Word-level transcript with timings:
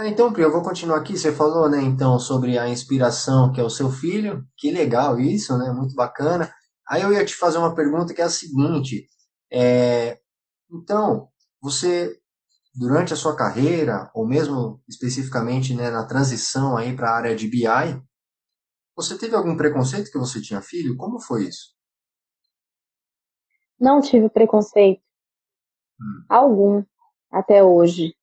Então, 0.00 0.32
Pri, 0.32 0.42
eu 0.42 0.52
vou 0.52 0.62
continuar 0.62 0.98
aqui. 0.98 1.18
Você 1.18 1.32
falou, 1.32 1.68
né, 1.68 1.80
então, 1.82 2.18
sobre 2.20 2.56
a 2.56 2.68
inspiração 2.68 3.52
que 3.52 3.60
é 3.60 3.64
o 3.64 3.70
seu 3.70 3.90
filho. 3.90 4.46
Que 4.56 4.70
legal 4.70 5.18
isso, 5.18 5.56
né? 5.58 5.72
Muito 5.72 5.94
bacana. 5.94 6.52
Aí 6.88 7.02
eu 7.02 7.12
ia 7.12 7.24
te 7.24 7.34
fazer 7.34 7.58
uma 7.58 7.74
pergunta 7.74 8.14
que 8.14 8.22
é 8.22 8.24
a 8.24 8.30
seguinte: 8.30 9.08
é, 9.52 10.20
então, 10.70 11.28
você 11.60 12.16
durante 12.78 13.12
a 13.12 13.16
sua 13.16 13.36
carreira, 13.36 14.08
ou 14.14 14.24
mesmo 14.24 14.80
especificamente 14.88 15.74
né, 15.74 15.90
na 15.90 16.06
transição 16.06 16.76
aí 16.76 16.94
para 16.94 17.10
a 17.10 17.16
área 17.16 17.34
de 17.34 17.48
BI, 17.48 17.66
você 18.94 19.18
teve 19.18 19.34
algum 19.34 19.56
preconceito 19.56 20.12
que 20.12 20.18
você 20.18 20.40
tinha 20.40 20.62
filho? 20.62 20.96
Como 20.96 21.20
foi 21.20 21.48
isso? 21.48 21.76
Não 23.80 24.00
tive 24.00 24.28
preconceito 24.28 25.02
hum. 26.00 26.24
algum 26.28 26.84
até 27.30 27.62
hoje. 27.64 28.14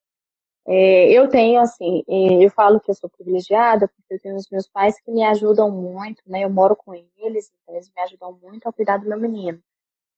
É, 0.67 1.11
eu 1.11 1.29
tenho, 1.29 1.61
assim, 1.61 2.03
eu 2.07 2.49
falo 2.49 2.79
que 2.79 2.89
eu 2.89 2.95
sou 2.95 3.09
privilegiada 3.09 3.87
porque 3.87 4.15
eu 4.15 4.19
tenho 4.19 4.35
os 4.35 4.49
meus 4.49 4.67
pais 4.67 4.99
que 4.99 5.11
me 5.11 5.23
ajudam 5.23 5.69
muito, 5.69 6.23
né? 6.25 6.43
Eu 6.43 6.49
moro 6.49 6.75
com 6.75 6.93
eles, 6.93 7.51
então 7.61 7.75
eles 7.75 7.91
me 7.95 8.01
ajudam 8.01 8.37
muito 8.41 8.67
a 8.67 8.73
cuidar 8.73 8.97
do 8.97 9.07
meu 9.07 9.19
menino. 9.19 9.61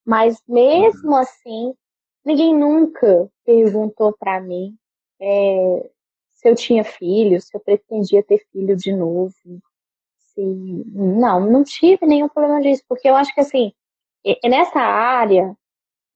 Mas 0.06 0.42
mesmo 0.48 1.10
uhum. 1.12 1.18
assim, 1.18 1.74
ninguém 2.24 2.56
nunca 2.56 3.30
perguntou 3.46 4.16
para 4.18 4.40
mim 4.40 4.78
é, 5.20 5.90
se 6.32 6.48
eu 6.50 6.56
tinha 6.56 6.84
filho, 6.84 7.42
se 7.42 7.56
eu 7.56 7.60
pretendia 7.60 8.24
ter 8.24 8.40
filho 8.52 8.76
de 8.78 8.94
novo. 8.94 9.34
Se... 10.18 10.44
Não, 10.94 11.42
não 11.42 11.64
tive 11.64 12.06
nenhum 12.06 12.30
problema 12.30 12.62
disso, 12.62 12.84
porque 12.88 13.10
eu 13.10 13.16
acho 13.16 13.34
que 13.34 13.42
assim, 13.42 13.74
nessa 14.46 14.80
área, 14.80 15.54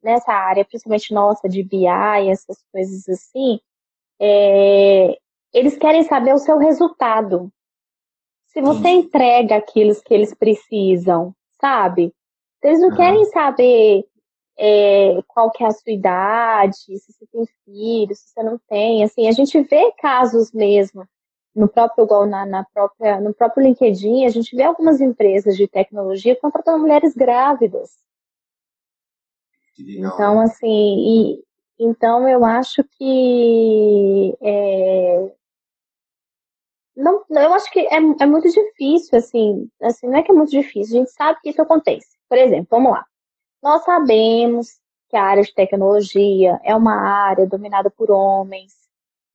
nessa 0.01 0.31
área, 0.31 0.63
principalmente 0.63 1.13
nossa, 1.13 1.49
de 1.49 1.63
BI, 1.63 1.85
essas 2.29 2.63
coisas 2.71 3.09
assim, 3.09 3.59
é, 4.21 5.17
eles 5.52 5.75
querem 5.77 6.03
saber 6.03 6.34
o 6.34 6.38
seu 6.38 6.59
resultado. 6.59 7.52
Se 8.45 8.62
você 8.62 8.84
Sim. 8.84 8.99
entrega 8.99 9.55
aquilo 9.55 9.95
que 10.05 10.13
eles 10.13 10.34
precisam, 10.35 11.34
sabe? 11.59 12.13
Eles 12.63 12.79
não 12.79 12.90
uhum. 12.90 12.95
querem 12.95 13.26
saber 13.26 14.05
é, 14.60 15.21
qual 15.27 15.49
que 15.49 15.63
é 15.63 15.68
a 15.68 15.71
sua 15.71 15.91
idade, 15.91 16.76
se 16.76 16.99
você 16.99 17.26
tem 17.32 17.45
filho, 17.65 18.15
se 18.15 18.29
você 18.29 18.43
não 18.43 18.60
tem. 18.70 19.04
Assim, 19.04 19.27
a 19.27 19.32
gente 19.32 19.60
vê 19.62 19.91
casos 19.93 20.51
mesmo 20.51 21.07
no 21.55 21.67
próprio 21.67 22.05
igual 22.05 22.26
na, 22.27 22.45
na 22.45 22.63
própria 22.63 23.20
no 23.20 23.34
próprio 23.34 23.63
LinkedIn, 23.63 24.26
a 24.26 24.29
gente 24.29 24.55
vê 24.55 24.63
algumas 24.63 25.01
empresas 25.01 25.57
de 25.57 25.67
tecnologia 25.67 26.40
contratando 26.40 26.79
mulheres 26.79 27.15
grávidas. 27.15 27.90
Então, 29.77 30.40
assim, 30.40 30.67
e, 30.67 31.43
então 31.84 32.27
eu 32.29 32.46
acho 32.46 32.84
que 32.98 34.37
é, 34.41 35.32
não, 36.96 37.23
eu 37.29 37.54
acho 37.54 37.71
que 37.71 37.79
é, 37.79 37.96
é 37.96 38.26
muito 38.26 38.49
difícil, 38.49 39.18
assim, 39.18 39.70
assim, 39.82 40.07
não 40.07 40.18
é 40.18 40.23
que 40.23 40.32
é 40.32 40.35
muito 40.35 40.51
difícil, 40.51 40.98
a 40.98 40.99
gente 40.99 41.12
sabe 41.12 41.40
que 41.41 41.49
isso 41.49 41.62
acontece. 41.62 42.18
Por 42.29 42.38
exemplo, 42.38 42.68
vamos 42.70 42.91
lá. 42.91 43.05
Nós 43.63 43.84
sabemos 43.84 44.68
que 45.10 45.18
a 45.18 45.23
área 45.23 45.43
de 45.43 45.54
tecnologia 45.54 46.60
é 46.63 46.76
uma 46.76 46.96
área 46.96 47.48
dominada 47.48 47.90
por 47.90 48.12
homens 48.12 48.73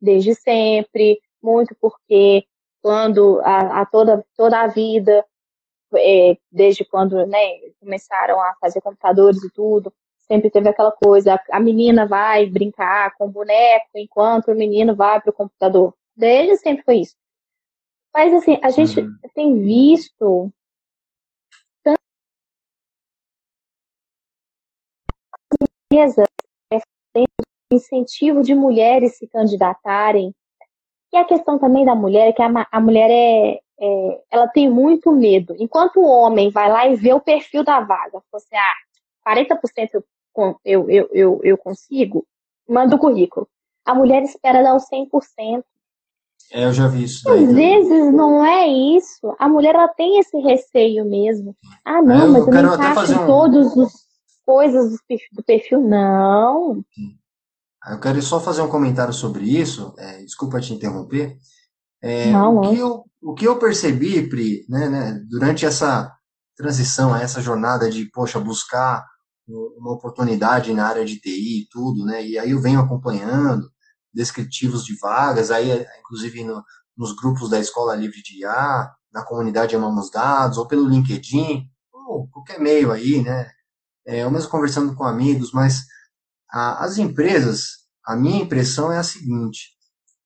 desde 0.00 0.34
sempre, 0.34 1.20
muito 1.42 1.75
porque 1.81 2.47
quando 2.83 3.41
a, 3.42 3.83
a 3.83 3.86
toda, 3.86 4.25
toda 4.36 4.60
a 4.60 4.66
vida, 4.69 5.25
é, 5.94 6.36
desde 6.50 6.84
quando 6.84 7.27
né, 7.27 7.38
começaram 7.81 8.41
a 8.41 8.55
fazer 8.60 8.81
computadores 8.81 9.42
e 9.42 9.50
tudo, 9.50 9.92
sempre 10.27 10.50
teve 10.50 10.69
aquela 10.69 10.92
coisa, 10.92 11.41
a 11.50 11.60
menina 11.60 12.06
vai 12.06 12.46
brincar 12.46 13.14
com 13.16 13.27
o 13.27 13.30
boneco 13.30 13.91
enquanto 13.94 14.48
o 14.48 14.55
menino 14.55 14.94
vai 14.94 15.20
para 15.20 15.30
o 15.30 15.34
computador. 15.34 15.94
Desde 16.16 16.56
sempre 16.56 16.84
foi 16.84 16.96
isso. 16.98 17.14
Mas 18.14 18.32
assim, 18.32 18.58
a 18.62 18.70
gente 18.70 19.00
uhum. 19.00 19.16
tem 19.34 19.58
visto 19.62 20.52
empresas 25.91 26.26
incentivo 27.72 28.43
de 28.43 28.54
mulheres 28.54 29.16
se 29.16 29.26
candidatarem. 29.26 30.34
E 31.12 31.16
a 31.16 31.25
questão 31.25 31.58
também 31.58 31.84
da 31.84 31.94
mulher 31.94 32.28
é 32.28 32.32
que 32.32 32.43
a, 32.43 32.66
a 32.70 32.81
mulher 32.81 33.10
é, 33.10 33.60
é, 33.81 34.22
ela 34.31 34.48
tem 34.48 34.69
muito 34.69 35.12
medo. 35.12 35.54
Enquanto 35.58 35.98
o 35.98 36.06
homem 36.06 36.50
vai 36.50 36.70
lá 36.70 36.87
e 36.88 36.97
vê 36.97 37.12
o 37.12 37.20
perfil 37.20 37.64
da 37.64 37.81
vaga, 37.81 38.22
você, 38.31 38.54
ah, 38.54 38.75
40% 39.28 40.03
eu 40.42 40.56
eu, 40.64 40.91
eu, 40.91 41.08
eu, 41.12 41.41
eu 41.42 41.58
consigo, 41.58 42.26
manda 42.69 42.97
o 42.97 42.98
currículo. 42.98 43.48
A 43.84 43.94
mulher 43.94 44.22
espera 44.22 44.62
dar 44.62 44.74
os 44.74 44.84
100%. 44.91 45.62
É, 46.52 46.64
eu 46.64 46.72
já 46.72 46.86
vi 46.86 47.04
isso. 47.04 47.28
Às 47.28 47.52
vezes 47.52 48.12
não 48.12 48.44
é 48.44 48.69
isso. 48.69 49.34
A 49.38 49.48
mulher 49.48 49.75
ela 49.75 49.88
tem 49.88 50.19
esse 50.19 50.38
receio 50.38 51.04
mesmo. 51.04 51.56
Ah, 51.84 52.02
não, 52.02 52.26
é, 52.26 52.26
mas 52.26 52.46
eu, 52.46 52.52
não 52.52 52.75
encaixo 52.75 53.20
um... 53.20 53.26
todas 53.26 53.78
as 53.78 53.92
coisas 54.44 54.92
do 54.92 54.98
perfil, 55.08 55.28
do 55.32 55.42
perfil. 55.42 55.80
Não. 55.80 56.84
Eu 57.88 58.00
quero 58.00 58.20
só 58.22 58.41
fazer 58.41 58.62
um 58.62 58.69
comentário 58.69 59.12
sobre 59.12 59.44
isso. 59.44 59.94
É, 59.98 60.22
desculpa 60.22 60.60
te 60.60 60.72
interromper. 60.72 61.36
É, 62.02 62.30
não, 62.30 62.58
o, 62.58 62.60
que 62.70 62.78
eu, 62.78 63.04
o 63.22 63.34
que 63.34 63.46
eu 63.46 63.58
percebi, 63.58 64.28
Pri, 64.28 64.64
né, 64.69 64.88
né, 64.88 65.20
durante 65.28 65.66
essa 65.66 66.12
transição, 66.56 67.14
essa 67.14 67.41
jornada 67.41 67.91
de, 67.91 68.08
poxa, 68.10 68.38
buscar 68.38 69.04
uma 69.48 69.92
oportunidade 69.92 70.72
na 70.72 70.86
área 70.86 71.04
de 71.04 71.20
TI 71.20 71.62
e 71.62 71.68
tudo, 71.70 72.04
né? 72.04 72.24
E 72.26 72.38
aí 72.38 72.50
eu 72.50 72.60
venho 72.60 72.80
acompanhando 72.80 73.70
descritivos 74.12 74.84
de 74.84 74.98
vagas, 74.98 75.50
aí 75.50 75.86
inclusive 76.00 76.42
no, 76.42 76.64
nos 76.96 77.14
grupos 77.14 77.50
da 77.50 77.58
Escola 77.60 77.94
Livre 77.94 78.22
de 78.22 78.40
IA, 78.40 78.90
na 79.12 79.24
comunidade 79.24 79.76
Amamos 79.76 80.10
Dados, 80.10 80.58
ou 80.58 80.66
pelo 80.66 80.88
LinkedIn, 80.88 81.68
ou 81.92 82.28
qualquer 82.28 82.58
meio 82.58 82.90
aí, 82.90 83.22
né? 83.22 83.50
É, 84.06 84.28
mesmo 84.28 84.50
conversando 84.50 84.94
com 84.94 85.04
amigos, 85.04 85.52
mas 85.52 85.84
a, 86.50 86.84
as 86.84 86.98
empresas, 86.98 87.86
a 88.04 88.16
minha 88.16 88.42
impressão 88.42 88.90
é 88.92 88.98
a 88.98 89.02
seguinte, 89.02 89.76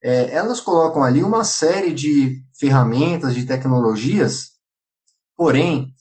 é, 0.02 0.34
elas 0.34 0.60
colocam 0.60 1.02
ali 1.02 1.22
uma 1.22 1.44
série 1.44 1.92
de 1.92 2.42
ferramentas, 2.58 3.34
de 3.34 3.44
tecnologias, 3.44 4.50
porém, 5.36 5.94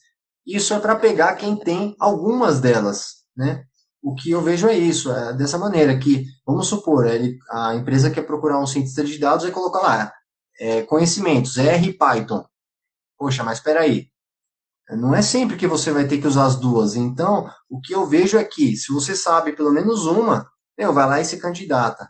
isso 0.54 0.74
é 0.74 0.80
para 0.80 0.96
pegar 0.96 1.34
quem 1.36 1.56
tem 1.56 1.94
algumas 1.98 2.60
delas, 2.60 3.24
né? 3.36 3.64
O 4.02 4.14
que 4.14 4.30
eu 4.30 4.40
vejo 4.40 4.66
é 4.66 4.76
isso, 4.76 5.12
é 5.12 5.34
dessa 5.34 5.58
maneira, 5.58 5.98
que, 5.98 6.24
vamos 6.46 6.66
supor, 6.68 7.06
ele, 7.06 7.38
a 7.50 7.74
empresa 7.74 8.10
quer 8.10 8.22
procurar 8.22 8.58
um 8.58 8.66
cientista 8.66 9.04
de 9.04 9.18
dados 9.18 9.44
e 9.44 9.50
coloca 9.50 9.78
lá, 9.78 10.12
é, 10.58 10.82
conhecimentos, 10.82 11.58
R 11.58 11.88
e 11.88 11.92
Python. 11.92 12.44
Poxa, 13.18 13.44
mas 13.44 13.58
espera 13.58 13.80
aí, 13.80 14.08
não 14.96 15.14
é 15.14 15.22
sempre 15.22 15.56
que 15.56 15.66
você 15.66 15.92
vai 15.92 16.06
ter 16.06 16.18
que 16.18 16.26
usar 16.26 16.46
as 16.46 16.56
duas. 16.56 16.96
Então, 16.96 17.48
o 17.68 17.80
que 17.80 17.94
eu 17.94 18.06
vejo 18.06 18.38
é 18.38 18.44
que, 18.44 18.76
se 18.76 18.92
você 18.92 19.14
sabe 19.14 19.52
pelo 19.52 19.70
menos 19.70 20.06
uma, 20.06 20.48
meu, 20.78 20.92
vai 20.92 21.06
lá 21.06 21.20
e 21.20 21.24
se 21.24 21.38
candidata, 21.38 22.08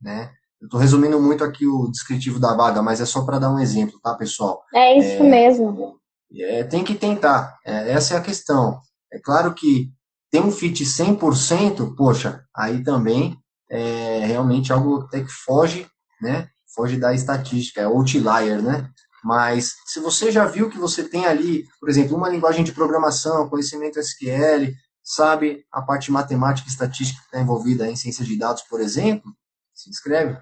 né? 0.00 0.30
Eu 0.60 0.66
estou 0.66 0.78
resumindo 0.78 1.20
muito 1.20 1.42
aqui 1.42 1.66
o 1.66 1.88
descritivo 1.90 2.38
da 2.38 2.54
vaga, 2.54 2.80
mas 2.80 3.00
é 3.00 3.04
só 3.04 3.24
para 3.24 3.40
dar 3.40 3.50
um 3.50 3.58
exemplo, 3.58 3.98
tá, 4.00 4.14
pessoal? 4.14 4.62
É 4.72 4.96
isso 4.96 5.22
é, 5.22 5.28
mesmo. 5.28 5.98
É, 6.40 6.64
tem 6.64 6.84
que 6.84 6.94
tentar. 6.94 7.58
É, 7.64 7.92
essa 7.92 8.14
é 8.14 8.16
a 8.16 8.22
questão. 8.22 8.80
É 9.12 9.18
claro 9.18 9.52
que 9.54 9.90
tem 10.30 10.40
um 10.40 10.50
fit 10.50 10.84
100%, 10.84 11.94
poxa, 11.94 12.44
aí 12.56 12.82
também 12.82 13.36
é 13.70 14.24
realmente 14.24 14.72
algo 14.72 15.02
até 15.02 15.22
que 15.22 15.30
foge, 15.30 15.86
né? 16.20 16.48
Foge 16.74 16.96
da 16.96 17.12
estatística, 17.12 17.80
é 17.80 17.84
outlier, 17.84 18.62
né? 18.62 18.88
Mas 19.22 19.74
se 19.86 20.00
você 20.00 20.32
já 20.32 20.46
viu 20.46 20.70
que 20.70 20.78
você 20.78 21.08
tem 21.08 21.26
ali, 21.26 21.64
por 21.78 21.88
exemplo, 21.88 22.16
uma 22.16 22.28
linguagem 22.28 22.64
de 22.64 22.72
programação, 22.72 23.48
conhecimento 23.48 23.98
SQL, 23.98 24.72
sabe 25.02 25.64
a 25.70 25.82
parte 25.82 26.10
matemática 26.10 26.68
e 26.68 26.72
estatística 26.72 27.20
que 27.20 27.26
está 27.26 27.40
envolvida 27.40 27.88
em 27.88 27.96
ciência 27.96 28.24
de 28.24 28.38
dados, 28.38 28.62
por 28.62 28.80
exemplo, 28.80 29.30
se 29.74 29.90
inscreve. 29.90 30.38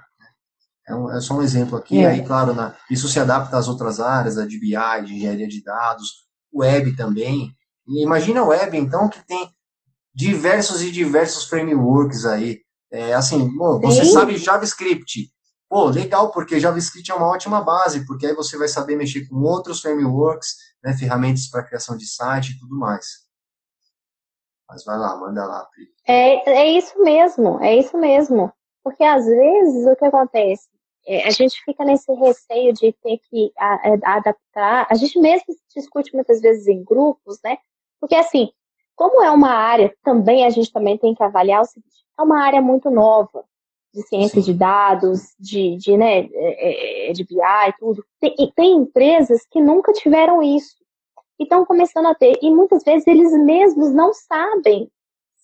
É, 0.90 0.94
um, 0.94 1.10
é 1.10 1.20
só 1.20 1.34
um 1.34 1.42
exemplo 1.42 1.78
aqui. 1.78 2.00
É. 2.00 2.08
Aí, 2.08 2.24
claro, 2.24 2.52
na, 2.52 2.74
isso 2.90 3.08
se 3.08 3.20
adapta 3.20 3.56
às 3.56 3.68
outras 3.68 4.00
áreas, 4.00 4.36
a 4.36 4.46
de 4.46 4.58
BI, 4.58 5.04
de 5.04 5.14
engenharia 5.14 5.46
de 5.46 5.62
dados, 5.62 6.26
web 6.52 6.96
também. 6.96 7.54
E 7.86 8.02
imagina 8.02 8.40
a 8.40 8.44
web, 8.44 8.76
então, 8.76 9.08
que 9.08 9.24
tem 9.26 9.50
diversos 10.12 10.82
e 10.82 10.90
diversos 10.90 11.44
frameworks 11.44 12.26
aí. 12.26 12.60
É, 12.92 13.14
assim, 13.14 13.48
bom, 13.56 13.80
você 13.80 14.04
sabe 14.04 14.36
JavaScript. 14.36 15.30
Pô, 15.68 15.84
legal, 15.84 16.32
porque 16.32 16.58
JavaScript 16.58 17.08
é 17.12 17.14
uma 17.14 17.28
ótima 17.28 17.62
base, 17.62 18.04
porque 18.04 18.26
aí 18.26 18.34
você 18.34 18.58
vai 18.58 18.66
saber 18.66 18.96
mexer 18.96 19.28
com 19.28 19.36
outros 19.36 19.80
frameworks, 19.80 20.56
né, 20.82 20.92
ferramentas 20.96 21.46
para 21.46 21.62
criação 21.62 21.96
de 21.96 22.06
site 22.06 22.50
e 22.50 22.58
tudo 22.58 22.76
mais. 22.76 23.06
Mas 24.68 24.84
vai 24.84 24.98
lá, 24.98 25.16
manda 25.16 25.46
lá, 25.46 25.64
Pri. 25.66 25.88
É, 26.08 26.50
é 26.50 26.66
isso 26.72 27.00
mesmo, 27.00 27.60
é 27.60 27.76
isso 27.76 27.96
mesmo. 27.96 28.52
Porque 28.82 29.04
às 29.04 29.24
vezes 29.24 29.86
o 29.86 29.94
que 29.94 30.04
acontece? 30.04 30.68
É, 31.06 31.26
a 31.26 31.30
gente 31.30 31.62
fica 31.64 31.84
nesse 31.84 32.12
receio 32.12 32.72
de 32.72 32.92
ter 32.92 33.18
que 33.28 33.52
a, 33.58 33.74
a, 33.74 33.88
é, 33.88 33.98
adaptar. 34.02 34.86
A 34.90 34.94
gente 34.94 35.18
mesmo 35.18 35.46
discute 35.74 36.14
muitas 36.14 36.40
vezes 36.40 36.66
em 36.66 36.84
grupos, 36.84 37.38
né? 37.42 37.58
Porque 38.00 38.14
assim, 38.14 38.50
como 38.94 39.22
é 39.22 39.30
uma 39.30 39.50
área, 39.50 39.94
também 40.02 40.44
a 40.44 40.50
gente 40.50 40.72
também 40.72 40.98
tem 40.98 41.14
que 41.14 41.22
avaliar 41.22 41.62
o 41.62 41.64
seguinte, 41.64 42.04
é 42.18 42.22
uma 42.22 42.44
área 42.44 42.60
muito 42.60 42.90
nova. 42.90 43.44
de 43.94 44.02
ciência 44.06 44.40
Sim. 44.40 44.52
de 44.52 44.58
dados, 44.58 45.34
de, 45.38 45.76
de, 45.76 45.96
né, 45.96 46.28
é, 46.32 47.10
é, 47.10 47.12
de 47.12 47.24
BI 47.24 47.36
e 47.40 47.72
tudo. 47.78 48.04
Tem, 48.20 48.34
e 48.38 48.52
tem 48.52 48.76
empresas 48.76 49.44
que 49.50 49.60
nunca 49.60 49.92
tiveram 49.92 50.42
isso 50.42 50.76
e 51.38 51.44
estão 51.44 51.64
começando 51.64 52.06
a 52.06 52.14
ter. 52.14 52.38
E 52.42 52.50
muitas 52.50 52.84
vezes 52.84 53.06
eles 53.06 53.32
mesmos 53.32 53.92
não 53.92 54.12
sabem. 54.12 54.88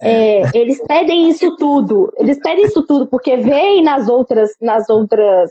É. 0.01 0.43
É, 0.43 0.51
eles 0.55 0.83
pedem 0.87 1.29
isso 1.29 1.57
tudo. 1.57 2.13
Eles 2.17 2.39
pedem 2.39 2.65
isso 2.65 2.83
tudo 2.87 3.07
porque 3.07 3.37
veem 3.37 3.83
nas 3.83 4.09
outras, 4.09 4.51
nas 4.61 4.89
outras, 4.89 5.51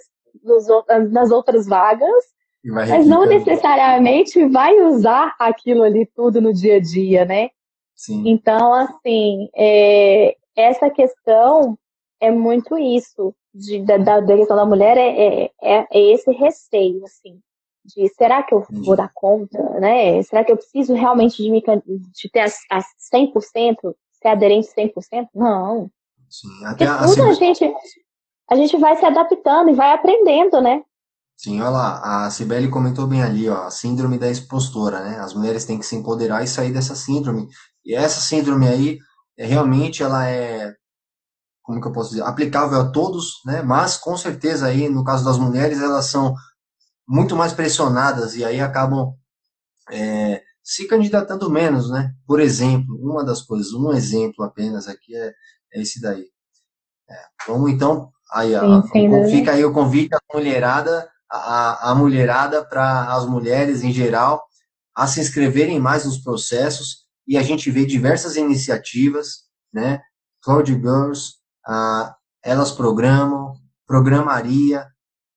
nas 1.12 1.32
outras 1.32 1.66
vagas, 1.66 2.24
mas 2.64 3.06
não 3.06 3.26
necessariamente 3.26 4.44
vai 4.46 4.80
usar 4.82 5.36
aquilo 5.40 5.84
ali 5.84 6.06
tudo 6.16 6.42
no 6.42 6.52
dia 6.52 6.78
a 6.78 6.80
dia, 6.80 7.26
né? 7.26 7.50
Sim. 7.96 8.24
Então, 8.26 8.74
assim, 8.74 9.50
é, 9.56 10.36
essa 10.56 10.90
questão 10.90 11.78
é 12.20 12.32
muito 12.32 12.78
isso 12.78 13.34
de, 13.54 13.84
da, 13.84 13.98
da, 14.20 14.36
questão 14.36 14.56
da 14.56 14.66
mulher 14.66 14.98
é, 14.98 15.44
é, 15.44 15.52
é, 15.64 15.88
é 15.92 16.12
esse 16.12 16.32
receio, 16.32 17.04
assim, 17.06 17.40
de 17.86 18.08
será 18.10 18.44
que 18.44 18.54
eu 18.54 18.66
vou 18.70 18.96
dar 18.96 19.12
conta, 19.14 19.62
né? 19.80 20.22
Será 20.24 20.44
que 20.44 20.52
eu 20.52 20.58
preciso 20.58 20.94
realmente 20.94 21.42
de, 21.42 21.50
me, 21.50 21.62
de 21.62 22.30
ter 22.32 22.42
as, 22.42 22.58
as 22.70 22.86
100%, 23.14 23.96
ser 24.26 24.30
aderente 24.30 24.68
100%? 24.76 25.28
Não. 25.36 25.90
Sim, 26.30 26.66
até 26.66 26.88
Porque 26.88 27.06
tudo 27.06 27.24
a, 27.24 27.30
a 27.30 27.34
gente, 27.34 27.74
a 28.50 28.56
gente 28.56 28.78
vai 28.78 28.98
se 28.98 29.06
adaptando 29.06 29.70
e 29.70 29.76
vai 29.76 29.94
aprendendo, 29.94 30.60
né? 30.60 30.82
Sim, 31.38 31.60
olha 31.62 31.70
lá, 31.70 32.26
a 32.26 32.32
Cibele 32.32 32.70
comentou 32.70 33.06
bem 33.06 33.22
ali, 33.22 33.48
ó, 33.50 33.66
a 33.66 33.72
síndrome 33.72 34.18
da 34.18 34.30
expostora, 34.30 35.04
né? 35.04 35.20
As 35.20 35.34
mulheres 35.34 35.66
têm 35.66 35.78
que 35.78 35.86
se 35.86 35.96
empoderar 35.96 36.44
e 36.44 36.48
sair 36.48 36.72
dessa 36.72 36.96
síndrome. 36.96 37.48
E 37.84 37.94
essa 37.94 38.22
síndrome 38.22 38.68
aí, 38.68 38.98
é, 39.38 39.46
realmente, 39.46 40.02
ela 40.02 40.28
é, 40.28 40.74
como 41.62 41.82
que 41.82 41.88
eu 41.88 41.92
posso 41.92 42.12
dizer, 42.12 42.24
aplicável 42.24 42.80
a 42.80 42.90
todos, 42.90 43.42
né? 43.46 43.62
Mas, 43.62 43.98
com 43.98 44.16
certeza, 44.16 44.68
aí, 44.68 44.88
no 44.88 45.04
caso 45.04 45.26
das 45.26 45.38
mulheres, 45.38 45.82
elas 45.82 46.06
são 46.06 46.34
muito 47.08 47.36
mais 47.36 47.54
pressionadas 47.54 48.36
e 48.36 48.44
aí 48.44 48.60
acabam 48.62 49.14
é, 49.92 50.42
se 50.66 50.88
candidatando 50.88 51.48
menos, 51.48 51.92
né? 51.92 52.12
Por 52.26 52.40
exemplo, 52.40 52.98
uma 53.00 53.24
das 53.24 53.44
coisas, 53.44 53.72
um 53.72 53.94
exemplo 53.94 54.44
apenas 54.44 54.88
aqui 54.88 55.16
é, 55.16 55.32
é 55.72 55.82
esse 55.82 56.02
daí. 56.02 56.26
É, 57.08 57.16
vamos 57.48 57.70
então, 57.72 58.10
aí 58.34 58.54
sim, 58.92 59.08
sim, 59.08 59.30
fica 59.30 59.52
aí 59.52 59.64
o 59.64 59.72
convite 59.72 60.16
à 60.16 60.20
mulherada, 60.34 61.08
a, 61.32 61.92
a 61.92 61.96
mulherada 61.96 62.66
para 62.66 63.14
as 63.14 63.28
mulheres 63.28 63.84
em 63.84 63.94
geral 63.94 64.44
a 64.96 65.06
se 65.06 65.20
inscreverem 65.20 65.80
mais 65.80 66.06
nos 66.06 66.18
processos 66.18 67.06
e 67.28 67.38
a 67.38 67.44
gente 67.44 67.70
vê 67.70 67.86
diversas 67.86 68.36
iniciativas, 68.36 69.44
né? 69.72 70.02
Cloud 70.42 70.72
Girls, 70.72 71.34
ah, 71.68 72.16
elas 72.44 72.72
programam, 72.72 73.54
programaria, 73.86 74.88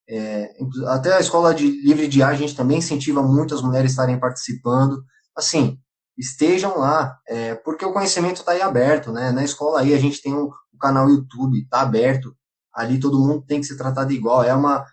é, 0.09 0.55
até 0.87 1.15
a 1.15 1.21
escola 1.21 1.55
de 1.55 1.67
livre 1.83 2.09
de 2.09 2.23
ar, 2.23 2.33
a 2.33 2.37
gente 2.37 2.57
também 2.57 2.79
incentiva 2.79 3.23
muito 3.23 3.55
as 3.55 3.61
mulheres 3.61 3.91
estarem 3.91 4.19
participando. 4.19 5.05
Assim, 5.39 5.79
estejam 6.17 6.79
lá, 6.79 7.19
é, 7.29 7.55
porque 7.55 7.85
o 7.85 7.93
conhecimento 7.93 8.37
está 8.41 8.53
aí 8.53 8.63
aberto, 8.63 9.13
né? 9.13 9.31
Na 9.31 9.45
escola 9.45 9.81
aí 9.81 9.95
a 9.95 9.99
gente 9.99 10.21
tem 10.21 10.35
um, 10.35 10.51
um 10.75 10.79
canal 10.81 11.09
YouTube, 11.09 11.61
está 11.61 11.81
aberto. 11.81 12.35
Ali 12.75 12.99
todo 12.99 13.19
mundo 13.19 13.45
tem 13.47 13.61
que 13.61 13.67
ser 13.67 13.77
tratado 13.77 14.13
igual. 14.13 14.43
É 14.43 14.55
uma 14.55 14.85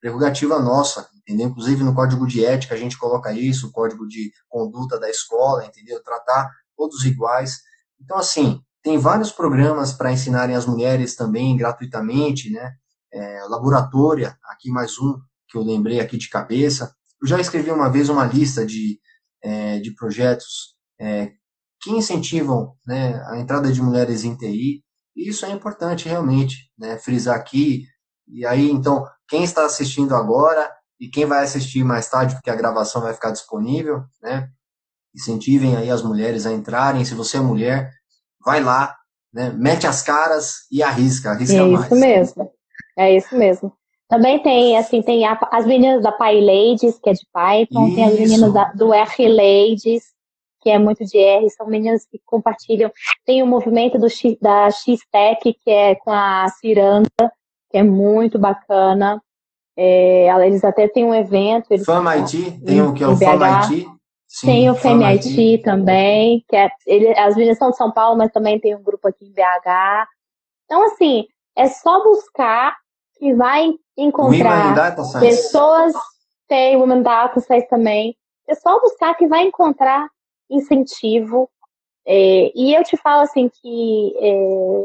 prerrogativa 0.00 0.58
nossa, 0.58 1.08
entendeu? 1.14 1.48
Inclusive 1.48 1.82
no 1.82 1.94
código 1.94 2.26
de 2.26 2.44
ética 2.44 2.74
a 2.74 2.78
gente 2.78 2.98
coloca 2.98 3.32
isso, 3.32 3.68
o 3.68 3.72
código 3.72 4.06
de 4.06 4.32
conduta 4.48 4.98
da 4.98 5.10
escola, 5.10 5.66
entendeu? 5.66 6.02
Tratar 6.02 6.50
todos 6.76 7.04
iguais. 7.04 7.60
Então, 8.00 8.16
assim, 8.16 8.62
tem 8.82 8.96
vários 8.96 9.30
programas 9.30 9.92
para 9.92 10.12
ensinarem 10.12 10.56
as 10.56 10.66
mulheres 10.66 11.16
também 11.16 11.56
gratuitamente, 11.56 12.50
né? 12.50 12.74
é, 13.12 13.44
Laboratória, 13.48 14.36
aqui 14.44 14.70
mais 14.70 14.98
um 14.98 15.18
que 15.48 15.58
eu 15.58 15.62
lembrei 15.62 16.00
aqui 16.00 16.16
de 16.16 16.28
cabeça. 16.28 16.94
Eu 17.20 17.26
já 17.26 17.40
escrevi 17.40 17.70
uma 17.70 17.90
vez 17.90 18.08
uma 18.08 18.24
lista 18.24 18.64
de, 18.64 19.00
é, 19.42 19.78
de 19.78 19.94
projetos 19.94 20.74
é, 21.00 21.32
que 21.80 21.90
incentivam 21.90 22.74
né, 22.86 23.22
a 23.28 23.38
entrada 23.38 23.72
de 23.72 23.80
mulheres 23.80 24.24
em 24.24 24.36
TI, 24.36 24.82
e 25.16 25.28
isso 25.28 25.44
é 25.46 25.50
importante 25.50 26.08
realmente, 26.08 26.70
né, 26.78 26.98
frisar 26.98 27.36
aqui. 27.36 27.84
E 28.28 28.46
aí, 28.46 28.70
então, 28.70 29.04
quem 29.28 29.42
está 29.42 29.64
assistindo 29.64 30.14
agora 30.14 30.70
e 31.00 31.08
quem 31.08 31.24
vai 31.24 31.42
assistir 31.42 31.82
mais 31.82 32.08
tarde, 32.08 32.34
porque 32.34 32.50
a 32.50 32.56
gravação 32.56 33.02
vai 33.02 33.14
ficar 33.14 33.30
disponível, 33.30 34.04
né, 34.22 34.48
incentivem 35.14 35.76
aí 35.76 35.90
as 35.90 36.02
mulheres 36.02 36.46
a 36.46 36.52
entrarem. 36.52 37.04
Se 37.04 37.14
você 37.14 37.38
é 37.38 37.40
mulher, 37.40 37.90
vai 38.44 38.62
lá, 38.62 38.96
né, 39.32 39.50
mete 39.50 39.86
as 39.86 40.02
caras 40.02 40.66
e 40.70 40.82
arrisca, 40.82 41.30
arrisca 41.30 41.56
é 41.56 41.62
mais. 41.62 41.86
Isso 41.86 41.96
mesmo. 41.96 42.52
É 42.98 43.16
isso 43.16 43.36
mesmo. 43.36 43.72
Também 44.10 44.42
tem, 44.42 44.76
assim, 44.76 45.00
tem 45.00 45.24
a, 45.24 45.38
as 45.52 45.64
meninas 45.64 46.02
da 46.02 46.10
PyLadies, 46.10 46.98
que 46.98 47.10
é 47.10 47.12
de 47.12 47.24
Python, 47.32 47.86
isso. 47.86 47.94
tem 47.94 48.04
as 48.04 48.18
meninas 48.18 48.52
da, 48.52 48.64
do 48.72 48.92
R-Ladies, 48.92 50.02
que 50.60 50.68
é 50.68 50.78
muito 50.80 51.04
de 51.04 51.16
R, 51.16 51.48
são 51.50 51.68
meninas 51.68 52.04
que 52.04 52.20
compartilham. 52.26 52.90
Tem 53.24 53.40
o 53.40 53.46
movimento 53.46 53.98
do 53.98 54.08
da 54.42 54.68
X-Tech, 54.68 55.54
que 55.62 55.70
é 55.70 55.94
com 55.94 56.10
a 56.10 56.48
Ciranda, 56.60 57.32
que 57.70 57.78
é 57.78 57.84
muito 57.84 58.36
bacana. 58.36 59.22
É, 59.76 60.26
eles 60.44 60.64
até 60.64 60.88
têm 60.88 61.04
um 61.04 61.14
evento. 61.14 61.70
Eles 61.70 61.86
Fama 61.86 62.16
IT, 62.16 62.60
tem 62.66 62.82
o 62.82 62.92
que 62.92 63.04
é 63.04 63.06
o 63.06 63.16
Fama 63.16 63.62
IT. 63.62 63.88
Sim, 64.26 64.46
tem 64.46 64.70
o 64.70 64.76
FEMIT 64.76 65.58
também, 65.64 66.44
que 66.48 66.54
é, 66.54 66.70
ele, 66.86 67.18
as 67.18 67.34
meninas 67.34 67.58
são 67.58 67.70
de 67.70 67.76
São 67.76 67.90
Paulo, 67.90 68.16
mas 68.16 68.30
também 68.30 68.60
tem 68.60 68.76
um 68.76 68.82
grupo 68.82 69.08
aqui 69.08 69.24
em 69.24 69.32
BH. 69.32 70.06
Então, 70.64 70.84
assim, 70.84 71.26
é 71.56 71.66
só 71.66 72.00
buscar 72.04 72.76
que 73.18 73.34
vai 73.34 73.72
encontrar 74.02 74.74
pessoas, 75.20 75.92
tem 76.48 76.76
Women 76.76 77.02
Data 77.02 77.40
Science 77.40 77.68
também, 77.68 78.16
é 78.48 78.54
só 78.54 78.80
buscar 78.80 79.14
que 79.14 79.26
vai 79.26 79.42
encontrar 79.44 80.08
incentivo. 80.48 81.48
É, 82.06 82.50
e 82.54 82.74
eu 82.74 82.82
te 82.82 82.96
falo 82.96 83.22
assim 83.22 83.48
que 83.48 84.14
é, 84.18 84.84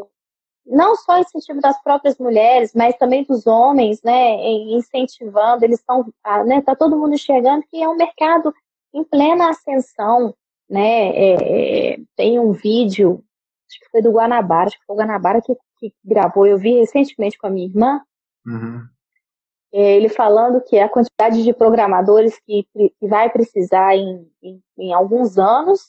não 0.65 0.95
só 0.95 1.17
incentivo 1.19 1.61
das 1.61 1.81
próprias 1.81 2.17
mulheres, 2.17 2.73
mas 2.75 2.95
também 2.97 3.23
dos 3.23 3.47
homens, 3.47 4.01
né, 4.03 4.35
incentivando, 4.69 5.63
eles 5.63 5.79
estão, 5.79 6.05
né, 6.45 6.61
tá 6.61 6.75
todo 6.75 6.97
mundo 6.97 7.15
enxergando 7.15 7.65
que 7.69 7.81
é 7.81 7.87
um 7.87 7.95
mercado 7.95 8.53
em 8.93 9.03
plena 9.03 9.49
ascensão, 9.49 10.35
né, 10.69 11.09
é, 11.09 11.93
é 11.93 11.99
tem 12.15 12.39
um 12.39 12.51
vídeo, 12.51 13.23
acho 13.69 13.79
que 13.79 13.89
foi 13.89 14.01
do 14.01 14.11
Guanabara, 14.11 14.67
acho 14.67 14.79
que 14.79 14.85
foi 14.85 14.95
o 14.95 14.99
Guanabara 14.99 15.41
que, 15.41 15.55
que 15.79 15.93
gravou, 16.03 16.45
eu 16.45 16.57
vi 16.57 16.79
recentemente 16.79 17.37
com 17.37 17.47
a 17.47 17.49
minha 17.49 17.67
irmã, 17.67 18.01
Uhum. 18.45 18.87
É, 19.77 19.97
ele 19.97 20.07
falando 20.07 20.61
que 20.61 20.79
a 20.79 20.87
quantidade 20.87 21.43
de 21.43 21.53
programadores 21.53 22.39
que, 22.47 22.65
que 22.73 22.93
vai 23.01 23.29
precisar 23.29 23.93
em, 23.93 24.25
em, 24.41 24.61
em 24.77 24.93
alguns 24.93 25.37
anos, 25.37 25.81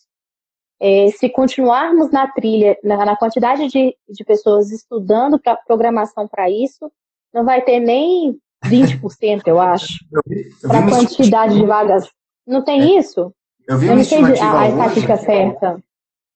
é, 0.81 1.09
se 1.13 1.29
continuarmos 1.29 2.11
na 2.11 2.27
trilha, 2.27 2.77
na, 2.83 3.05
na 3.05 3.17
quantidade 3.17 3.69
de, 3.69 3.97
de 4.09 4.25
pessoas 4.25 4.73
estudando 4.73 5.39
para 5.39 5.55
programação 5.55 6.27
para 6.27 6.51
isso, 6.51 6.91
não 7.33 7.45
vai 7.45 7.63
ter 7.63 7.79
nem 7.79 8.37
20%, 8.65 9.43
eu 9.47 9.61
acho, 9.61 9.95
para 10.67 10.81
a 10.81 10.91
quantidade 10.91 11.55
de 11.55 11.65
vagas. 11.65 12.11
Não 12.45 12.65
tem 12.65 12.97
é, 12.97 12.99
isso? 12.99 13.33
Eu 13.69 13.79
vi 13.79 13.87
eu 13.87 13.93
uma 13.93 14.01
estimativa 14.01 14.47
a, 14.47 14.61
a 14.63 14.69
estatística 14.69 15.17
certa. 15.17 15.81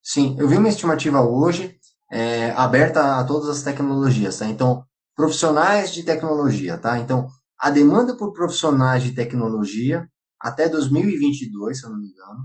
Sim, 0.01 0.37
eu 0.39 0.47
vi 0.47 0.55
uma 0.55 0.69
estimativa 0.69 1.19
hoje 1.19 1.75
é, 2.09 2.51
aberta 2.51 3.19
a 3.19 3.25
todas 3.25 3.49
as 3.49 3.61
tecnologias, 3.61 4.39
tá? 4.39 4.45
Então, 4.45 4.85
profissionais 5.17 5.93
de 5.93 6.03
tecnologia, 6.03 6.77
tá? 6.77 6.97
Então, 6.97 7.27
a 7.61 7.69
demanda 7.69 8.17
por 8.17 8.33
profissionais 8.33 9.03
de 9.03 9.11
tecnologia 9.11 10.09
até 10.39 10.67
2022, 10.67 11.79
se 11.79 11.85
eu 11.85 11.91
não 11.91 11.99
me 11.99 12.07
engano, 12.07 12.43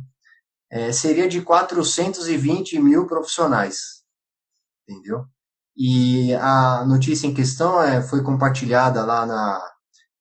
é, 0.70 0.92
seria 0.92 1.26
de 1.26 1.40
420 1.40 2.78
mil 2.78 3.06
profissionais, 3.06 4.02
entendeu? 4.86 5.24
E 5.74 6.34
a 6.34 6.84
notícia 6.84 7.26
em 7.26 7.32
questão 7.32 7.82
é, 7.82 8.02
foi 8.02 8.22
compartilhada 8.22 9.04
lá 9.06 9.24
na, 9.24 9.70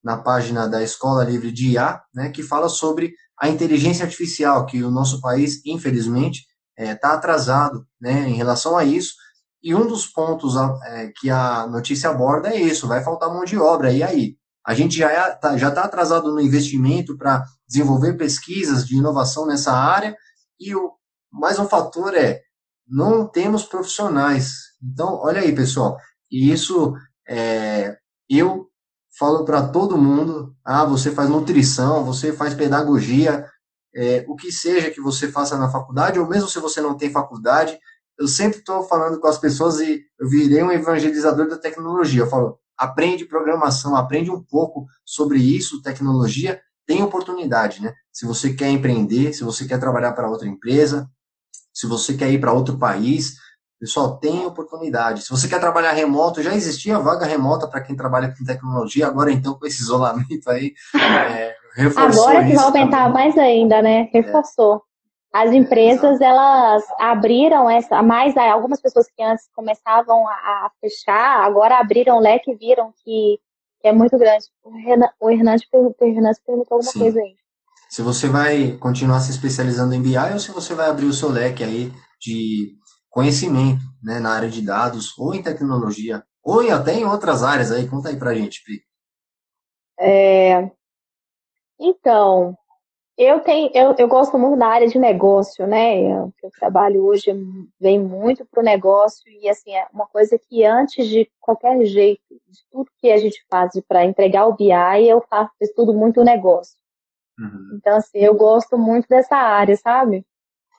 na 0.02 0.18
página 0.18 0.66
da 0.66 0.82
Escola 0.82 1.26
Livre 1.26 1.52
de 1.52 1.72
IA, 1.72 2.02
né, 2.14 2.30
que 2.30 2.42
fala 2.42 2.70
sobre 2.70 3.14
a 3.38 3.50
inteligência 3.50 4.06
artificial, 4.06 4.66
que 4.66 4.82
o 4.82 4.92
nosso 4.92 5.20
país, 5.20 5.62
infelizmente, 5.66 6.46
está 6.78 6.92
é, 6.92 6.96
tá 6.96 7.14
atrasado 7.14 7.86
né, 8.00 8.30
em 8.30 8.36
relação 8.36 8.78
a 8.78 8.86
isso, 8.86 9.14
e 9.62 9.76
um 9.76 9.86
dos 9.88 10.06
pontos 10.06 10.56
é, 10.86 11.12
que 11.18 11.30
a 11.30 11.68
notícia 11.68 12.10
aborda 12.10 12.50
é 12.50 12.62
isso: 12.62 12.88
vai 12.88 13.04
faltar 13.04 13.34
mão 13.34 13.44
de 13.44 13.58
obra. 13.58 13.92
E 13.92 14.04
aí? 14.04 14.38
A 14.66 14.74
gente 14.74 14.98
já 14.98 15.10
está 15.10 15.28
é, 15.28 15.36
tá, 15.36 15.58
já 15.58 15.72
tá 15.72 15.84
atrasado 15.84 16.34
no 16.34 16.42
investimento 16.42 17.16
para 17.18 17.44
desenvolver 17.68 18.18
pesquisas 18.18 18.86
de 18.86 18.98
inovação 18.98 19.46
nessa 19.46 19.72
área. 19.72 20.16
E 20.60 20.76
o, 20.76 20.94
mais 21.32 21.60
um 21.60 21.68
fator 21.68 22.16
é: 22.16 22.42
não 22.88 23.28
temos 23.28 23.64
profissionais. 23.64 24.54
Então, 24.82 25.16
olha 25.16 25.42
aí, 25.42 25.54
pessoal. 25.54 25.98
E 26.32 26.52
isso 26.52 26.94
é, 27.28 27.96
eu 28.30 28.68
falo 29.20 29.46
para 29.46 29.68
todo 29.68 29.98
mundo: 29.98 30.56
ah, 30.64 30.84
você 30.84 31.12
faz 31.12 31.30
nutrição, 31.30 32.04
você 32.04 32.34
faz 32.34 32.56
pedagogia, 32.56 33.46
é, 33.96 34.26
o 34.28 34.36
que 34.36 34.52
seja 34.52 34.90
que 34.90 35.00
você 35.00 35.32
faça 35.32 35.58
na 35.58 35.70
faculdade, 35.70 36.20
ou 36.20 36.28
mesmo 36.28 36.50
se 36.50 36.60
você 36.60 36.82
não 36.82 36.98
tem 36.98 37.12
faculdade, 37.12 37.80
eu 38.18 38.28
sempre 38.28 38.60
estou 38.60 38.84
falando 38.84 39.20
com 39.20 39.28
as 39.28 39.38
pessoas 39.38 39.80
e 39.80 40.04
eu 40.20 40.28
virei 40.28 40.64
um 40.64 40.72
evangelizador 40.72 41.48
da 41.48 41.58
tecnologia. 41.58 42.22
Eu 42.24 42.30
falo, 42.30 42.60
aprende 42.78 43.26
programação, 43.26 43.96
aprende 43.96 44.32
um 44.32 44.42
pouco 44.42 44.86
sobre 45.04 45.40
isso, 45.40 45.82
tecnologia, 45.82 46.60
tem 46.86 47.02
oportunidade, 47.02 47.82
né? 47.82 47.94
Se 48.12 48.26
você 48.26 48.54
quer 48.54 48.70
empreender, 48.70 49.34
se 49.34 49.44
você 49.44 49.68
quer 49.68 49.80
trabalhar 49.80 50.14
para 50.14 50.30
outra 50.30 50.48
empresa, 50.48 51.10
se 51.74 51.88
você 51.88 52.14
quer 52.14 52.32
ir 52.32 52.40
para 52.40 52.54
outro 52.54 52.78
país, 52.78 53.36
pessoal, 53.80 54.18
tem 54.18 54.46
oportunidade. 54.46 55.24
Se 55.24 55.30
você 55.30 55.48
quer 55.48 55.60
trabalhar 55.60 55.92
remoto, 55.92 56.42
já 56.42 56.54
existia 56.56 57.00
vaga 57.00 57.26
remota 57.26 57.68
para 57.68 57.82
quem 57.82 57.96
trabalha 57.96 58.34
com 58.36 58.46
tecnologia, 58.46 59.08
agora 59.08 59.32
então 59.32 59.58
com 59.58 59.66
esse 59.66 59.82
isolamento 59.82 60.50
aí, 60.50 60.74
é, 60.96 61.56
reforçou 61.76 62.28
Agora 62.28 62.46
que 62.46 62.56
vai 62.56 62.66
aumentar 62.66 63.08
também. 63.08 63.14
mais 63.14 63.38
ainda, 63.38 63.82
né? 63.82 64.10
Reforçou. 64.14 64.82
As 65.36 65.52
empresas, 65.52 66.22
elas 66.22 66.82
abriram 66.98 67.70
essa, 67.70 68.02
mais 68.02 68.38
algumas 68.38 68.80
pessoas 68.80 69.06
que 69.14 69.22
antes 69.22 69.50
começavam 69.54 70.26
a, 70.30 70.32
a 70.32 70.72
fechar, 70.80 71.44
agora 71.44 71.78
abriram 71.78 72.16
o 72.16 72.22
leque 72.22 72.52
e 72.52 72.56
viram 72.56 72.94
que, 73.04 73.38
que 73.82 73.88
é 73.90 73.92
muito 73.92 74.18
grande. 74.18 74.46
O 74.64 75.30
Hernandes, 75.30 75.68
perguntou 76.40 76.76
alguma 76.76 76.90
Sim. 76.90 77.00
coisa 77.00 77.20
aí. 77.20 77.36
Se 77.90 78.02
você 78.02 78.30
vai 78.30 78.78
continuar 78.78 79.20
se 79.20 79.32
especializando 79.32 79.94
em 79.94 80.02
BI 80.02 80.18
ou 80.32 80.40
se 80.40 80.54
você 80.54 80.74
vai 80.74 80.90
abrir 80.90 81.08
o 81.08 81.14
seu 81.14 81.28
leque 81.28 81.66
aí 81.66 81.92
de 82.18 82.74
conhecimento 83.10 83.84
né, 84.02 84.20
na 84.20 84.30
área 84.30 84.50
de 84.50 84.62
dados 84.62 85.18
ou 85.18 85.36
em 85.36 85.44
tecnologia 85.44 86.24
ou 86.42 86.64
em, 86.64 86.72
até 86.72 86.94
em 86.94 87.04
outras 87.04 87.44
áreas 87.44 87.74
aí. 87.74 87.90
Conta 87.90 88.08
aí 88.08 88.18
pra 88.18 88.34
gente, 88.34 88.64
Pri. 88.64 88.82
É, 90.00 90.72
então, 91.78 92.58
eu 93.18 93.40
tenho, 93.40 93.72
eu, 93.74 93.96
eu 93.98 94.08
gosto 94.10 94.38
muito 94.38 94.60
da 94.60 94.68
área 94.68 94.88
de 94.88 95.00
negócio, 95.00 95.66
né? 95.66 96.02
Eu, 96.02 96.34
eu 96.44 96.52
trabalho 96.60 97.06
hoje 97.06 97.32
vem 97.80 97.98
muito 97.98 98.46
para 98.46 98.60
o 98.60 98.64
negócio 98.64 99.24
e 99.32 99.48
assim 99.48 99.74
é 99.74 99.88
uma 99.94 100.06
coisa 100.06 100.38
que 100.38 100.66
antes 100.66 101.08
de 101.08 101.30
qualquer 101.40 101.86
jeito, 101.86 102.22
de 102.30 102.60
tudo 102.70 102.92
que 103.00 103.10
a 103.10 103.18
gente 103.18 103.46
faz 103.50 103.72
para 103.88 104.04
entregar 104.04 104.48
o 104.48 104.54
BI, 104.54 105.08
eu 105.08 105.22
faço 105.30 105.52
estudo 105.62 105.94
muito 105.94 106.20
o 106.20 106.26
negócio. 106.26 106.76
Uhum. 107.40 107.78
Então 107.78 107.96
assim, 107.98 108.18
eu 108.20 108.36
gosto 108.36 108.78
muito 108.78 109.08
dessa 109.08 109.38
área, 109.38 109.78
sabe? 109.78 110.26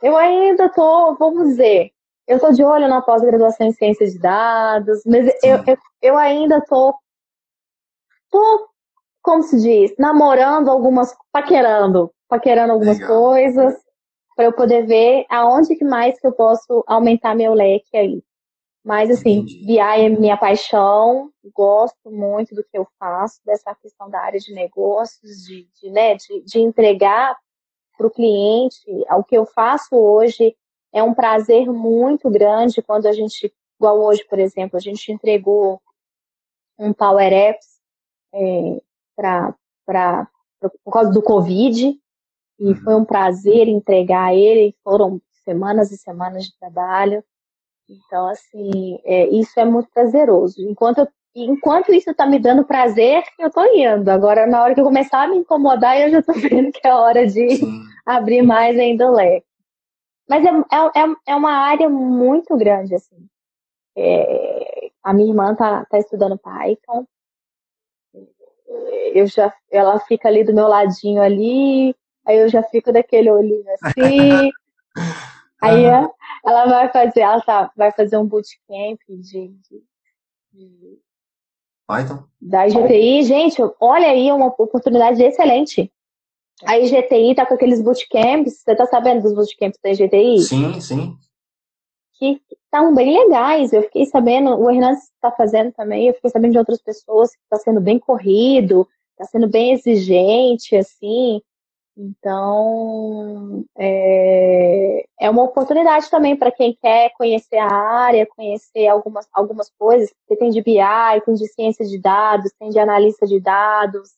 Eu 0.03 0.15
ainda 0.15 0.69
tô, 0.69 1.15
vamos 1.15 1.49
dizer, 1.49 1.91
eu 2.27 2.39
tô 2.39 2.53
de 2.53 2.63
olho 2.63 2.87
na 2.87 3.01
pós-graduação 3.01 3.67
em 3.67 3.73
ciência 3.73 4.07
de 4.07 4.19
dados, 4.19 5.01
mas 5.07 5.27
eu, 5.43 5.65
eu, 5.67 5.79
eu 6.03 6.19
ainda 6.19 6.61
tô, 6.61 6.95
tô, 8.31 8.69
como 9.23 9.43
se 9.43 9.59
diz, 9.59 9.95
namorando 9.99 10.71
algumas, 10.71 11.17
paquerando 11.33 12.13
paquerando 12.29 12.73
algumas 12.73 12.99
Legal. 12.99 13.23
coisas, 13.23 13.75
para 14.35 14.45
eu 14.45 14.53
poder 14.53 14.87
ver 14.87 15.25
aonde 15.31 15.77
que 15.77 15.85
mais 15.85 16.19
que 16.21 16.27
eu 16.27 16.33
posso 16.33 16.85
aumentar 16.87 17.35
meu 17.35 17.55
leque 17.55 17.97
aí. 17.97 18.23
Mas, 18.85 19.11
assim. 19.11 19.45
BI 19.45 19.81
é 19.81 20.09
minha 20.09 20.37
paixão, 20.37 21.31
gosto 21.53 22.09
muito 22.09 22.55
do 22.55 22.63
que 22.63 22.79
eu 22.79 22.87
faço, 23.01 23.41
dessa 23.45 23.75
questão 23.75 24.09
da 24.09 24.21
área 24.21 24.39
de 24.39 24.53
negócios, 24.53 25.43
de, 25.45 25.69
de, 25.81 25.91
né, 25.91 26.15
de, 26.15 26.41
de 26.43 26.61
entregar 26.61 27.37
para 27.99 28.07
o 28.07 28.11
cliente. 28.11 28.79
O 29.11 29.25
que 29.25 29.37
eu 29.37 29.45
faço 29.45 29.97
hoje 29.97 30.57
é 30.93 31.03
um 31.03 31.15
prazer 31.15 31.67
muito 31.67 32.31
grande 32.31 32.81
quando 32.81 33.07
a 33.07 33.13
gente, 33.13 33.53
igual 33.81 33.99
hoje, 34.01 34.25
por 34.25 34.39
exemplo, 34.39 34.77
a 34.77 34.81
gente 34.81 35.11
entregou 35.11 35.81
um 36.79 36.93
Power 36.93 37.33
Apps 37.33 37.81
é, 38.33 38.81
para 39.17 40.29
por 40.85 40.93
causa 40.93 41.11
do 41.11 41.23
Covid, 41.23 41.99
e 42.59 42.75
foi 42.77 42.95
um 42.95 43.05
prazer 43.05 43.69
entregar 43.69 44.35
ele. 44.35 44.75
Foram 44.83 45.21
semanas 45.45 45.93
e 45.93 45.97
semanas 45.97 46.45
de 46.45 46.59
trabalho. 46.59 47.23
Então, 47.89 48.29
assim, 48.29 48.99
é, 49.05 49.29
isso 49.29 49.59
é 49.59 49.65
muito 49.65 49.89
prazeroso. 49.93 50.61
Enquanto, 50.61 50.99
eu, 50.99 51.09
enquanto 51.35 51.93
isso 51.93 52.11
está 52.11 52.27
me 52.27 52.39
dando 52.39 52.65
prazer, 52.65 53.23
eu 53.39 53.49
estou 53.49 53.65
indo. 53.67 54.09
Agora, 54.09 54.47
na 54.47 54.63
hora 54.63 54.75
que 54.75 54.81
eu 54.81 54.85
começar 54.85 55.23
a 55.23 55.29
me 55.29 55.37
incomodar, 55.37 56.01
eu 56.01 56.11
já 56.11 56.19
estou 56.19 56.35
vendo 56.41 56.73
que 56.73 56.87
é 56.87 56.95
hora 56.95 57.27
de 57.27 57.57
Sim. 57.57 57.83
abrir 58.05 58.43
mais 58.43 58.79
ainda 58.79 59.09
o 59.09 59.15
leque. 59.15 59.47
Mas 60.29 60.45
é, 60.45 60.49
é, 60.49 61.03
é, 61.03 61.15
é 61.29 61.37
uma 61.37 61.53
área 61.53 61.89
muito 61.89 62.57
grande, 62.57 62.95
assim. 62.95 63.29
É, 63.97 64.91
a 65.03 65.13
minha 65.15 65.29
irmã 65.29 65.53
está 65.53 65.85
tá 65.87 65.99
estudando 65.99 66.39
Python. 66.39 67.07
Eu 69.15 69.27
já, 69.27 69.55
ela 69.71 70.01
fica 70.01 70.29
ali 70.29 70.43
do 70.43 70.53
meu 70.53 70.67
ladinho 70.67 71.23
ali, 71.23 71.95
Aí 72.27 72.39
eu 72.39 72.49
já 72.49 72.63
fico 72.63 72.93
daquele 72.93 73.31
olhinho 73.31 73.65
assim. 73.75 74.51
aí 75.63 75.85
ela 76.45 76.67
vai 76.67 76.89
fazer, 76.91 77.21
ela 77.21 77.41
tá, 77.41 77.71
vai 77.77 77.93
fazer 77.93 78.17
um 78.17 78.27
bootcamp 78.27 79.01
de, 79.09 79.49
de, 79.49 79.83
de 80.53 80.99
Python? 81.87 82.25
Da 82.41 82.67
IGTI. 82.67 83.23
Gente, 83.23 83.63
olha 83.81 84.09
aí, 84.09 84.31
uma 84.33 84.47
oportunidade 84.47 85.23
excelente. 85.23 85.93
A 86.65 86.79
IGTI 86.79 87.35
tá 87.35 87.47
com 87.47 87.55
aqueles 87.55 87.81
bootcamps. 87.81 88.61
Você 88.61 88.75
tá 88.75 88.87
sabendo 88.87 89.23
dos 89.23 89.35
bootcamps 89.35 89.79
da 89.83 89.91
IGTI? 89.91 90.41
Sim, 90.41 90.81
sim. 90.81 91.17
Que 92.15 92.41
estão 92.51 92.95
bem 92.95 93.17
legais. 93.17 93.73
Eu 93.73 93.83
fiquei 93.83 94.07
sabendo, 94.07 94.57
o 94.57 94.71
Hernandes 94.71 95.05
está 95.05 95.31
fazendo 95.31 95.73
também, 95.73 96.09
eu 96.09 96.15
fiquei 96.15 96.31
sabendo 96.31 96.53
de 96.53 96.59
outras 96.59 96.83
pessoas 96.83 97.31
que 97.31 97.43
está 97.43 97.57
sendo 97.57 97.81
bem 97.81 97.99
corrido, 97.99 98.89
está 99.13 99.25
sendo 99.25 99.49
bem 99.49 99.73
exigente, 99.73 100.75
assim. 100.75 101.41
Então, 101.99 103.65
é, 103.75 105.07
é 105.19 105.31
uma 105.31 105.45
oportunidade 105.45 106.11
também 106.11 106.37
para 106.37 106.53
quem 106.53 106.75
quer 106.75 107.11
conhecer 107.17 107.57
a 107.57 107.73
área, 107.73 108.27
conhecer 108.27 108.87
algumas, 108.87 109.27
algumas 109.33 109.71
coisas. 109.79 110.13
Você 110.29 110.37
tem 110.37 110.51
de 110.51 110.61
BI, 110.61 111.21
tem 111.25 111.35
de 111.35 111.49
ciência 111.49 111.87
de 111.87 111.99
dados, 111.99 112.53
tem 112.59 112.69
de 112.69 112.79
analista 112.79 113.27
de 113.27 113.41
dados, 113.41 114.11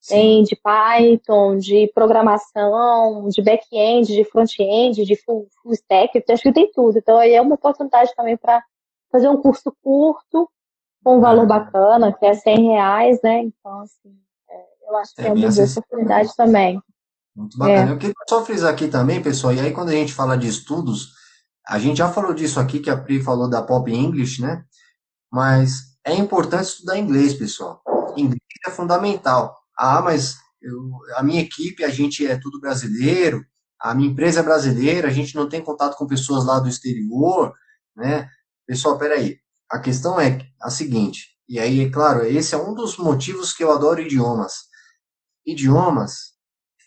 Sim. 0.00 0.14
tem 0.14 0.42
de 0.42 0.56
Python, 0.56 1.58
de 1.58 1.92
programação, 1.94 3.28
de 3.28 3.40
back-end, 3.40 4.12
de 4.12 4.24
front-end, 4.24 5.04
de 5.04 5.14
full, 5.14 5.46
full 5.62 5.72
stack, 5.74 6.24
acho 6.28 6.42
que 6.42 6.52
tem 6.52 6.72
tudo. 6.72 6.98
Então, 6.98 7.18
aí 7.18 7.34
é 7.34 7.40
uma 7.40 7.54
oportunidade 7.54 8.12
também 8.16 8.36
para 8.36 8.64
fazer 9.12 9.28
um 9.28 9.40
curso 9.40 9.72
curto, 9.80 10.50
com 11.04 11.18
um 11.18 11.20
valor 11.20 11.44
ah. 11.44 11.46
bacana, 11.46 12.12
que 12.12 12.26
é 12.26 12.34
100 12.34 12.68
reais, 12.68 13.20
né? 13.22 13.42
Então, 13.42 13.80
assim, 13.80 14.12
é, 14.50 14.64
eu 14.88 14.96
acho 14.96 15.14
que 15.14 15.22
é, 15.22 15.28
é 15.28 15.32
uma 15.32 15.48
boa 15.48 15.64
oportunidade 15.64 16.34
também. 16.36 16.82
Muito 17.34 17.56
bacana. 17.56 17.90
É. 17.90 17.92
Eu 17.92 17.98
queria 17.98 18.14
só 18.28 18.44
frisar 18.44 18.72
aqui 18.72 18.88
também, 18.88 19.22
pessoal, 19.22 19.54
e 19.54 19.60
aí 19.60 19.72
quando 19.72 19.88
a 19.88 19.92
gente 19.92 20.12
fala 20.12 20.36
de 20.36 20.46
estudos, 20.46 21.12
a 21.66 21.78
gente 21.78 21.98
já 21.98 22.10
falou 22.12 22.34
disso 22.34 22.60
aqui, 22.60 22.80
que 22.80 22.90
a 22.90 22.96
Pri 22.96 23.22
falou 23.22 23.48
da 23.48 23.62
Pop 23.62 23.90
English, 23.90 24.42
né? 24.42 24.64
Mas 25.30 25.96
é 26.04 26.14
importante 26.14 26.64
estudar 26.64 26.98
inglês, 26.98 27.34
pessoal. 27.34 27.82
Inglês 28.16 28.40
é 28.66 28.70
fundamental. 28.70 29.56
Ah, 29.78 30.02
mas 30.02 30.36
eu, 30.60 30.90
a 31.16 31.22
minha 31.22 31.40
equipe, 31.40 31.84
a 31.84 31.88
gente 31.90 32.26
é 32.26 32.38
tudo 32.38 32.60
brasileiro, 32.60 33.44
a 33.80 33.94
minha 33.94 34.10
empresa 34.10 34.40
é 34.40 34.42
brasileira, 34.42 35.08
a 35.08 35.12
gente 35.12 35.34
não 35.34 35.48
tem 35.48 35.62
contato 35.62 35.96
com 35.96 36.06
pessoas 36.06 36.44
lá 36.44 36.60
do 36.60 36.68
exterior, 36.68 37.52
né? 37.96 38.28
Pessoal, 38.66 38.98
peraí. 38.98 39.38
A 39.70 39.78
questão 39.78 40.20
é 40.20 40.38
a 40.60 40.70
seguinte, 40.70 41.32
e 41.48 41.58
aí, 41.58 41.80
é 41.80 41.90
claro, 41.90 42.24
esse 42.24 42.54
é 42.54 42.58
um 42.58 42.74
dos 42.74 42.96
motivos 42.96 43.52
que 43.52 43.64
eu 43.64 43.72
adoro 43.72 44.00
idiomas. 44.00 44.54
Idiomas 45.46 46.31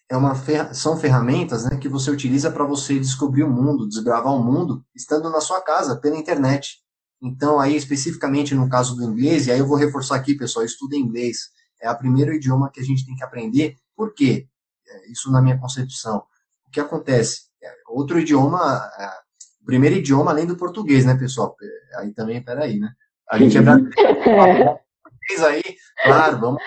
é 0.10 0.16
uma 0.16 0.36
são 0.74 0.98
ferramentas 0.98 1.66
né, 1.66 1.78
que 1.78 1.90
você 1.90 2.12
utiliza 2.12 2.52
para 2.52 2.64
você 2.64 3.00
descobrir 3.00 3.44
o 3.44 3.50
mundo, 3.50 3.88
desbravar 3.88 4.34
o 4.34 4.44
mundo, 4.44 4.86
estando 4.96 5.30
na 5.30 5.42
sua 5.42 5.62
casa, 5.62 5.96
pela 5.96 6.18
internet. 6.18 6.80
Então, 7.22 7.60
aí, 7.60 7.76
especificamente 7.76 8.54
no 8.54 8.70
caso 8.70 8.96
do 8.96 9.04
inglês, 9.04 9.48
e 9.48 9.52
aí 9.52 9.60
eu 9.60 9.68
vou 9.68 9.78
reforçar 9.78 10.16
aqui, 10.16 10.36
pessoal, 10.36 10.66
estuda 10.66 10.96
inglês. 10.96 11.50
É 11.82 11.90
o 11.90 11.98
primeiro 11.98 12.34
idioma 12.34 12.70
que 12.72 12.80
a 12.80 12.84
gente 12.84 13.06
tem 13.06 13.16
que 13.16 13.24
aprender. 13.24 13.76
Por 13.96 14.14
quê? 14.14 14.48
É, 14.88 15.12
isso 15.12 15.32
na 15.32 15.42
minha 15.42 15.58
concepção. 15.58 16.24
O 16.68 16.72
que 16.72 16.80
acontece? 16.80 17.46
É, 17.64 17.72
outro 17.88 18.20
idioma, 18.20 18.88
o 19.62 19.66
primeiro 19.66 19.96
idioma 19.96 20.30
além 20.30 20.46
do 20.46 20.56
português, 20.56 21.04
né, 21.04 21.16
pessoal? 21.16 21.56
Aí 21.98 22.14
também, 22.14 22.44
peraí, 22.44 22.80
né? 22.80 22.92
A 23.30 23.40
gente 23.40 23.58
é 23.58 23.62
brasileiro. 23.62 23.96
aí, 25.48 25.64
claro, 26.04 26.40
vamos 26.40 26.62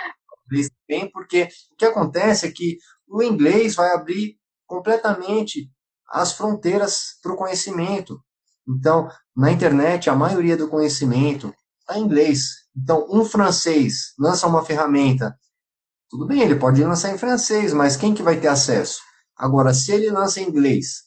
bem, 0.89 1.11
porque 1.11 1.49
o 1.73 1.77
que 1.77 1.85
acontece 1.85 2.47
é 2.47 2.51
que 2.51 2.79
o 3.09 3.23
inglês 3.23 3.75
vai 3.75 3.93
abrir 3.93 4.37
completamente 4.67 5.71
as 6.09 6.33
fronteiras 6.33 7.19
para 7.23 7.33
o 7.33 7.37
conhecimento. 7.37 8.23
Então, 8.69 9.09
na 9.37 9.51
internet, 9.51 10.11
a 10.11 10.15
maioria 10.15 10.57
do 10.57 10.69
conhecimento 10.69 11.55
está 11.81 11.99
em 11.99 12.03
inglês. 12.03 12.69
Então, 12.77 13.07
um 13.11 13.25
francês 13.25 14.13
lança 14.19 14.47
uma 14.47 14.65
ferramenta, 14.65 15.37
tudo 16.11 16.27
bem, 16.27 16.41
ele 16.41 16.57
pode 16.57 16.83
lançar 16.83 17.15
em 17.15 17.19
francês, 17.19 17.73
mas 17.73 17.97
quem 17.97 18.15
que 18.15 18.23
vai 18.23 18.41
ter 18.41 18.49
acesso? 18.49 19.01
Agora, 19.37 19.75
se 19.75 19.93
ele 19.93 20.11
lança 20.11 20.41
em 20.41 20.49
inglês, 20.49 21.05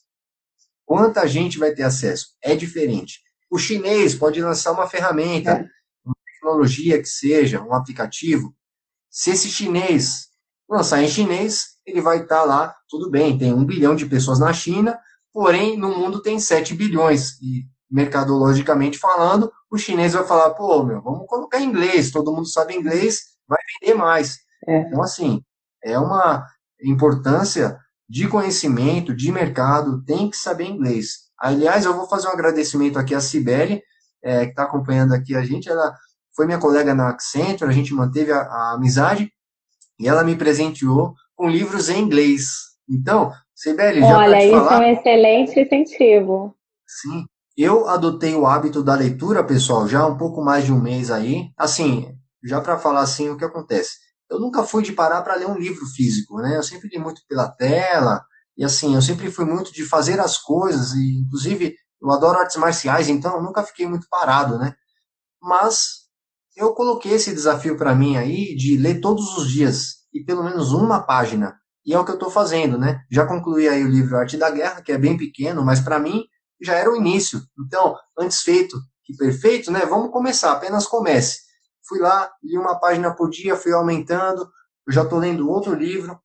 quanta 0.85 1.27
gente 1.27 1.57
vai 1.57 1.73
ter 1.73 1.83
acesso? 1.83 2.27
É 2.41 2.55
diferente. 2.55 3.19
O 3.49 3.57
chinês 3.57 4.15
pode 4.15 4.41
lançar 4.41 4.71
uma 4.71 4.87
ferramenta, 4.87 5.51
é. 5.51 5.67
uma 6.05 6.15
tecnologia 6.25 6.99
que 6.99 7.09
seja, 7.09 7.61
um 7.61 7.73
aplicativo. 7.73 8.55
Se 9.09 9.31
esse 9.31 9.49
chinês 9.49 10.29
lançar 10.69 11.03
em 11.03 11.09
chinês, 11.09 11.70
ele 11.85 12.01
vai 12.01 12.21
estar 12.21 12.41
tá 12.41 12.43
lá, 12.43 12.75
tudo 12.89 13.09
bem, 13.09 13.37
tem 13.37 13.53
um 13.53 13.65
bilhão 13.65 13.95
de 13.95 14.05
pessoas 14.05 14.39
na 14.39 14.53
China, 14.53 14.97
porém 15.33 15.77
no 15.77 15.89
mundo 15.89 16.21
tem 16.21 16.39
7 16.39 16.73
bilhões. 16.73 17.39
E 17.41 17.65
mercadologicamente 17.89 18.97
falando, 18.97 19.51
o 19.69 19.77
chinês 19.77 20.13
vai 20.13 20.25
falar, 20.25 20.51
pô, 20.51 20.83
meu, 20.83 21.01
vamos 21.01 21.27
colocar 21.27 21.59
inglês, 21.59 22.09
todo 22.09 22.31
mundo 22.31 22.47
sabe 22.47 22.73
inglês, 22.73 23.31
vai 23.47 23.59
vender 23.81 23.95
mais. 23.95 24.39
É. 24.65 24.79
Então, 24.79 25.01
assim, 25.01 25.43
é 25.83 25.99
uma 25.99 26.45
importância 26.81 27.77
de 28.07 28.27
conhecimento, 28.27 29.13
de 29.13 29.31
mercado, 29.31 30.03
tem 30.03 30.29
que 30.29 30.37
saber 30.37 30.65
inglês. 30.65 31.29
Aliás, 31.37 31.85
eu 31.85 31.95
vou 31.95 32.07
fazer 32.07 32.27
um 32.27 32.31
agradecimento 32.31 32.97
aqui 32.97 33.13
à 33.13 33.19
Cibele, 33.19 33.81
é, 34.23 34.45
que 34.45 34.51
está 34.51 34.63
acompanhando 34.63 35.13
aqui 35.13 35.35
a 35.35 35.43
gente, 35.43 35.69
ela 35.69 35.95
foi 36.35 36.45
minha 36.45 36.59
colega 36.59 36.93
na 36.93 37.09
Accenture, 37.09 37.69
a 37.69 37.73
gente 37.73 37.93
manteve 37.93 38.31
a, 38.31 38.41
a 38.41 38.73
amizade, 38.73 39.31
e 39.99 40.07
ela 40.07 40.23
me 40.23 40.35
presenteou 40.35 41.13
com 41.41 41.49
livros 41.49 41.89
em 41.89 42.03
inglês. 42.03 42.51
Então, 42.87 43.31
Sibeli, 43.55 44.01
já 44.01 44.15
Olha, 44.15 44.45
isso 44.45 44.63
falar... 44.63 44.83
é 44.83 44.85
um 44.85 44.93
excelente 44.93 45.59
incentivo. 45.59 46.55
Sim. 46.85 47.25
Eu 47.57 47.87
adotei 47.89 48.35
o 48.35 48.45
hábito 48.45 48.83
da 48.83 48.93
leitura, 48.93 49.43
pessoal, 49.43 49.87
já 49.87 50.01
há 50.01 50.07
um 50.07 50.19
pouco 50.19 50.43
mais 50.43 50.65
de 50.65 50.71
um 50.71 50.79
mês 50.79 51.09
aí. 51.09 51.49
Assim, 51.57 52.15
já 52.43 52.61
para 52.61 52.77
falar 52.77 53.01
assim, 53.01 53.27
o 53.29 53.37
que 53.37 53.43
acontece? 53.43 53.93
Eu 54.29 54.39
nunca 54.39 54.63
fui 54.63 54.83
de 54.83 54.93
parar 54.93 55.23
para 55.23 55.33
ler 55.33 55.47
um 55.47 55.57
livro 55.57 55.83
físico, 55.87 56.37
né? 56.37 56.57
Eu 56.57 56.63
sempre 56.63 56.89
li 56.89 56.99
muito 56.99 57.21
pela 57.27 57.49
tela, 57.49 58.23
e 58.55 58.63
assim, 58.63 58.93
eu 58.93 59.01
sempre 59.01 59.31
fui 59.31 59.43
muito 59.43 59.73
de 59.73 59.83
fazer 59.83 60.19
as 60.19 60.37
coisas, 60.37 60.93
e 60.93 61.21
inclusive 61.21 61.73
eu 61.99 62.11
adoro 62.11 62.37
artes 62.37 62.57
marciais, 62.57 63.09
então 63.09 63.35
eu 63.35 63.41
nunca 63.41 63.63
fiquei 63.63 63.87
muito 63.87 64.05
parado, 64.11 64.59
né? 64.59 64.75
Mas 65.41 66.01
eu 66.55 66.71
coloquei 66.75 67.13
esse 67.13 67.33
desafio 67.33 67.75
para 67.75 67.95
mim 67.95 68.15
aí 68.15 68.55
de 68.55 68.77
ler 68.77 69.01
todos 69.01 69.35
os 69.37 69.49
dias 69.49 70.00
e 70.13 70.23
pelo 70.23 70.43
menos 70.43 70.71
uma 70.71 70.99
página. 70.99 71.55
E 71.85 71.93
é 71.93 71.99
o 71.99 72.05
que 72.05 72.11
eu 72.11 72.15
estou 72.15 72.29
fazendo, 72.29 72.77
né? 72.77 73.03
Já 73.09 73.25
concluí 73.25 73.67
aí 73.67 73.83
o 73.83 73.89
livro 73.89 74.17
Arte 74.17 74.37
da 74.37 74.49
Guerra, 74.49 74.81
que 74.81 74.91
é 74.91 74.97
bem 74.97 75.17
pequeno, 75.17 75.63
mas 75.63 75.79
para 75.79 75.99
mim 75.99 76.25
já 76.61 76.75
era 76.75 76.91
o 76.91 76.95
início. 76.95 77.41
Então, 77.59 77.95
antes 78.17 78.41
feito 78.41 78.77
que 79.03 79.15
perfeito, 79.15 79.71
né? 79.71 79.85
Vamos 79.85 80.11
começar, 80.11 80.51
apenas 80.51 80.85
comece. 80.85 81.39
Fui 81.87 81.99
lá, 81.99 82.31
li 82.43 82.57
uma 82.57 82.79
página 82.79 83.13
por 83.13 83.29
dia, 83.29 83.55
fui 83.55 83.73
aumentando. 83.73 84.41
Eu 84.87 84.93
já 84.93 85.01
estou 85.01 85.19
lendo 85.19 85.49
outro 85.49 85.73
livro. 85.73 86.19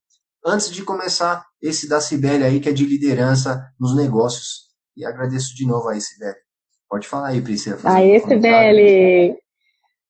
Antes 0.44 0.70
de 0.70 0.84
começar 0.84 1.44
esse 1.60 1.88
da 1.88 2.00
Sibeli 2.00 2.44
aí, 2.44 2.60
que 2.60 2.68
é 2.68 2.72
de 2.72 2.84
liderança 2.84 3.66
nos 3.80 3.96
negócios. 3.96 4.66
E 4.96 5.04
agradeço 5.04 5.54
de 5.54 5.66
novo 5.66 5.88
aí, 5.88 6.00
Sibeli. 6.00 6.36
Pode 6.88 7.08
falar 7.08 7.28
aí, 7.28 7.40
Priscila. 7.40 7.78
Aí, 7.84 8.18
um 8.18 8.28
Sibeli. 8.28 9.36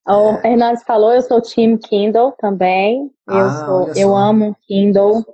O 0.06 0.38
é. 0.44 0.52
Hernandes 0.52 0.84
falou, 0.84 1.12
eu 1.12 1.22
sou 1.22 1.42
Team 1.42 1.78
Kindle 1.78 2.32
também. 2.38 3.10
Eu, 3.28 3.36
ah, 3.36 3.66
sou, 3.66 3.92
eu 3.94 4.16
amo 4.16 4.56
Kindle. 4.66 5.24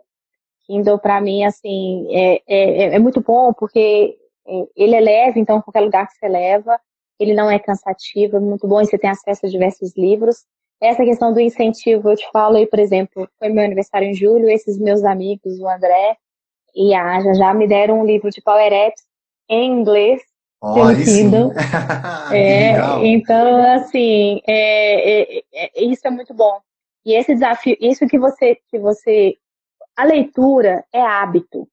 Kindle, 0.66 0.98
para 0.98 1.20
mim, 1.20 1.44
assim, 1.44 2.06
é, 2.10 2.42
é, 2.46 2.94
é, 2.94 2.98
muito 2.98 3.20
bom 3.20 3.52
porque 3.52 4.16
é, 4.46 4.66
ele 4.76 4.94
é 4.94 5.00
leve, 5.00 5.40
então, 5.40 5.60
qualquer 5.60 5.80
lugar 5.80 6.06
que 6.08 6.16
você 6.16 6.28
leva, 6.28 6.80
ele 7.18 7.34
não 7.34 7.50
é 7.50 7.58
cansativo, 7.58 8.36
é 8.36 8.40
muito 8.40 8.66
bom 8.66 8.80
e 8.80 8.86
você 8.86 8.96
tem 8.96 9.10
acesso 9.10 9.44
a 9.44 9.48
diversos 9.48 9.96
livros. 9.96 10.44
Essa 10.80 11.04
questão 11.04 11.32
do 11.32 11.40
incentivo, 11.40 12.10
eu 12.10 12.16
te 12.16 12.28
falo 12.32 12.56
aí, 12.56 12.66
por 12.66 12.78
exemplo, 12.78 13.28
foi 13.38 13.48
meu 13.50 13.64
aniversário 13.64 14.08
em 14.08 14.14
julho, 14.14 14.48
esses 14.48 14.78
meus 14.78 15.04
amigos, 15.04 15.60
o 15.60 15.68
André 15.68 16.16
e 16.74 16.94
a 16.94 17.16
Aja, 17.16 17.34
já 17.34 17.52
me 17.52 17.68
deram 17.68 18.00
um 18.00 18.06
livro 18.06 18.30
de 18.30 18.40
Power 18.40 18.72
Apps 18.72 19.02
em 19.48 19.70
inglês, 19.70 20.22
Oh, 20.64 20.94
Kindle. 20.94 21.52
é, 22.32 23.04
então, 23.04 23.74
assim, 23.74 24.40
é, 24.46 25.38
é, 25.38 25.44
é, 25.52 25.84
isso 25.84 26.06
é 26.06 26.10
muito 26.10 26.32
bom. 26.32 26.60
E 27.04 27.14
esse 27.14 27.34
desafio, 27.34 27.76
isso 27.80 28.06
que 28.06 28.16
você, 28.16 28.56
que 28.70 28.78
você, 28.78 29.36
a 29.96 30.04
leitura 30.04 30.84
é 30.92 31.00
hábito. 31.00 31.68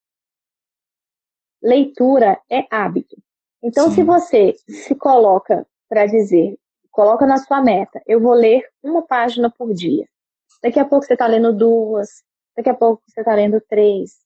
Leitura 1.61 2.39
é 2.49 2.65
hábito. 2.71 3.15
Então, 3.61 3.89
Sim. 3.89 3.95
se 3.95 4.03
você 4.03 4.55
se 4.67 4.95
coloca 4.95 5.67
para 5.87 6.07
dizer, 6.07 6.57
coloca 6.89 7.27
na 7.27 7.37
sua 7.37 7.61
meta, 7.61 8.01
eu 8.07 8.19
vou 8.19 8.33
ler 8.33 8.67
uma 8.81 9.03
página 9.03 9.51
por 9.51 9.71
dia. 9.71 10.07
Daqui 10.63 10.79
a 10.79 10.85
pouco 10.85 11.05
você 11.05 11.13
está 11.13 11.27
lendo 11.27 11.53
duas, 11.53 12.23
daqui 12.57 12.69
a 12.69 12.73
pouco 12.73 13.03
você 13.07 13.19
está 13.19 13.35
lendo 13.35 13.61
três. 13.69 14.17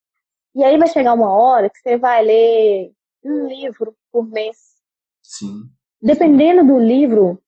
E 0.56 0.64
aí 0.64 0.78
vai 0.78 0.88
chegar 0.88 1.14
uma 1.14 1.34
hora 1.34 1.70
que 1.70 1.80
você 1.80 1.98
vai 1.98 2.24
ler 2.24 2.94
um 3.30 3.48
livro 3.48 3.96
por 4.12 4.28
mês. 4.28 4.58
Sim. 5.22 5.70
Dependendo 6.02 6.66
do 6.66 6.80
livro, 6.80 7.42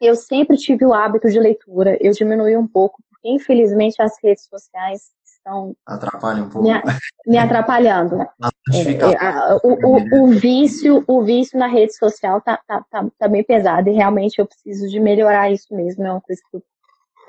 eu 0.00 0.16
sempre 0.16 0.56
tive 0.56 0.84
o 0.84 0.92
hábito 0.92 1.30
de 1.30 1.38
leitura. 1.38 1.96
Eu 2.00 2.12
diminui 2.12 2.56
um 2.56 2.66
pouco, 2.66 3.02
porque 3.08 3.28
infelizmente 3.28 4.00
as 4.02 4.12
redes 4.22 4.44
sociais 4.46 5.02
estão 5.24 5.76
atrapalham 5.86 6.46
um 6.46 6.50
pouco. 6.50 6.68
Me, 6.68 6.82
me 7.26 7.38
atrapalhando. 7.38 8.18
É, 8.74 9.14
é, 9.14 9.54
o, 9.62 9.74
o, 9.86 10.24
o, 10.24 10.26
vício, 10.32 11.04
o 11.06 11.22
vício 11.22 11.56
na 11.56 11.68
rede 11.68 11.96
social 11.96 12.40
tá, 12.40 12.60
tá, 12.66 12.84
tá, 12.90 13.06
tá, 13.16 13.28
bem 13.28 13.44
pesado 13.44 13.88
e 13.88 13.92
realmente 13.92 14.40
eu 14.40 14.46
preciso 14.46 14.88
de 14.88 14.98
melhorar 14.98 15.52
isso 15.52 15.72
mesmo. 15.72 16.04
É 16.04 16.10
uma 16.10 16.20
coisa 16.20 16.42
que 16.50 16.56
eu 16.56 16.62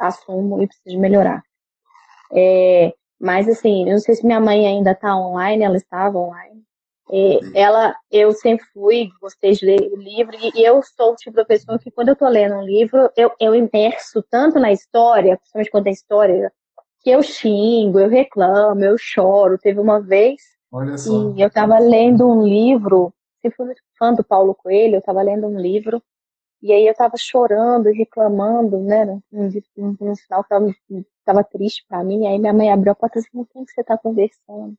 assumo 0.01 0.59
e 0.59 0.65
preciso 0.67 0.95
de 0.95 0.97
melhorar. 0.97 1.43
É, 2.33 2.91
mas 3.21 3.47
assim, 3.47 3.87
eu 3.87 3.91
não 3.91 3.99
sei 3.99 4.15
se 4.15 4.25
minha 4.25 4.39
mãe 4.39 4.65
ainda 4.65 4.91
está 4.91 5.15
online, 5.15 5.63
ela 5.63 5.77
estava 5.77 6.17
online. 6.17 6.63
É, 7.09 7.61
ela, 7.61 7.95
eu 8.11 8.31
sempre 8.33 8.65
fui, 8.73 9.09
gostei 9.21 9.53
de 9.53 9.65
ler 9.65 9.91
livro, 9.95 10.35
e 10.37 10.61
eu 10.61 10.81
sou 10.83 11.13
o 11.13 11.15
tipo 11.15 11.37
de 11.37 11.45
pessoa 11.45 11.79
que 11.79 11.89
quando 11.89 12.09
eu 12.09 12.15
tô 12.15 12.27
lendo 12.27 12.55
um 12.55 12.63
livro, 12.63 13.09
eu, 13.15 13.31
eu 13.39 13.55
imerso 13.55 14.21
tanto 14.29 14.59
na 14.59 14.71
história, 14.71 15.37
principalmente 15.37 15.71
quando 15.71 15.87
é 15.87 15.91
história, 15.91 16.51
que 17.01 17.09
eu 17.09 17.23
xingo, 17.23 17.99
eu 17.99 18.09
reclamo, 18.09 18.83
eu 18.83 18.97
choro. 18.97 19.57
Teve 19.57 19.79
uma 19.79 20.01
vez 20.01 20.41
e 21.37 21.41
eu 21.41 21.49
tava 21.49 21.79
lendo 21.79 22.27
um 22.27 22.45
livro, 22.45 23.13
sempre 23.41 23.55
fui 23.55 23.65
muito 23.67 23.81
fã 23.97 24.13
do 24.13 24.23
Paulo 24.23 24.53
Coelho, 24.53 24.95
eu 24.95 25.01
tava 25.01 25.21
lendo 25.21 25.47
um 25.47 25.57
livro, 25.57 26.03
e 26.61 26.73
aí 26.73 26.85
eu 26.85 26.93
tava 26.93 27.15
chorando 27.17 27.89
e 27.89 27.97
reclamando, 27.97 28.79
né, 28.79 29.05
no, 29.05 29.23
no, 29.31 29.97
no 30.01 30.15
final 30.15 30.43
que 30.43 30.49
tava, 30.49 30.75
tava 31.23 31.43
triste 31.43 31.85
pra 31.87 32.03
mim, 32.03 32.27
aí 32.27 32.37
minha 32.37 32.53
mãe 32.53 32.71
abriu 32.71 32.91
a 32.91 32.95
porta 32.95 33.19
e 33.19 33.21
disse, 33.21 33.31
com 33.31 33.45
quem 33.45 33.63
que 33.63 33.71
você 33.71 33.83
tá 33.83 33.97
conversando? 33.97 34.75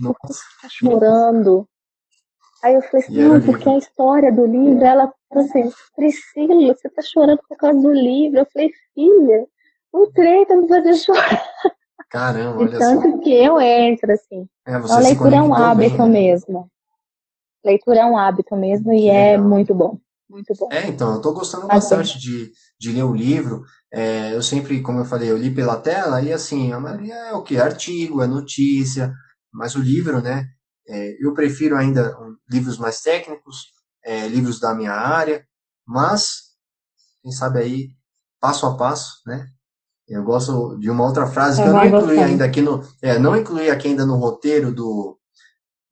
Você 0.00 0.42
tá 0.62 0.68
chorando? 0.68 1.66
Aí 2.62 2.74
eu 2.74 2.82
falei 2.82 3.06
assim, 3.06 3.22
não, 3.22 3.40
porque 3.40 3.68
a 3.68 3.78
história 3.78 4.32
do 4.32 4.44
livro, 4.44 4.84
ela 4.84 5.12
falou 5.28 5.44
assim, 5.44 5.70
Priscila, 5.96 6.74
você 6.74 6.88
tá 6.90 7.02
chorando 7.02 7.40
por 7.48 7.56
causa 7.56 7.80
do 7.80 7.92
livro. 7.92 8.40
Eu 8.40 8.46
falei, 8.52 8.70
filha, 8.94 9.46
o 9.92 10.06
trem 10.08 10.46
tá 10.46 10.56
me 10.56 10.68
fazendo 10.68 10.96
chorar. 10.96 11.42
Caramba, 12.10 12.58
olha 12.58 12.78
tanto 12.78 13.10
só. 13.10 13.18
que 13.18 13.32
eu 13.32 13.60
entro, 13.60 14.12
assim. 14.12 14.46
É, 14.66 14.76
então, 14.76 14.96
a 14.96 14.98
leitura 15.00 15.36
é 15.36 15.42
um 15.42 15.54
hábito 15.54 15.96
bem, 15.96 16.06
né? 16.06 16.12
mesmo. 16.12 16.70
Leitura 17.64 18.00
é 18.00 18.04
um 18.04 18.16
hábito 18.16 18.56
mesmo 18.56 18.92
e 18.92 19.08
é 19.08 19.38
muito 19.38 19.74
bom. 19.74 19.98
Muito 20.28 20.54
bom. 20.54 20.68
É, 20.70 20.86
então, 20.88 21.14
eu 21.14 21.20
tô 21.20 21.32
gostando 21.32 21.66
bastante 21.66 22.18
de, 22.18 22.52
de 22.78 22.92
ler 22.92 23.04
o 23.04 23.14
livro. 23.14 23.62
É, 23.92 24.34
eu 24.34 24.42
sempre, 24.42 24.80
como 24.82 25.00
eu 25.00 25.04
falei, 25.04 25.30
eu 25.30 25.36
li 25.36 25.52
pela 25.52 25.76
tela 25.76 26.20
e 26.22 26.32
assim, 26.32 26.72
a 26.72 26.78
maioria 26.78 27.14
é 27.14 27.32
o 27.32 27.42
que? 27.42 27.58
Artigo, 27.58 28.22
é 28.22 28.26
notícia, 28.26 29.12
mas 29.52 29.74
o 29.74 29.80
livro, 29.80 30.20
né? 30.20 30.48
É, 30.88 31.16
eu 31.24 31.34
prefiro 31.34 31.76
ainda 31.76 32.16
livros 32.48 32.78
mais 32.78 33.00
técnicos, 33.00 33.66
é, 34.04 34.26
livros 34.28 34.58
da 34.58 34.74
minha 34.74 34.92
área, 34.92 35.46
mas, 35.86 36.50
quem 37.22 37.32
sabe 37.32 37.60
aí, 37.60 37.88
passo 38.40 38.66
a 38.66 38.76
passo, 38.76 39.20
né? 39.26 39.46
Eu 40.08 40.24
gosto 40.24 40.76
de 40.78 40.90
uma 40.90 41.04
outra 41.04 41.26
frase 41.26 41.62
que 41.62 41.68
eu 41.68 41.72
não 41.72 41.84
incluí 41.84 42.18
ainda 42.18 42.44
aqui 42.44 42.60
no, 42.60 42.82
é, 43.00 43.16
não 43.18 43.36
incluí 43.36 43.70
aqui 43.70 43.88
ainda 43.88 44.04
no 44.04 44.16
roteiro 44.16 44.74
do, 44.74 45.16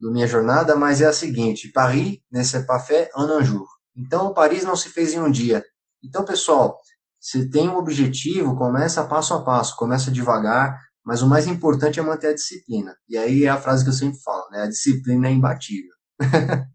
do 0.01 0.11
minha 0.11 0.27
jornada, 0.27 0.75
mas 0.75 1.01
é 1.01 1.07
a 1.07 1.13
seguinte: 1.13 1.71
Paris 1.71 2.19
ne 2.31 2.43
c'est 2.43 2.67
pas 2.67 2.85
fait 2.85 3.11
en 3.15 3.31
un 3.31 3.45
jour. 3.45 3.69
Então, 3.97 4.35
Paris 4.35 4.65
não 4.65 4.75
se 4.75 4.89
fez 4.89 5.13
em 5.13 5.21
um 5.21 5.31
dia. 5.31 5.65
Então, 6.03 6.25
pessoal, 6.25 6.81
se 7.21 7.49
tem 7.49 7.69
um 7.69 7.77
objetivo, 7.77 8.57
começa 8.57 9.05
passo 9.05 9.35
a 9.35 9.43
passo, 9.43 9.77
começa 9.77 10.11
devagar, 10.11 10.81
mas 11.09 11.23
o 11.23 11.27
mais 11.27 11.47
importante 11.47 11.99
é 11.99 12.03
manter 12.03 12.27
a 12.27 12.35
disciplina. 12.35 12.95
E 13.09 13.17
aí 13.17 13.45
é 13.45 13.49
a 13.49 13.57
frase 13.57 13.83
que 13.83 13.89
eu 13.89 13.95
sempre 13.95 14.21
falo, 14.21 14.47
né? 14.51 14.65
A 14.65 14.69
disciplina 14.69 15.27
é 15.27 15.33
imbatível. 15.33 15.95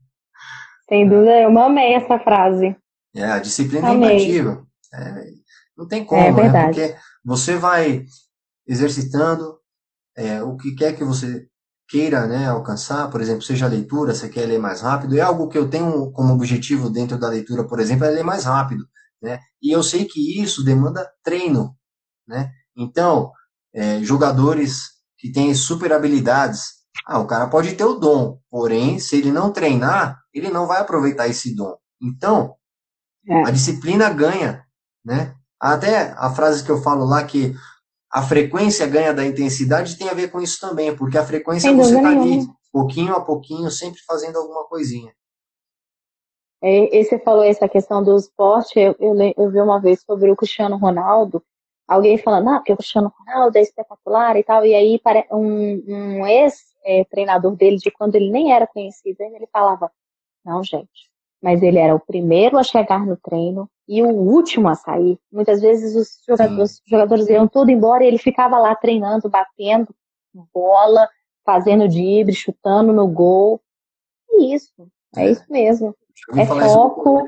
Sem 0.89 1.07
dúvida, 1.07 1.39
eu 1.39 1.55
amei 1.59 1.93
essa 1.93 2.17
frase. 2.17 2.75
É, 3.15 3.25
a 3.25 3.37
disciplina 3.37 3.89
é 3.89 3.91
amei. 3.91 4.09
é 4.09 4.13
imbatível. 4.15 4.65
É, 4.91 5.25
não 5.77 5.87
tem 5.87 6.03
como, 6.03 6.19
é 6.19 6.51
né? 6.51 6.65
Porque 6.65 6.95
você 7.23 7.57
vai 7.57 8.05
exercitando 8.67 9.59
é, 10.17 10.41
o 10.41 10.57
que 10.57 10.73
quer 10.73 10.95
que 10.95 11.03
você 11.03 11.45
queira 11.87 12.25
né, 12.25 12.47
alcançar, 12.47 13.11
por 13.11 13.21
exemplo, 13.21 13.43
seja 13.43 13.67
a 13.67 13.69
leitura, 13.69 14.15
você 14.15 14.27
quer 14.29 14.47
ler 14.47 14.57
mais 14.57 14.81
rápido, 14.81 15.15
é 15.15 15.21
algo 15.21 15.47
que 15.47 15.59
eu 15.59 15.69
tenho 15.69 16.11
como 16.11 16.33
objetivo 16.33 16.89
dentro 16.89 17.19
da 17.19 17.29
leitura, 17.29 17.67
por 17.67 17.79
exemplo, 17.79 18.05
é 18.05 18.09
ler 18.09 18.23
mais 18.23 18.45
rápido, 18.45 18.83
né? 19.21 19.39
E 19.61 19.71
eu 19.71 19.83
sei 19.83 20.05
que 20.05 20.41
isso 20.41 20.65
demanda 20.65 21.07
treino, 21.23 21.77
né? 22.27 22.49
Então, 22.75 23.31
é, 23.73 24.01
jogadores 24.01 24.91
que 25.17 25.31
têm 25.31 25.53
super 25.53 25.91
habilidades. 25.91 26.83
Ah, 27.05 27.19
o 27.19 27.27
cara 27.27 27.47
pode 27.47 27.73
ter 27.75 27.85
o 27.85 27.95
dom, 27.95 28.39
porém, 28.49 28.99
se 28.99 29.17
ele 29.17 29.31
não 29.31 29.51
treinar, 29.51 30.19
ele 30.33 30.49
não 30.49 30.67
vai 30.67 30.81
aproveitar 30.81 31.27
esse 31.27 31.55
dom. 31.55 31.75
Então, 32.01 32.55
é. 33.27 33.47
a 33.47 33.51
disciplina 33.51 34.09
ganha, 34.09 34.63
né? 35.03 35.35
Até 35.59 36.13
a 36.17 36.29
frase 36.31 36.63
que 36.63 36.69
eu 36.69 36.81
falo 36.81 37.05
lá 37.05 37.23
que 37.23 37.55
a 38.11 38.21
frequência 38.21 38.85
ganha 38.85 39.13
da 39.13 39.25
intensidade 39.25 39.97
tem 39.97 40.09
a 40.09 40.13
ver 40.13 40.29
com 40.29 40.39
isso 40.39 40.59
também, 40.59 40.95
porque 40.95 41.17
a 41.17 41.25
frequência 41.25 41.69
Sem 41.69 41.77
você 41.77 41.95
está 41.95 42.09
ali, 42.09 42.45
pouquinho 42.71 43.13
a 43.13 43.21
pouquinho, 43.21 43.71
sempre 43.71 44.01
fazendo 44.05 44.37
alguma 44.37 44.65
coisinha. 44.65 45.11
É, 46.61 46.97
e 46.97 47.03
você 47.03 47.19
falou 47.19 47.43
essa 47.43 47.67
questão 47.67 48.03
do 48.03 48.15
esporte, 48.15 48.79
eu, 48.79 48.95
eu, 48.99 49.15
eu, 49.37 49.51
vi 49.51 49.59
uma 49.59 49.81
vez 49.81 50.01
sobre 50.01 50.31
o 50.31 50.35
Cristiano 50.35 50.77
Ronaldo, 50.77 51.43
alguém 51.87 52.17
falando, 52.17 52.49
ah, 52.49 52.57
porque 52.57 52.73
o 52.73 52.77
Cristiano 52.77 53.13
Ronaldo 53.19 53.57
é 53.57 53.61
espetacular 53.61 54.37
e 54.37 54.43
tal, 54.43 54.65
e 54.65 54.73
aí 54.73 54.99
um, 55.31 55.83
um 55.87 56.27
ex-treinador 56.27 57.55
dele, 57.55 57.77
de 57.77 57.91
quando 57.91 58.15
ele 58.15 58.31
nem 58.31 58.53
era 58.53 58.67
conhecido, 58.67 59.21
ele 59.21 59.47
falava, 59.51 59.91
não, 60.45 60.63
gente, 60.63 61.11
mas 61.41 61.61
ele 61.61 61.77
era 61.77 61.93
o 61.93 61.99
primeiro 61.99 62.57
a 62.57 62.63
chegar 62.63 63.05
no 63.05 63.17
treino 63.17 63.69
e 63.87 64.01
o 64.01 64.09
último 64.09 64.69
a 64.69 64.75
sair. 64.75 65.19
Muitas 65.31 65.61
vezes 65.61 65.95
os 65.95 66.23
jogadores, 66.25 66.71
os 66.71 66.81
jogadores 66.85 67.29
iam 67.29 67.47
tudo 67.47 67.69
embora 67.69 68.03
e 68.03 68.07
ele 68.07 68.17
ficava 68.17 68.57
lá 68.57 68.73
treinando, 68.75 69.29
batendo 69.29 69.93
bola, 70.53 71.07
fazendo 71.45 71.87
drible, 71.87 72.33
chutando 72.33 72.93
no 72.93 73.07
gol. 73.07 73.61
E 74.29 74.55
isso, 74.55 74.71
é, 75.15 75.25
é 75.25 75.31
isso 75.31 75.45
mesmo. 75.49 75.95
É 76.35 76.45
foco, 76.45 77.27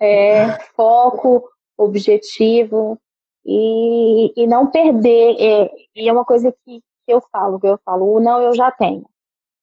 é 0.00 0.58
foco, 0.74 1.48
objetivo 1.78 3.00
e, 3.44 4.32
e 4.36 4.46
não 4.46 4.70
perder. 4.70 5.36
É, 5.38 5.70
e 5.94 6.08
é 6.08 6.12
uma 6.12 6.24
coisa 6.24 6.52
que, 6.64 6.80
que 6.80 7.12
eu 7.12 7.20
falo, 7.32 7.60
que 7.60 7.66
eu 7.66 7.78
falo, 7.84 8.06
o 8.14 8.20
não 8.20 8.40
eu 8.40 8.54
já 8.54 8.70
tenho, 8.70 9.06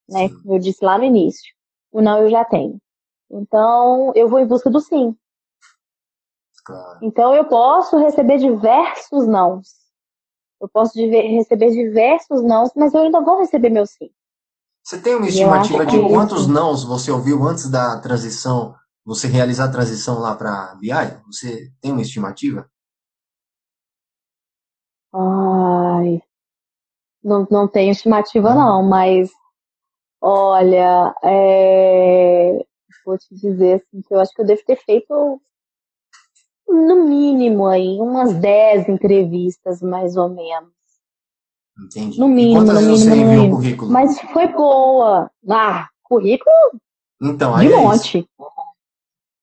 né? 0.08 0.28
Eu 0.44 0.58
disse 0.58 0.84
lá 0.84 0.98
no 0.98 1.04
início, 1.04 1.54
o 1.92 2.00
não 2.00 2.22
eu 2.22 2.30
já 2.30 2.44
tenho. 2.44 2.78
Então, 3.30 4.12
eu 4.14 4.28
vou 4.28 4.38
em 4.38 4.46
busca 4.46 4.70
do 4.70 4.80
sim. 4.80 5.14
Claro. 6.64 6.98
Então, 7.02 7.34
eu 7.34 7.44
posso 7.44 7.96
receber 7.98 8.38
diversos 8.38 9.26
nãos. 9.26 9.68
Eu 10.60 10.68
posso 10.68 10.98
receber 10.98 11.70
diversos 11.70 12.42
nãos, 12.42 12.70
mas 12.74 12.92
eu 12.92 13.02
ainda 13.02 13.20
vou 13.20 13.38
receber 13.38 13.70
meu 13.70 13.86
sim. 13.86 14.10
Você 14.82 14.98
tem 14.98 15.14
uma 15.14 15.28
estimativa 15.28 15.84
de 15.84 16.00
quantos 16.08 16.46
nãos 16.46 16.82
você 16.82 17.10
ouviu 17.10 17.46
antes 17.46 17.68
da 17.68 18.00
transição, 18.00 18.74
você 19.04 19.28
realizar 19.28 19.66
a 19.66 19.70
transição 19.70 20.18
lá 20.18 20.34
para 20.34 20.74
BI? 20.76 20.90
Você 21.26 21.70
tem 21.80 21.92
uma 21.92 22.00
estimativa? 22.00 22.68
Ai, 25.20 26.22
não, 27.24 27.44
não 27.50 27.66
tenho 27.66 27.90
estimativa 27.90 28.54
não, 28.54 28.84
mas 28.84 29.30
olha, 30.20 31.12
é, 31.24 32.64
vou 33.04 33.18
te 33.18 33.34
dizer 33.34 33.82
assim, 33.82 34.00
que 34.00 34.14
eu 34.14 34.20
acho 34.20 34.32
que 34.32 34.42
eu 34.42 34.46
devo 34.46 34.62
ter 34.64 34.76
feito 34.76 35.40
no 36.68 37.04
mínimo 37.04 37.66
aí 37.66 37.98
umas 37.98 38.32
10 38.34 38.88
entrevistas 38.88 39.82
mais 39.82 40.16
ou 40.16 40.28
menos. 40.28 40.70
Entendi. 41.80 42.20
No 42.20 42.28
mínimo, 42.28 42.60
no 42.60 42.80
mínimo, 42.80 43.16
no 43.16 43.16
mínimo. 43.16 43.56
Currículo? 43.56 43.90
Mas 43.90 44.20
foi 44.32 44.48
boa. 44.48 45.30
Ah, 45.48 45.88
currículo 46.02 46.54
então, 47.20 47.58
de 47.58 47.72
é 47.72 47.76
monte. 47.76 48.28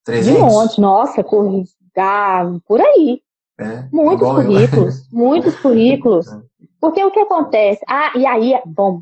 300? 0.05 0.33
De 0.33 0.39
monte, 0.39 0.81
nossa, 0.81 1.23
currículo. 1.23 1.67
Ah, 1.97 2.43
por 2.65 2.79
aí. 2.79 3.21
É, 3.57 3.87
muitos 3.91 4.27
currículos, 4.27 4.99
eu. 4.99 5.07
muitos 5.17 5.59
currículos. 5.59 6.27
Porque 6.79 7.03
o 7.03 7.11
que 7.11 7.19
acontece? 7.19 7.83
Ah, 7.87 8.11
e 8.15 8.25
aí, 8.25 8.61
bom, 8.65 9.01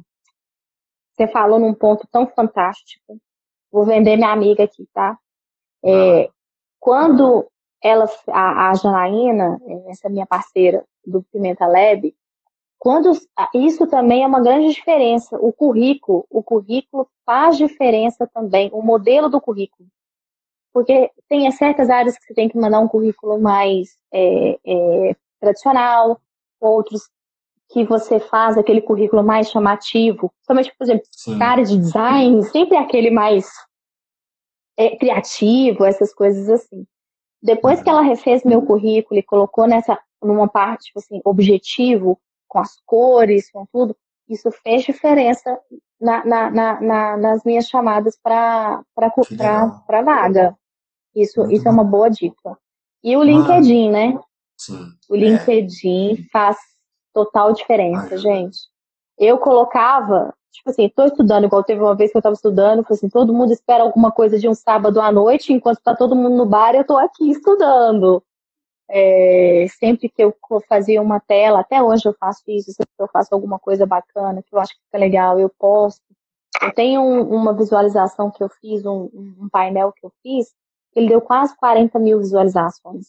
você 1.12 1.28
falou 1.28 1.60
num 1.60 1.74
ponto 1.74 2.08
tão 2.12 2.28
fantástico 2.28 3.18
Vou 3.74 3.84
vender 3.86 4.16
minha 4.16 4.32
amiga 4.32 4.66
aqui, 4.66 4.88
tá? 4.94 5.18
É, 5.84 6.30
quando 6.80 7.48
ela, 7.84 8.06
a, 8.28 8.70
a 8.70 8.74
Janaína, 8.76 9.60
essa 9.88 10.08
minha 10.10 10.28
parceira 10.28 10.86
do 11.04 11.24
Pimenta 11.24 11.66
Lab, 11.66 12.16
quando 12.78 13.12
isso 13.56 13.88
também 13.88 14.24
é 14.24 14.28
uma 14.28 14.44
grande 14.44 14.72
diferença. 14.72 15.38
O 15.38 15.52
currículo, 15.52 16.24
o 16.30 16.44
currículo 16.44 17.10
faz 17.26 17.58
diferença 17.58 18.30
também, 18.32 18.70
o 18.72 18.84
modelo 18.84 19.28
do 19.28 19.42
currículo. 19.42 19.89
Porque 20.74 21.12
tem 21.30 21.50
certas 21.52 21.90
áreas 21.90 22.18
que 22.18 22.26
você 22.26 22.34
tem 22.34 22.50
que 22.50 22.58
mandar 22.58 22.80
um 22.80 22.88
currículo 22.88 23.40
mais 23.40 23.90
é, 24.12 24.60
é, 24.66 25.16
tradicional, 25.40 26.20
outros 26.60 27.04
que 27.70 27.86
você 27.86 28.20
faz 28.20 28.58
aquele 28.58 28.82
currículo 28.82 29.24
mais 29.24 29.50
chamativo. 29.50 30.32
Somente, 30.46 30.74
por 30.78 30.84
exemplo, 30.84 31.06
Sim. 31.12 31.38
cara 31.40 31.64
de 31.64 31.78
design, 31.78 32.44
sempre 32.44 32.78
é 32.78 32.80
aquele 32.80 33.10
mais 33.10 33.48
é, 34.78 34.96
criativo, 34.98 35.86
essas 35.86 36.14
coisas 36.14 36.50
assim. 36.50 36.86
Depois 37.42 37.82
que 37.82 37.90
ela 37.90 38.02
refez 38.02 38.44
meu 38.44 38.62
currículo 38.62 39.20
e 39.20 39.24
colocou 39.24 39.68
nessa, 39.68 40.00
numa 40.22 40.48
parte, 40.48 40.86
tipo 40.86 41.00
assim, 41.00 41.22
objetivo, 41.26 42.20
com 42.48 42.60
as 42.60 42.80
cores, 42.86 43.52
com 43.52 43.66
tudo, 43.66 43.96
isso 44.30 44.50
fez 44.64 44.84
diferença 44.84 45.60
na, 46.00 46.24
na, 46.26 46.82
na, 46.82 47.18
nas 47.18 47.44
minhas 47.44 47.68
chamadas 47.68 48.18
para 48.22 48.84
a 48.96 50.02
vaga. 50.02 50.56
Isso, 51.15 51.49
isso 51.52 51.67
é 51.67 51.71
uma 51.71 51.84
boa 51.84 52.10
dica. 52.10 52.58
E 53.04 53.15
o 53.17 53.23
LinkedIn, 53.23 53.89
né? 53.91 54.19
Sim. 54.58 54.88
O 55.10 55.15
LinkedIn 55.15 56.13
é. 56.13 56.30
faz 56.32 56.58
total 57.13 57.54
diferença, 57.54 58.17
gente. 58.17 58.58
Eu 59.17 59.38
colocava, 59.38 60.34
tipo 60.52 60.69
assim, 60.69 60.89
tô 60.89 61.06
estudando, 61.06 61.45
igual 61.45 61.63
teve 61.63 61.82
uma 61.82 61.95
vez 61.95 62.12
que 62.12 62.17
eu 62.17 62.21
tava 62.21 62.34
estudando, 62.34 62.86
assim, 62.89 63.10
todo 63.10 63.34
mundo 63.34 63.52
espera 63.54 63.84
alguma 63.84 64.12
coisa 64.12 64.39
de 64.39 64.47
um 64.47 64.56
sábado 64.56 64.99
à 64.99 65.12
noite, 65.12 65.54
enquanto 65.54 65.82
tá 65.82 65.95
todo 65.95 66.15
mundo 66.15 66.36
no 66.36 66.45
bar, 66.45 66.76
eu 66.76 66.86
tô 66.86 66.97
aqui 66.97 67.30
estudando. 67.30 68.23
É, 68.89 69.65
sempre 69.80 70.10
que 70.10 70.23
eu 70.23 70.36
fazia 70.67 71.02
uma 71.02 71.19
tela, 71.19 71.60
até 71.60 71.82
hoje 71.82 72.08
eu 72.08 72.13
faço 72.19 72.43
isso, 72.47 72.71
sempre 72.71 72.91
que 72.95 73.04
eu 73.04 73.08
faço 73.08 73.34
alguma 73.34 73.60
coisa 73.60 73.86
bacana, 73.86 74.43
que 74.43 74.54
eu 74.54 74.60
acho 74.60 74.73
que 74.73 74.82
fica 74.86 74.97
legal, 74.97 75.39
eu 75.39 75.49
posto. 75.49 76.02
Eu 76.62 76.73
tenho 76.73 77.02
um, 77.02 77.21
uma 77.34 77.54
visualização 77.54 78.32
que 78.32 78.43
eu 78.43 78.49
fiz, 78.49 78.86
um, 78.86 79.10
um 79.13 79.49
painel 79.49 79.91
que 79.91 80.06
eu 80.06 80.12
fiz, 80.21 80.54
ele 80.96 81.10
deu 81.10 81.22
quase 81.22 81.56
40 81.58 81.98
mil 82.00 82.20
visualizações. 82.20 83.08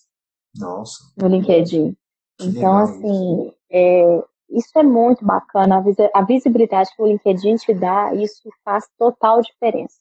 Nossa. 0.57 0.99
No 1.16 1.29
LinkedIn. 1.29 1.97
então, 2.40 2.77
assim, 2.79 3.53
é, 3.70 4.23
isso 4.51 4.79
é 4.79 4.83
muito 4.83 5.25
bacana. 5.25 5.83
A 6.14 6.23
visibilidade 6.23 6.90
que 6.94 7.03
o 7.03 7.07
LinkedIn 7.07 7.57
te 7.57 7.75
dá, 7.75 8.14
isso 8.14 8.49
faz 8.64 8.88
total 8.99 9.40
diferença. 9.40 9.97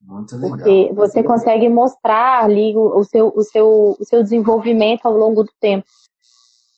Muito 0.00 0.36
legal. 0.36 0.58
Porque 0.58 0.92
você 0.92 1.22
consegue 1.22 1.68
mostrar 1.68 2.44
ali 2.44 2.76
o, 2.76 2.98
o, 2.98 3.04
seu, 3.04 3.32
o, 3.34 3.42
seu, 3.42 3.96
o 3.98 4.04
seu 4.04 4.22
desenvolvimento 4.22 5.06
ao 5.06 5.16
longo 5.16 5.42
do 5.42 5.52
tempo. 5.58 5.86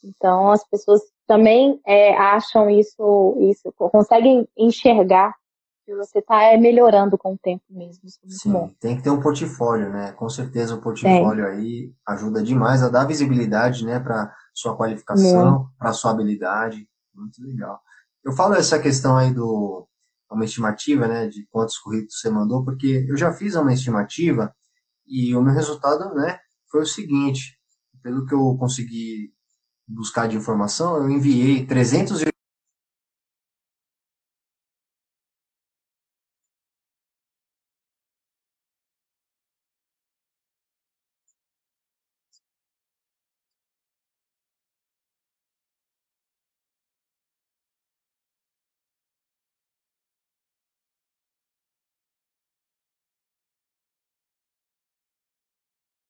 Então, 0.05 0.53
as 0.53 0.65
pessoas 0.69 1.01
também 1.27 1.81
é, 1.85 2.17
acham 2.17 2.71
isso, 2.71 3.37
isso, 3.41 3.73
conseguem 3.77 4.47
enxergar 4.57 5.35
que 5.87 5.95
você 5.95 6.19
está 6.19 6.43
é, 6.43 6.57
melhorando 6.57 7.17
com 7.17 7.35
o 7.35 7.39
tempo 7.39 7.63
mesmo. 7.71 8.03
É 8.05 8.29
Sim, 8.29 8.53
bom. 8.53 8.71
tem 8.81 8.97
que 8.97 9.05
ter 9.05 9.11
um 9.11 9.21
portfólio, 9.21 9.89
né? 9.89 10.11
Com 10.13 10.29
certeza 10.29 10.75
o 10.75 10.81
portfólio 10.81 11.47
aí 11.47 11.95
ajuda 12.09 12.43
demais 12.43 12.83
a 12.83 12.89
dar 12.89 13.07
visibilidade, 13.07 13.87
né, 13.87 14.01
para 14.01 14.35
sua 14.53 14.77
qualificação, 14.77 15.69
para 15.79 15.93
sua 15.93 16.11
habilidade. 16.11 16.89
Muito 17.15 17.41
legal. 17.41 17.81
Eu 18.25 18.33
falo 18.33 18.55
essa 18.55 18.81
questão 18.81 19.17
aí 19.17 19.33
do 19.33 19.87
uma 20.29 20.45
estimativa, 20.45 21.07
né, 21.07 21.29
de 21.29 21.47
quantos 21.53 21.79
currículos 21.79 22.19
você 22.19 22.29
mandou, 22.29 22.65
porque 22.65 23.07
eu 23.09 23.17
já 23.17 23.33
fiz 23.33 23.55
uma 23.55 23.73
estimativa 23.73 24.53
e 25.07 25.37
o 25.37 25.41
meu 25.41 25.55
resultado, 25.55 26.13
né, 26.15 26.41
foi 26.69 26.83
o 26.83 26.87
seguinte, 26.87 27.57
pelo 28.03 28.27
que 28.27 28.35
eu 28.35 28.57
consegui 28.59 29.33
buscar 29.87 30.27
de 30.27 30.37
informação, 30.37 30.97
eu 30.97 31.09
enviei 31.09 31.65
300 31.65 32.23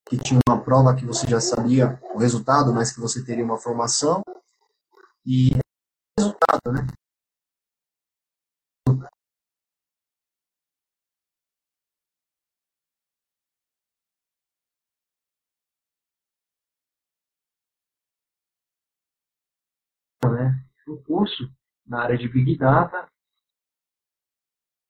que 0.08 0.16
tinha 0.16 0.40
uma 0.48 0.62
prova 0.62 0.94
que 0.94 1.04
você 1.04 1.26
já 1.26 1.40
sabia 1.40 2.00
o 2.14 2.18
resultado, 2.18 2.72
mas 2.72 2.92
que 2.92 3.00
você 3.00 3.24
teria 3.24 3.44
uma 3.44 3.58
formação. 3.58 4.22
E 5.26 5.50
resultado, 6.18 6.72
né? 6.72 6.86
Né? 20.24 20.64
Curso 21.06 21.50
na 21.86 22.02
área 22.02 22.16
de 22.16 22.28
Big 22.28 22.56
Data 22.56 23.08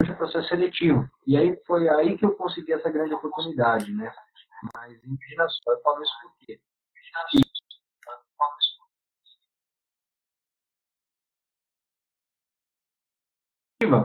de 0.02 0.14
processo 0.14 0.48
seletivo. 0.48 1.08
E 1.26 1.36
aí 1.36 1.56
foi 1.66 1.88
aí 1.88 2.16
que 2.16 2.24
eu 2.24 2.34
consegui 2.36 2.72
essa 2.72 2.90
grande 2.90 3.14
oportunidade, 3.14 3.92
né? 3.92 4.12
Mas 4.74 4.92
imagina 5.02 5.48
só, 5.48 5.72
eu 5.72 5.80
falo 5.82 6.02
isso 6.02 6.12
por 6.22 6.36
quê? 6.38 6.60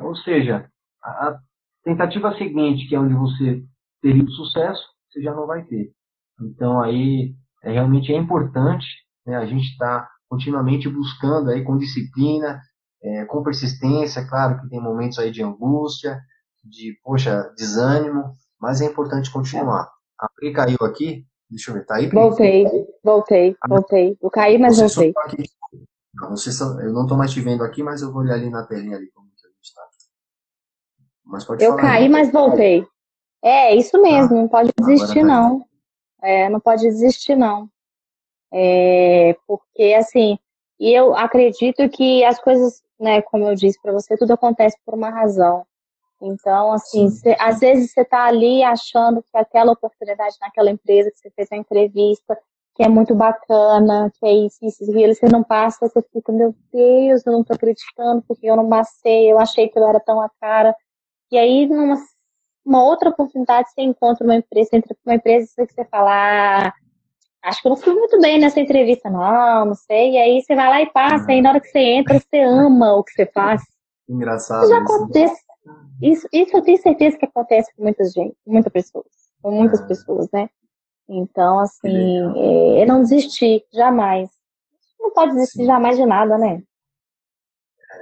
Ou 0.04 0.16
seja, 0.18 0.70
a 1.02 1.40
tentativa 1.84 2.38
seguinte, 2.38 2.88
que 2.88 2.96
é 2.96 3.00
onde 3.00 3.14
você 3.14 3.64
teria 4.02 4.28
sucesso, 4.28 4.84
você 5.10 5.22
já 5.22 5.34
não 5.34 5.48
vai 5.48 5.64
ter. 5.66 5.92
Então 6.40 6.82
aí 6.82 7.34
é, 7.64 7.72
realmente 7.72 8.12
é 8.12 8.18
importante 8.18 8.86
né, 9.26 9.38
a 9.38 9.46
gente 9.46 9.64
estar 9.72 10.02
tá 10.02 10.12
continuamente 10.30 10.90
buscando 10.90 11.50
aí 11.50 11.64
com 11.64 11.78
disciplina, 11.78 12.62
é, 13.04 13.26
com 13.26 13.44
persistência, 13.44 14.28
claro 14.28 14.62
que 14.62 14.70
tem 14.70 14.82
momentos 14.82 15.18
aí 15.20 15.32
de 15.32 15.44
angústia, 15.44 16.20
de, 16.64 17.00
poxa, 17.04 17.52
desânimo, 17.58 18.34
mas 18.60 18.82
é 18.82 18.86
importante 18.86 19.32
continuar. 19.32 19.90
A 20.21 20.29
Pri 20.29 20.53
caiu 20.53 20.77
aqui, 20.81 21.25
deixa 21.49 21.71
eu 21.71 21.75
ver, 21.75 21.86
tá 21.86 21.95
aí? 21.95 22.07
Pri? 22.07 22.15
Voltei, 22.15 22.65
voltei, 23.03 23.55
ah, 23.60 23.67
voltei. 23.67 24.17
Eu 24.21 24.29
caí, 24.29 24.60
mas 24.60 24.77
voltei. 24.77 25.13
Não, 26.13 26.29
você 26.29 26.51
só, 26.51 26.79
eu 26.79 26.93
não 26.93 27.03
estou 27.03 27.17
mais 27.17 27.31
te 27.31 27.41
vendo 27.41 27.63
aqui, 27.63 27.81
mas 27.81 28.01
eu 28.01 28.12
vou 28.12 28.21
olhar 28.21 28.36
ali 28.36 28.49
na 28.49 28.63
telinha 28.63 28.97
ali 28.97 29.10
como 29.12 29.27
que 29.29 29.47
a 29.47 29.49
gente 29.49 29.63
está. 29.63 29.81
Mas 31.25 31.43
pode 31.43 31.63
eu 31.63 31.75
caí, 31.75 32.03
aí. 32.03 32.10
mas 32.10 32.31
voltei. 32.31 32.86
É, 33.43 33.75
isso 33.75 33.99
mesmo, 33.99 34.38
ah, 34.38 34.41
não 34.41 34.47
pode 34.47 34.71
desistir 34.77 35.23
não. 35.23 35.65
É, 36.21 36.47
não 36.49 36.60
pode 36.60 36.84
desistir 36.84 37.36
não. 37.36 37.67
É, 38.53 39.36
porque 39.47 39.95
assim, 39.97 40.38
e 40.79 40.93
eu 40.93 41.15
acredito 41.15 41.89
que 41.89 42.23
as 42.23 42.39
coisas, 42.39 42.84
né, 42.99 43.21
como 43.23 43.47
eu 43.47 43.55
disse 43.55 43.81
para 43.81 43.93
você, 43.93 44.15
tudo 44.15 44.34
acontece 44.34 44.77
por 44.86 44.93
uma 44.93 45.10
razão. 45.10 45.65
Então, 46.21 46.71
assim, 46.71 47.10
cê, 47.10 47.36
às 47.39 47.60
vezes 47.60 47.91
você 47.91 48.01
está 48.01 48.25
ali 48.25 48.63
achando 48.63 49.23
que 49.23 49.38
aquela 49.38 49.71
oportunidade 49.71 50.36
naquela 50.39 50.69
empresa 50.69 51.12
que 51.12 51.17
você 51.17 51.31
fez 51.31 51.51
a 51.51 51.57
entrevista, 51.57 52.38
que 52.75 52.84
é 52.84 52.88
muito 52.88 53.15
bacana, 53.15 54.12
que 54.19 54.25
é 54.25 54.34
isso, 54.34 54.57
isso, 54.62 54.84
e 54.84 55.13
você 55.13 55.27
não 55.27 55.43
passa, 55.43 55.88
você 55.88 56.01
fica, 56.13 56.31
meu 56.31 56.55
Deus, 56.71 57.25
eu 57.25 57.34
não 57.34 57.41
estou 57.41 57.55
acreditando 57.55 58.23
porque 58.27 58.47
eu 58.47 58.55
não 58.55 58.69
passei, 58.69 59.31
eu 59.31 59.39
achei 59.39 59.67
que 59.67 59.77
eu 59.77 59.88
era 59.88 59.99
tão 59.99 60.21
a 60.21 60.29
cara. 60.39 60.75
E 61.31 61.38
aí, 61.38 61.67
numa 61.67 61.97
uma 62.65 62.84
outra 62.84 63.10
oportunidade, 63.10 63.69
você 63.71 63.81
encontra 63.81 64.23
uma 64.23 64.36
empresa, 64.36 64.69
você 64.69 64.77
entra 64.77 64.95
uma 65.05 65.15
empresa 65.15 65.65
que 65.65 65.73
você 65.73 65.86
fala, 65.86 66.12
ah, 66.67 66.73
acho 67.43 67.62
que 67.62 67.67
eu 67.67 67.71
não 67.71 67.77
fui 67.77 67.93
muito 67.93 68.19
bem 68.19 68.39
nessa 68.39 68.60
entrevista, 68.60 69.10
não, 69.10 69.65
não 69.65 69.75
sei. 69.75 70.12
E 70.12 70.17
aí 70.17 70.41
você 70.41 70.55
vai 70.55 70.69
lá 70.69 70.81
e 70.81 70.91
passa, 70.91 71.31
e 71.31 71.41
na 71.41 71.49
hora 71.49 71.60
que 71.60 71.67
você 71.67 71.79
entra, 71.79 72.19
você 72.19 72.39
ama 72.39 72.93
o 72.93 73.03
que 73.03 73.13
você 73.13 73.25
faz. 73.25 73.62
Engraçado. 74.07 74.63
Isso 74.63 74.69
já 74.69 74.77
acontece. 74.77 75.51
Isso, 76.02 76.28
isso 76.34 76.58
eu 76.58 76.62
tenho 76.62 76.82
certeza 76.82 77.17
que 77.17 77.26
acontece 77.26 77.74
com 77.76 77.84
muita 77.84 78.04
gente, 78.06 78.36
muitas 78.45 78.71
pessoas, 78.71 79.06
com 79.41 79.52
muitas 79.52 79.82
é. 79.82 79.86
pessoas, 79.86 80.28
né? 80.34 80.50
Então, 81.08 81.60
assim, 81.60 82.17
é, 82.80 82.86
não 82.86 83.02
desistir, 83.02 83.63
jamais. 83.74 84.30
Não 85.00 85.12
pode 85.12 85.34
desistir 85.34 85.60
Sim. 85.60 85.65
jamais 85.65 85.97
de 85.97 86.06
nada, 86.06 86.38
né? 86.38 86.63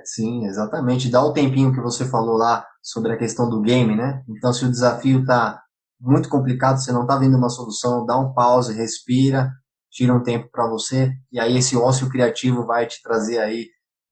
Sim, 0.04 0.46
exatamente. 0.46 1.10
Dá 1.10 1.24
o 1.24 1.34
tempinho 1.34 1.74
que 1.74 1.82
você 1.82 2.06
falou 2.06 2.38
lá 2.38 2.66
sobre 2.82 3.12
a 3.12 3.18
questão 3.18 3.50
do 3.50 3.62
game, 3.62 3.96
né? 3.96 4.24
Então, 4.30 4.54
se 4.54 4.64
o 4.66 4.70
desafio 4.70 5.26
tá 5.26 5.62
muito 6.00 6.30
complicado, 6.30 6.78
você 6.78 6.92
não 6.92 7.06
tá 7.06 7.18
vendo 7.18 7.38
uma 7.38 7.50
solução, 7.50 8.06
dá 8.06 8.18
um 8.18 8.34
pause, 8.34 8.74
respira, 8.74 9.52
tira 9.90 10.14
um 10.14 10.24
tempo 10.24 10.50
para 10.52 10.68
você, 10.68 11.12
e 11.32 11.40
aí 11.40 11.58
esse 11.58 11.76
ócio 11.76 12.10
criativo 12.10 12.66
vai 12.66 12.86
te 12.86 13.02
trazer 13.02 13.40
aí 13.40 13.68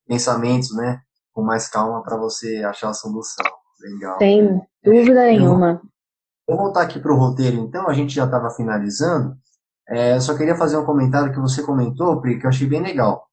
pensamentos, 0.08 0.76
né? 0.76 1.00
Com 1.38 1.44
mais 1.44 1.70
calma 1.70 2.02
para 2.02 2.18
você 2.18 2.64
achar 2.64 2.90
a 2.90 2.94
solução. 2.96 3.46
Legal. 3.80 4.18
Sem 4.18 4.60
dúvida 4.84 5.22
nenhuma. 5.22 5.80
Vou 6.48 6.58
voltar 6.58 6.82
aqui 6.82 7.00
para 7.00 7.14
o 7.14 7.16
roteiro, 7.16 7.58
então, 7.58 7.88
a 7.88 7.94
gente 7.94 8.12
já 8.16 8.26
estava 8.26 8.50
finalizando. 8.50 9.36
É, 9.88 10.16
eu 10.16 10.22
só 10.22 10.36
queria 10.36 10.56
fazer 10.56 10.78
um 10.78 10.86
comentário 10.86 11.32
que 11.32 11.40
você 11.40 11.62
comentou, 11.62 12.20
Pri, 12.20 12.40
que 12.40 12.48
eu 12.48 12.50
achei 12.50 12.66
bem 12.66 12.82
legal. 12.82 13.28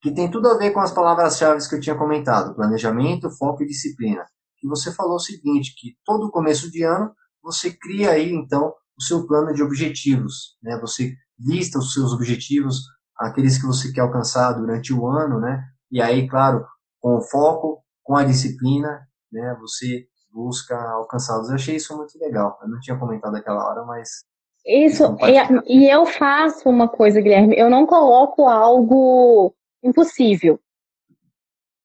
Que 0.00 0.10
tem 0.10 0.30
tudo 0.30 0.48
a 0.48 0.56
ver 0.56 0.70
com 0.70 0.80
as 0.80 0.90
palavras-chave 0.90 1.68
que 1.68 1.74
eu 1.74 1.80
tinha 1.80 1.98
comentado: 1.98 2.54
planejamento, 2.54 3.30
foco 3.36 3.62
e 3.62 3.66
disciplina. 3.66 4.24
E 4.62 4.66
você 4.66 4.90
falou 4.90 5.16
o 5.16 5.20
seguinte: 5.20 5.74
que 5.76 5.98
todo 6.02 6.30
começo 6.30 6.70
de 6.70 6.82
ano 6.82 7.12
você 7.42 7.70
cria 7.70 8.12
aí, 8.12 8.32
então, 8.32 8.72
o 8.96 9.02
seu 9.02 9.26
plano 9.26 9.52
de 9.52 9.62
objetivos. 9.62 10.56
Né? 10.62 10.78
Você 10.80 11.12
lista 11.38 11.78
os 11.78 11.92
seus 11.92 12.14
objetivos, 12.14 12.84
aqueles 13.18 13.58
que 13.58 13.66
você 13.66 13.92
quer 13.92 14.00
alcançar 14.00 14.52
durante 14.52 14.94
o 14.94 15.06
ano, 15.06 15.38
né? 15.38 15.62
E 15.90 16.00
aí, 16.00 16.26
claro, 16.26 16.64
com 17.04 17.16
o 17.18 17.20
foco, 17.20 17.84
com 18.02 18.16
a 18.16 18.24
disciplina, 18.24 19.06
né? 19.30 19.54
Você 19.60 20.06
busca 20.32 20.74
alcançá-los. 20.74 21.50
Eu 21.50 21.56
achei 21.56 21.76
isso 21.76 21.94
muito 21.94 22.18
legal. 22.18 22.58
Eu 22.62 22.68
não 22.70 22.80
tinha 22.80 22.98
comentado 22.98 23.32
naquela 23.32 23.62
hora, 23.62 23.84
mas. 23.84 24.24
Isso, 24.66 25.14
e, 25.20 25.80
e 25.80 25.90
eu 25.90 26.06
faço 26.06 26.66
uma 26.66 26.88
coisa, 26.88 27.20
Guilherme, 27.20 27.54
eu 27.58 27.68
não 27.68 27.84
coloco 27.84 28.46
algo 28.46 29.54
impossível. 29.82 30.58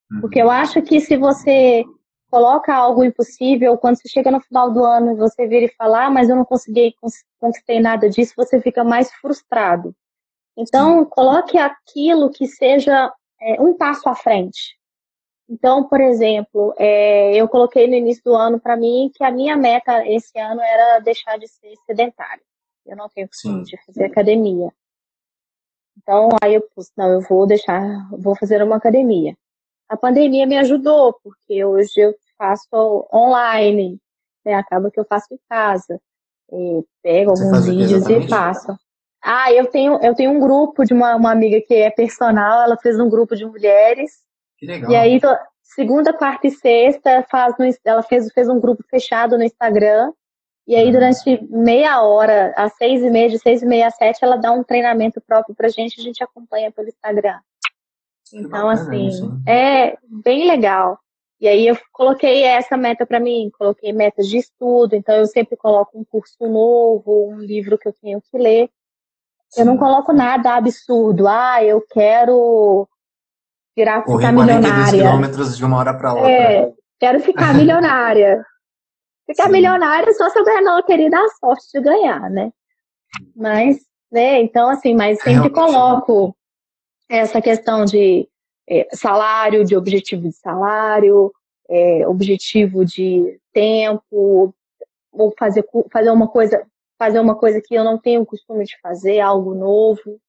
Uhum. 0.09 0.21
Porque 0.21 0.41
eu 0.41 0.49
acho 0.49 0.81
que 0.81 1.01
se 1.01 1.17
você 1.17 1.83
coloca 2.31 2.73
algo 2.73 3.03
impossível, 3.03 3.77
quando 3.77 3.97
você 3.97 4.07
chega 4.07 4.31
no 4.31 4.39
final 4.39 4.71
do 4.71 4.85
ano 4.85 5.11
e 5.11 5.15
você 5.15 5.45
vira 5.47 5.65
e 5.65 5.75
fala, 5.75 6.05
ah, 6.05 6.09
mas 6.09 6.29
eu 6.29 6.37
não 6.37 6.45
consegui 6.45 6.95
conquistei 7.41 7.81
nada 7.81 8.09
disso, 8.09 8.33
você 8.37 8.61
fica 8.61 8.85
mais 8.85 9.11
frustrado. 9.15 9.93
Então, 10.57 11.03
coloque 11.03 11.57
aquilo 11.57 12.31
que 12.31 12.47
seja 12.47 13.11
é, 13.41 13.61
um 13.61 13.75
passo 13.75 14.07
à 14.07 14.15
frente. 14.15 14.78
Então, 15.49 15.83
por 15.83 15.99
exemplo, 15.99 16.75
é, 16.77 17.35
eu 17.35 17.49
coloquei 17.49 17.87
no 17.87 17.95
início 17.95 18.23
do 18.23 18.35
ano 18.35 18.59
para 18.59 18.77
mim 18.77 19.11
que 19.15 19.23
a 19.23 19.31
minha 19.31 19.57
meta 19.57 20.07
esse 20.07 20.37
ano 20.37 20.61
era 20.61 20.99
deixar 20.99 21.39
de 21.39 21.47
ser 21.47 21.73
sedentária. 21.87 22.43
Eu 22.85 22.95
não 22.95 23.09
tenho 23.09 23.27
costume 23.27 23.63
de 23.63 23.75
fazer 23.83 24.05
academia. 24.05 24.71
Então, 25.97 26.29
aí 26.41 26.53
eu 26.53 26.61
pus, 26.61 26.91
não, 26.95 27.11
eu 27.11 27.21
vou 27.21 27.47
deixar, 27.47 27.81
vou 28.11 28.35
fazer 28.35 28.61
uma 28.61 28.75
academia. 28.75 29.35
A 29.89 29.97
pandemia 29.97 30.45
me 30.45 30.55
ajudou, 30.55 31.19
porque 31.23 31.65
hoje 31.65 31.93
eu 31.97 32.13
faço 32.37 33.07
online, 33.11 33.99
né? 34.45 34.53
acaba 34.53 34.91
que 34.91 34.99
eu 34.99 35.05
faço 35.05 35.33
em 35.33 35.39
casa. 35.49 35.99
E 36.51 36.85
pego 37.01 37.31
Você 37.31 37.43
alguns 37.43 37.65
vídeos 37.65 38.07
e 38.07 38.27
faço. 38.27 38.77
Ah, 39.21 39.51
eu 39.51 39.65
tenho, 39.65 39.99
eu 40.03 40.13
tenho 40.15 40.31
um 40.31 40.39
grupo 40.39 40.85
de 40.85 40.93
uma, 40.93 41.15
uma 41.15 41.31
amiga 41.31 41.59
que 41.59 41.73
é 41.73 41.89
personal, 41.89 42.61
ela 42.61 42.77
fez 42.77 42.99
um 42.99 43.09
grupo 43.09 43.35
de 43.35 43.45
mulheres 43.45 44.28
que 44.59 44.65
legal. 44.65 44.91
E 44.91 44.95
aí, 44.95 45.19
segunda, 45.63 46.11
quarta 46.11 46.47
e 46.47 46.51
sexta, 46.51 47.25
faz 47.31 47.55
no, 47.57 47.65
ela 47.85 48.03
fez, 48.03 48.31
fez 48.33 48.49
um 48.49 48.59
grupo 48.59 48.83
fechado 48.89 49.37
no 49.37 49.43
Instagram. 49.43 50.11
E 50.67 50.75
aí, 50.75 50.85
uhum. 50.85 50.91
durante 50.91 51.47
meia 51.49 52.01
hora, 52.01 52.53
às 52.55 52.75
seis 52.75 53.01
e 53.01 53.09
meia, 53.09 53.29
de 53.29 53.39
seis 53.39 53.61
e 53.63 53.65
meia 53.65 53.87
às 53.87 53.95
sete, 53.95 54.23
ela 54.23 54.35
dá 54.35 54.51
um 54.51 54.63
treinamento 54.63 55.21
próprio 55.21 55.55
pra 55.55 55.69
gente, 55.69 55.99
a 55.99 56.03
gente 56.03 56.23
acompanha 56.23 56.71
pelo 56.71 56.89
Instagram. 56.89 57.39
Então, 58.33 58.69
assim, 58.69 59.07
isso, 59.07 59.41
é 59.47 59.97
bem 60.07 60.47
legal. 60.47 60.99
E 61.41 61.47
aí 61.47 61.67
eu 61.67 61.77
coloquei 61.93 62.43
essa 62.43 62.75
meta 62.75 63.05
para 63.05 63.19
mim, 63.19 63.49
coloquei 63.57 63.93
metas 63.93 64.27
de 64.27 64.37
estudo, 64.37 64.93
então 64.93 65.15
eu 65.15 65.25
sempre 65.25 65.55
coloco 65.55 65.97
um 65.97 66.03
curso 66.03 66.35
novo, 66.41 67.29
um 67.29 67.39
livro 67.39 67.77
que 67.77 67.87
eu 67.87 67.93
tenho 67.93 68.21
que 68.21 68.37
ler. 68.37 68.69
Sim. 69.49 69.61
Eu 69.61 69.65
não 69.65 69.77
coloco 69.77 70.11
nada 70.11 70.55
absurdo. 70.55 71.27
Ah, 71.27 71.63
eu 71.63 71.81
quero 71.89 72.87
virar 73.75 74.03
Correr 74.03 74.27
ficar 74.27 74.31
milionária. 74.33 75.03
quilômetros 75.03 75.57
de 75.57 75.65
uma 75.65 75.77
hora 75.77 75.93
para 75.93 76.13
outra. 76.13 76.31
É, 76.31 76.73
quero 76.99 77.19
ficar 77.19 77.53
milionária. 77.55 78.43
Ficar 79.27 79.45
Sim. 79.45 79.51
milionária 79.51 80.13
só 80.13 80.29
se 80.29 80.39
eu 80.39 80.45
ganhar 80.45 80.61
na 80.61 80.75
loteria 80.75 81.09
dar 81.09 81.27
sorte 81.39 81.67
de 81.73 81.81
ganhar, 81.81 82.29
né? 82.29 82.51
Mas, 83.35 83.77
né, 84.11 84.41
então 84.41 84.69
assim, 84.69 84.95
mas 84.95 85.21
sempre 85.21 85.49
coloco 85.49 86.35
essa 87.07 87.41
questão 87.41 87.85
de 87.85 88.27
é, 88.67 88.87
salário, 88.93 89.65
de 89.65 89.75
objetivo 89.75 90.23
de 90.23 90.35
salário, 90.35 91.31
é, 91.69 92.07
objetivo 92.07 92.85
de 92.85 93.39
tempo, 93.51 94.53
ou 95.11 95.33
fazer, 95.37 95.65
fazer 95.91 96.11
uma 96.11 96.27
coisa 96.27 96.63
fazer 96.99 97.19
uma 97.19 97.35
coisa 97.35 97.61
que 97.61 97.73
eu 97.73 97.83
não 97.83 97.97
tenho 97.97 98.21
o 98.21 98.25
costume 98.25 98.65
de 98.65 98.77
fazer, 98.81 99.21
algo 99.21 99.55
novo. 99.55 100.19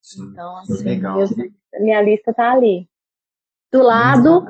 Sim, 0.00 0.30
então, 0.32 0.56
assim, 0.58 0.84
legal. 0.84 1.18
Minha 1.80 2.02
lista 2.02 2.32
tá 2.32 2.52
ali. 2.52 2.88
Do 3.70 3.82
lado, 3.82 4.46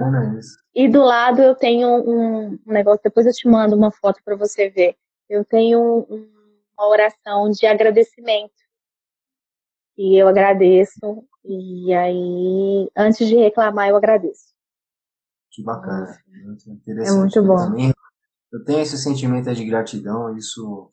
e 0.72 0.88
do 0.88 1.02
lado 1.02 1.42
eu 1.42 1.54
tenho 1.54 1.88
um, 1.88 2.52
um, 2.52 2.58
negócio, 2.66 3.00
depois 3.02 3.26
eu 3.26 3.32
te 3.32 3.48
mando 3.48 3.74
uma 3.74 3.90
foto 3.90 4.20
para 4.24 4.36
você 4.36 4.70
ver. 4.70 4.96
Eu 5.28 5.44
tenho 5.44 6.06
um, 6.08 6.30
uma 6.78 6.88
oração 6.88 7.50
de 7.50 7.66
agradecimento. 7.66 8.52
E 9.96 10.16
eu 10.16 10.28
agradeço, 10.28 11.26
e 11.44 11.92
aí, 11.92 12.88
antes 12.96 13.26
de 13.26 13.34
reclamar, 13.34 13.88
eu 13.88 13.96
agradeço. 13.96 14.54
Que 15.50 15.64
bacana, 15.64 16.16
muito 16.44 16.70
interessante. 16.70 17.16
É 17.16 17.18
muito 17.18 17.42
bom. 17.42 17.56
Também, 17.56 17.92
eu 18.52 18.64
tenho 18.64 18.78
esse 18.78 18.96
sentimento 18.96 19.52
de 19.52 19.64
gratidão, 19.64 20.36
isso 20.36 20.92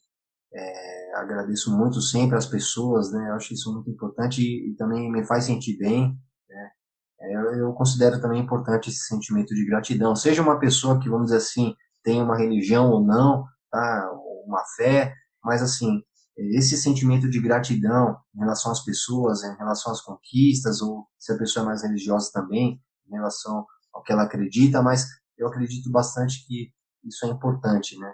é, 0.56 1.16
agradeço 1.16 1.76
muito 1.76 2.02
sempre 2.02 2.38
às 2.38 2.46
pessoas, 2.46 3.12
né? 3.12 3.30
Eu 3.30 3.36
acho 3.36 3.54
isso 3.54 3.74
muito 3.74 3.90
importante 3.90 4.42
e, 4.42 4.72
e 4.72 4.76
também 4.76 5.12
me 5.12 5.26
faz 5.26 5.46
sentir 5.46 5.78
bem, 5.78 6.18
né? 6.50 6.72
É, 7.20 7.36
eu, 7.36 7.42
eu, 7.56 7.74
considero 7.74 8.22
também 8.22 8.42
importante 8.42 8.90
esse 8.90 9.06
sentimento 9.06 9.54
de 9.54 9.66
gratidão. 9.66 10.16
Seja 10.16 10.42
uma 10.42 10.60
pessoa 10.60 11.00
que, 11.00 11.10
vamos 11.10 11.26
dizer 11.26 11.38
assim, 11.38 11.76
tem 12.04 12.22
uma 12.22 12.38
religião 12.38 12.90
ou 12.90 13.04
não, 13.06 13.46
tá? 13.70 14.12
Uma 14.46 14.64
fé, 14.78 15.14
mas 15.44 15.62
assim, 15.62 16.02
esse 16.38 16.78
sentimento 16.78 17.30
de 17.30 17.42
gratidão 17.42 18.18
em 18.36 18.40
relação 18.40 18.72
às 18.72 18.84
pessoas, 18.84 19.44
em 19.44 19.56
relação 19.58 19.92
às 19.92 20.02
conquistas, 20.02 20.82
ou 20.82 21.08
se 21.18 21.34
a 21.34 21.38
pessoa 21.38 21.64
é 21.64 21.68
mais 21.68 21.84
religiosa 21.84 22.30
também, 22.34 22.82
em 23.08 23.14
relação 23.14 23.66
ao 23.94 24.04
que 24.04 24.12
ela 24.12 24.24
acredita, 24.24 24.82
mas 24.82 25.06
eu 25.38 25.48
acredito 25.48 25.92
bastante 25.92 26.46
que 26.48 26.72
isso 27.04 27.26
é 27.26 27.30
importante, 27.30 27.98
né? 27.98 28.14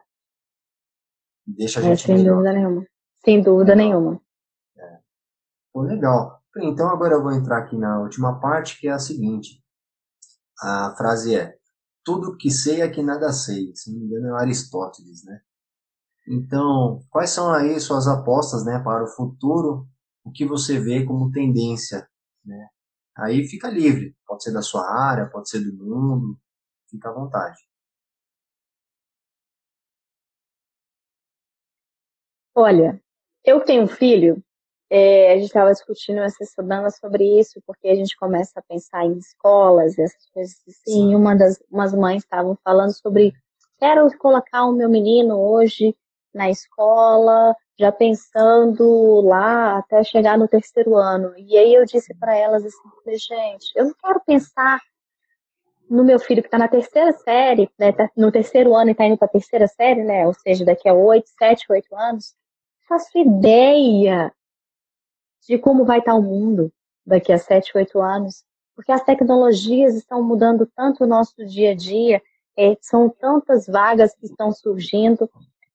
Deixa 1.57 1.79
a 1.79 1.83
gente 1.83 2.03
é, 2.03 2.05
sem 2.07 2.17
melhor. 2.17 2.35
dúvida 2.35 2.53
nenhuma. 2.53 2.85
Sem 3.23 3.41
dúvida 3.41 3.75
legal. 3.75 4.01
nenhuma. 4.01 4.21
É. 4.77 4.99
Pô, 5.73 5.81
legal. 5.81 6.41
Então 6.57 6.89
agora 6.89 7.13
eu 7.15 7.23
vou 7.23 7.31
entrar 7.31 7.59
aqui 7.59 7.77
na 7.77 7.99
última 8.01 8.39
parte, 8.39 8.79
que 8.79 8.87
é 8.87 8.91
a 8.91 8.99
seguinte. 8.99 9.61
A 10.61 10.93
frase 10.97 11.35
é: 11.35 11.55
tudo 12.03 12.37
que 12.37 12.51
sei 12.51 12.81
é 12.81 12.89
que 12.89 13.01
nada 13.01 13.31
sei. 13.31 13.75
Se 13.75 13.91
não 13.91 13.99
me 13.99 14.05
engano, 14.05 14.27
é 14.27 14.41
Aristóteles, 14.41 15.23
né? 15.23 15.41
Então, 16.27 17.03
quais 17.09 17.31
são 17.31 17.51
aí 17.51 17.79
suas 17.79 18.07
apostas, 18.07 18.63
né, 18.63 18.79
para 18.79 19.03
o 19.03 19.07
futuro? 19.07 19.87
O 20.23 20.31
que 20.31 20.45
você 20.45 20.79
vê 20.79 21.03
como 21.03 21.31
tendência, 21.31 22.07
né? 22.45 22.67
Aí 23.17 23.47
fica 23.47 23.69
livre. 23.69 24.15
Pode 24.25 24.43
ser 24.43 24.51
da 24.51 24.61
sua 24.61 24.87
área, 24.89 25.29
pode 25.29 25.49
ser 25.49 25.59
do 25.59 25.73
mundo. 25.73 26.37
Fica 26.89 27.09
à 27.09 27.13
vontade. 27.13 27.57
Olha, 32.61 33.01
eu 33.43 33.59
tenho 33.61 33.81
um 33.81 33.87
filho 33.87 34.39
é, 34.87 35.31
a 35.31 35.35
gente 35.37 35.45
estava 35.45 35.71
discutindo 35.71 36.19
essa 36.19 36.45
semana 36.45 36.91
sobre 36.91 37.39
isso, 37.39 37.59
porque 37.65 37.87
a 37.87 37.95
gente 37.95 38.15
começa 38.15 38.59
a 38.59 38.61
pensar 38.61 39.03
em 39.03 39.17
escolas 39.17 39.97
e 39.97 40.01
essas 40.03 40.29
coisas 40.29 40.55
assim. 40.67 41.15
Uma 41.15 41.35
das 41.35 41.59
umas 41.71 41.91
mães 41.91 42.21
estavam 42.21 42.55
falando 42.63 42.91
sobre 42.91 43.33
quero 43.79 44.15
colocar 44.19 44.65
o 44.65 44.73
meu 44.73 44.87
menino 44.87 45.39
hoje 45.39 45.95
na 46.31 46.51
escola, 46.51 47.55
já 47.79 47.91
pensando 47.91 49.21
lá 49.21 49.79
até 49.79 50.03
chegar 50.03 50.37
no 50.37 50.47
terceiro 50.47 50.95
ano. 50.95 51.33
E 51.37 51.57
aí 51.57 51.73
eu 51.73 51.83
disse 51.83 52.13
para 52.13 52.35
elas 52.35 52.63
assim, 52.63 53.17
gente, 53.17 53.71
eu 53.75 53.85
não 53.85 53.93
quero 53.99 54.21
pensar 54.23 54.79
no 55.89 56.03
meu 56.03 56.19
filho 56.19 56.43
que 56.43 56.47
está 56.47 56.59
na 56.59 56.67
terceira 56.67 57.11
série, 57.13 57.71
né, 57.79 57.91
tá 57.91 58.07
no 58.15 58.31
terceiro 58.31 58.75
ano 58.75 58.89
e 58.89 58.91
está 58.91 59.05
indo 59.05 59.17
para 59.17 59.27
a 59.27 59.31
terceira 59.31 59.67
série, 59.67 60.03
né, 60.03 60.27
ou 60.27 60.33
seja, 60.33 60.63
daqui 60.63 60.87
a 60.87 60.93
oito, 60.93 61.27
sete, 61.37 61.65
oito 61.69 61.93
anos, 61.95 62.35
faço 62.91 63.17
ideia 63.17 64.33
de 65.47 65.57
como 65.57 65.85
vai 65.85 65.99
estar 65.99 66.13
o 66.13 66.21
mundo 66.21 66.73
daqui 67.05 67.31
a 67.31 67.37
7, 67.37 67.71
8 67.73 68.01
anos, 68.01 68.43
porque 68.75 68.91
as 68.91 69.01
tecnologias 69.01 69.95
estão 69.95 70.21
mudando 70.21 70.69
tanto 70.75 71.05
o 71.05 71.07
nosso 71.07 71.45
dia 71.45 71.71
a 71.71 71.75
dia, 71.75 72.21
é, 72.57 72.77
são 72.81 73.09
tantas 73.09 73.65
vagas 73.65 74.13
que 74.13 74.25
estão 74.25 74.51
surgindo. 74.51 75.29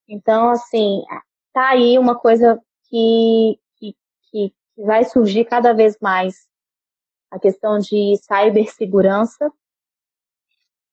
Então, 0.07 0.51
assim, 0.51 1.03
tá 1.55 1.71
aí 1.71 1.99
uma 1.99 2.19
coisa 2.19 2.61
que, 2.85 3.59
que, 3.79 3.97
que 4.31 4.53
vai 4.77 5.03
surgir 5.05 5.47
cada 5.47 5.73
vez 5.73 5.97
mais. 5.99 6.47
A 7.31 7.39
questão 7.39 7.79
de 7.79 8.15
cibersegurança, 8.19 9.51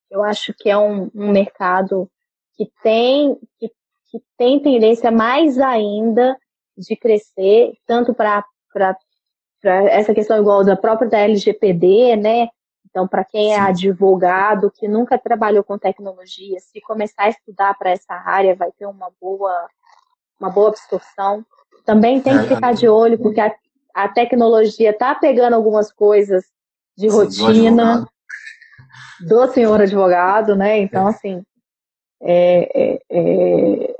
eu 0.09 0.23
acho 0.23 0.53
que 0.53 0.69
é 0.69 0.77
um, 0.77 1.11
um 1.13 1.31
mercado 1.33 2.09
que 2.55 2.71
tem, 2.81 3.37
que, 3.59 3.69
que 4.13 4.21
tem 4.37 4.59
tendência 4.59 5.09
mais 5.09 5.57
ainda 5.57 6.37
de 6.77 6.95
crescer, 6.95 7.73
tanto 7.87 8.13
para 8.13 8.45
essa 9.63 10.13
questão 10.13 10.39
igual 10.39 10.63
da 10.63 10.75
própria 10.75 11.09
da 11.09 11.17
LGPD, 11.17 12.15
né? 12.17 12.47
Então, 12.87 13.07
para 13.07 13.23
quem 13.23 13.55
é 13.55 13.59
advogado, 13.59 14.69
que 14.69 14.87
nunca 14.87 15.17
trabalhou 15.17 15.63
com 15.63 15.79
tecnologia, 15.79 16.59
se 16.59 16.79
começar 16.81 17.23
a 17.23 17.29
estudar 17.29 17.75
para 17.75 17.89
essa 17.89 18.13
área, 18.13 18.55
vai 18.55 18.71
ter 18.71 18.85
uma 18.85 19.09
boa, 19.19 19.67
uma 20.39 20.51
boa 20.51 20.69
absorção. 20.69 21.43
Também 21.83 22.21
tem 22.21 22.37
que 22.37 22.53
ficar 22.53 22.75
de 22.75 22.87
olho, 22.87 23.17
porque 23.17 23.41
a, 23.41 23.51
a 23.95 24.07
tecnologia 24.07 24.91
está 24.91 25.15
pegando 25.15 25.55
algumas 25.55 25.91
coisas 25.91 26.43
de 26.95 27.09
Sim, 27.09 27.15
rotina 27.15 28.05
do, 29.19 29.47
do 29.47 29.51
senhor 29.51 29.81
advogado, 29.81 30.55
né? 30.55 30.77
Então, 30.77 31.07
é. 31.07 31.09
assim, 31.09 31.43
é, 32.21 32.69
é, 32.75 32.99
é 33.09 33.92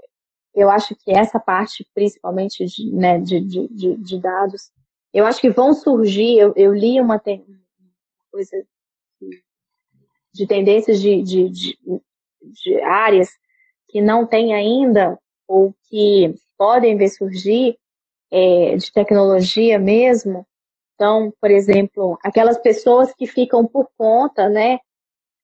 eu 0.54 0.70
acho 0.70 0.96
que 0.96 1.12
essa 1.12 1.40
parte, 1.40 1.88
principalmente 1.94 2.66
de, 2.66 2.92
né, 2.94 3.20
de, 3.20 3.40
de, 3.42 3.98
de, 3.98 4.20
dados, 4.20 4.72
eu 5.14 5.26
acho 5.26 5.42
que 5.42 5.50
vão 5.50 5.74
surgir. 5.74 6.38
Eu, 6.38 6.54
eu 6.56 6.74
li 6.74 7.00
uma 7.00 7.20
coisa 8.32 8.66
de 10.34 10.48
tendências 10.48 11.02
de, 11.02 11.78
áreas 12.84 13.30
que 13.90 14.02
não 14.02 14.26
tem 14.26 14.54
ainda, 14.54 15.20
ou 15.48 15.74
que 15.90 16.34
podem 16.58 16.98
ver 16.98 17.10
surgir, 17.10 17.78
é, 18.32 18.76
de 18.76 18.92
tecnologia 18.92 19.78
mesmo. 19.78 20.46
Então, 20.96 21.32
por 21.40 21.52
exemplo, 21.52 22.18
aquelas 22.24 22.58
pessoas 22.58 23.14
que 23.14 23.28
ficam 23.28 23.66
por 23.66 23.88
conta, 23.98 24.50
né? 24.50 24.80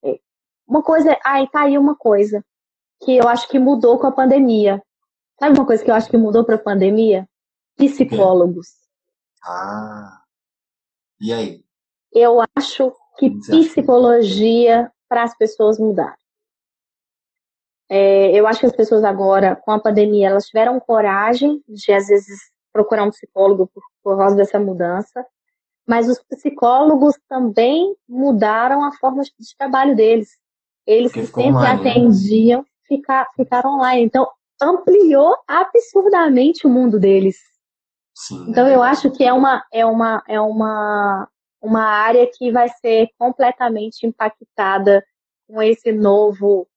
É, 0.04 0.20
uma 0.68 0.82
coisa, 0.82 1.18
aí 1.24 1.48
tá 1.50 1.62
aí 1.62 1.78
uma 1.78 1.96
coisa 1.96 2.44
que 3.04 3.16
eu 3.16 3.28
acho 3.28 3.48
que 3.50 3.60
mudou 3.60 4.00
com 4.00 4.08
a 4.08 4.12
pandemia. 4.12 4.82
Sabe 5.40 5.58
uma 5.58 5.66
coisa 5.66 5.84
que 5.84 5.90
eu 5.90 5.96
acho 5.96 6.10
que 6.10 6.18
mudou 6.18 6.44
para 6.44 6.56
a 6.56 6.60
pandemia? 6.60 7.28
Psicólogos. 7.78 8.68
Ah. 9.44 10.22
E 11.22 11.32
aí? 11.32 11.64
Eu 12.12 12.44
acho 12.58 12.94
que 13.18 13.32
psicologia 13.40 14.92
para 15.08 15.24
as 15.24 15.36
pessoas 15.38 15.80
mudar. 15.80 16.18
É, 17.90 18.32
eu 18.32 18.46
acho 18.46 18.60
que 18.60 18.66
as 18.66 18.76
pessoas 18.76 19.04
agora, 19.04 19.56
com 19.56 19.72
a 19.72 19.80
pandemia, 19.80 20.28
elas 20.28 20.46
tiveram 20.46 20.80
coragem 20.80 21.64
de, 21.68 21.92
às 21.92 22.08
vezes, 22.08 22.40
procurar 22.72 23.04
um 23.04 23.10
psicólogo 23.10 23.68
por, 23.74 23.84
por 24.04 24.18
causa 24.18 24.36
dessa 24.36 24.60
mudança, 24.60 25.26
mas 25.88 26.08
os 26.08 26.22
psicólogos 26.24 27.16
também 27.28 27.96
mudaram 28.08 28.84
a 28.84 28.92
forma 28.92 29.24
de 29.24 29.58
trabalho 29.58 29.96
deles. 29.96 30.38
Eles 30.86 31.12
que 31.12 31.26
sempre 31.26 31.50
online, 31.50 31.84
né? 31.84 31.90
atendiam, 31.92 32.62
né? 32.62 32.68
ficar, 32.88 33.28
ficaram 33.36 33.76
online. 33.76 34.04
Então, 34.04 34.28
ampliou 34.62 35.36
absurdamente 35.48 36.68
o 36.68 36.70
mundo 36.70 37.00
deles. 37.00 37.38
Sim, 38.14 38.50
então 38.50 38.68
eu 38.68 38.84
acho 38.84 39.12
que 39.12 39.24
é 39.24 39.32
uma 39.32 39.64
é 39.72 39.86
uma 39.86 40.24
é 40.28 40.40
uma 40.42 41.28
uma 41.62 41.84
área 41.84 42.30
que 42.32 42.52
vai 42.52 42.70
ser 42.70 43.10
completamente 43.18 44.06
impactada 44.06 45.04
com 45.48 45.62
esse 45.62 45.92
novo 45.92 46.68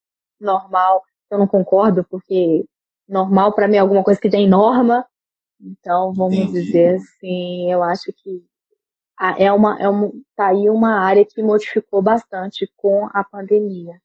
normal. 0.40 1.02
Eu 1.30 1.38
não 1.38 1.46
concordo 1.46 2.04
porque 2.08 2.64
normal 3.08 3.52
para 3.52 3.66
mim 3.68 3.76
é 3.76 3.80
alguma 3.80 4.04
coisa 4.04 4.20
que 4.20 4.30
tem 4.30 4.48
norma. 4.48 5.06
Então 5.60 6.12
vamos 6.12 6.38
Entendi. 6.38 6.64
dizer 6.64 6.96
assim, 6.96 7.72
eu 7.72 7.82
acho 7.82 8.12
que 8.12 8.44
é 9.38 9.52
uma 9.52 9.80
é 9.80 9.88
uma 9.88 10.12
tá 10.36 10.48
aí 10.48 10.68
uma 10.68 10.98
área 11.00 11.24
que 11.24 11.42
modificou 11.42 12.02
bastante 12.02 12.70
com 12.76 13.08
a 13.12 13.22
pandemia. 13.22 14.00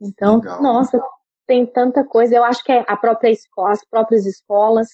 Então, 0.00 0.36
Legal. 0.36 0.62
nossa, 0.62 1.02
tem 1.50 1.66
tanta 1.66 2.04
coisa. 2.04 2.36
Eu 2.36 2.44
acho 2.44 2.62
que 2.62 2.70
a 2.70 2.96
própria 2.96 3.28
escola, 3.28 3.72
as 3.72 3.84
próprias 3.84 4.24
escolas, 4.24 4.88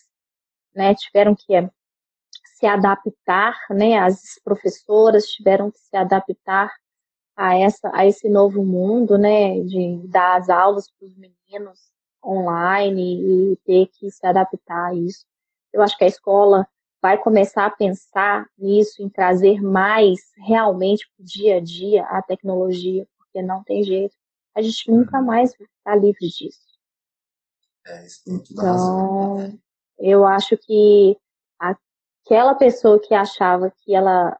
né, 0.74 0.94
tiveram 0.94 1.34
que 1.34 1.54
eh, 1.54 1.68
se 2.58 2.66
adaptar, 2.66 3.54
né, 3.68 3.98
as 3.98 4.40
professoras 4.42 5.26
tiveram 5.26 5.70
que 5.70 5.78
se 5.78 5.94
adaptar 5.94 6.72
a 7.36 7.54
essa 7.58 7.90
a 7.92 8.06
esse 8.06 8.30
novo 8.30 8.64
mundo, 8.64 9.18
né, 9.18 9.60
de 9.60 10.08
dar 10.08 10.38
as 10.38 10.48
aulas 10.48 10.90
para 10.90 11.06
os 11.06 11.14
meninos 11.14 11.78
online 12.24 13.52
e 13.52 13.56
ter 13.66 13.88
que 13.88 14.10
se 14.10 14.26
adaptar 14.26 14.92
a 14.92 14.94
isso. 14.94 15.26
Eu 15.74 15.82
acho 15.82 15.96
que 15.98 16.04
a 16.04 16.08
escola 16.08 16.66
vai 17.02 17.18
começar 17.18 17.66
a 17.66 17.70
pensar 17.70 18.46
nisso, 18.58 19.02
em 19.02 19.10
trazer 19.10 19.60
mais 19.62 20.20
realmente 20.38 21.06
para 21.14 21.22
o 21.22 21.26
dia 21.26 21.56
a 21.58 21.60
dia 21.60 22.04
a 22.06 22.22
tecnologia, 22.22 23.06
porque 23.18 23.42
não 23.42 23.62
tem 23.62 23.82
jeito 23.82 24.16
a 24.56 24.62
gente 24.62 24.90
nunca 24.90 25.18
uhum. 25.18 25.26
mais 25.26 25.54
vai 25.56 25.68
estar 25.78 25.96
livre 25.96 26.26
disso. 26.28 26.66
É, 27.86 28.06
isso 28.06 28.24
tem 28.24 28.38
toda 28.38 28.52
então, 28.52 29.36
razão. 29.36 29.58
eu 29.98 30.26
acho 30.26 30.56
que 30.56 31.16
aquela 31.58 32.54
pessoa 32.54 32.98
que 32.98 33.14
achava 33.14 33.70
que 33.70 33.94
ela 33.94 34.36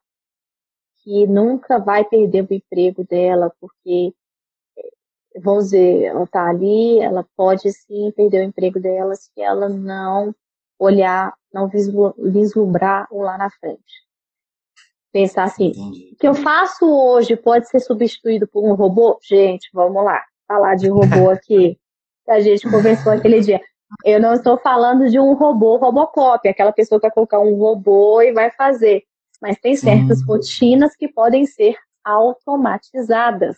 que 1.03 1.25
nunca 1.27 1.79
vai 1.79 2.05
perder 2.05 2.45
o 2.51 2.53
emprego 2.53 3.05
dela, 3.05 3.55
porque, 3.61 4.13
vamos 5.41 5.67
dizer, 5.67 6.03
ela 6.03 6.25
está 6.25 6.49
ali, 6.49 6.99
ela 6.99 7.25
pode 7.37 7.71
sim 7.73 8.11
perder 8.11 8.41
o 8.41 8.49
emprego 8.49 8.81
dela 8.81 9.15
se 9.15 9.31
ela 9.37 9.69
não 9.69 10.35
olhar, 10.77 11.33
não 11.53 11.69
vislumbrar 11.69 13.07
o 13.13 13.23
lá 13.23 13.39
na 13.39 13.49
frente. 13.51 14.06
Pensar 15.13 15.45
assim, 15.45 15.69
Entendi. 15.69 16.11
o 16.13 16.17
que 16.17 16.29
eu 16.29 16.35
faço 16.35 16.85
hoje 16.87 17.37
pode 17.37 17.69
ser 17.69 17.81
substituído 17.81 18.47
por 18.47 18.65
um 18.65 18.75
robô? 18.75 19.19
Gente, 19.23 19.69
vamos 19.73 20.05
lá, 20.05 20.23
falar 20.47 20.75
de 20.75 20.89
robô 20.89 21.31
aqui. 21.31 21.79
a 22.29 22.41
gente 22.41 22.69
conversou 22.69 23.13
aquele 23.13 23.41
dia. 23.41 23.61
Eu 24.05 24.21
não 24.21 24.35
estou 24.35 24.59
falando 24.59 25.09
de 25.09 25.19
um 25.19 25.35
robô 25.35 25.77
Robocop, 25.77 26.47
aquela 26.49 26.73
pessoa 26.73 27.01
que 27.01 27.07
vai 27.07 27.15
colocar 27.15 27.39
um 27.39 27.55
robô 27.55 28.21
e 28.21 28.33
vai 28.33 28.51
fazer. 28.51 29.05
Mas 29.41 29.59
tem 29.59 29.77
certas 29.77 30.19
Sim. 30.19 30.25
rotinas 30.27 30.97
que 30.97 31.09
podem 31.09 31.47
ser 31.47 31.77
automatizadas. 32.05 33.57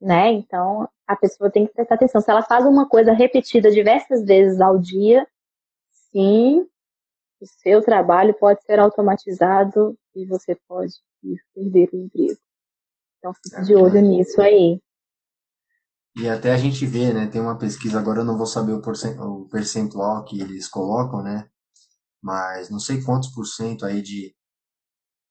Né? 0.00 0.30
Então, 0.32 0.88
a 1.06 1.16
pessoa 1.16 1.50
tem 1.50 1.66
que 1.66 1.72
prestar 1.72 1.94
atenção. 1.94 2.20
Se 2.20 2.30
ela 2.30 2.42
faz 2.42 2.64
uma 2.64 2.88
coisa 2.88 3.12
repetida 3.12 3.70
diversas 3.70 4.24
vezes 4.24 4.60
ao 4.60 4.78
dia, 4.78 5.26
sim, 6.12 6.66
o 7.40 7.46
seu 7.46 7.82
trabalho 7.82 8.34
pode 8.34 8.62
ser 8.64 8.78
automatizado 8.78 9.96
e 10.14 10.24
você 10.26 10.56
pode 10.68 10.94
perder 11.54 11.90
o 11.92 11.96
emprego. 11.96 12.38
Então 13.18 13.34
fique 13.34 13.62
de 13.62 13.74
olho 13.74 14.00
nisso 14.00 14.40
aí. 14.40 14.80
E 16.16 16.28
até 16.28 16.52
a 16.52 16.56
gente 16.56 16.86
vê, 16.86 17.12
né? 17.12 17.26
Tem 17.26 17.40
uma 17.40 17.58
pesquisa, 17.58 17.98
agora 17.98 18.20
eu 18.20 18.24
não 18.24 18.38
vou 18.38 18.46
saber 18.46 18.72
o 18.72 19.48
percentual 19.48 20.24
que 20.24 20.40
eles 20.40 20.66
colocam, 20.66 21.22
né? 21.22 21.46
Mas 22.22 22.70
não 22.70 22.80
sei 22.80 23.02
quantos 23.02 23.28
por 23.28 23.44
cento 23.44 23.84
aí 23.84 24.00
de 24.00 24.34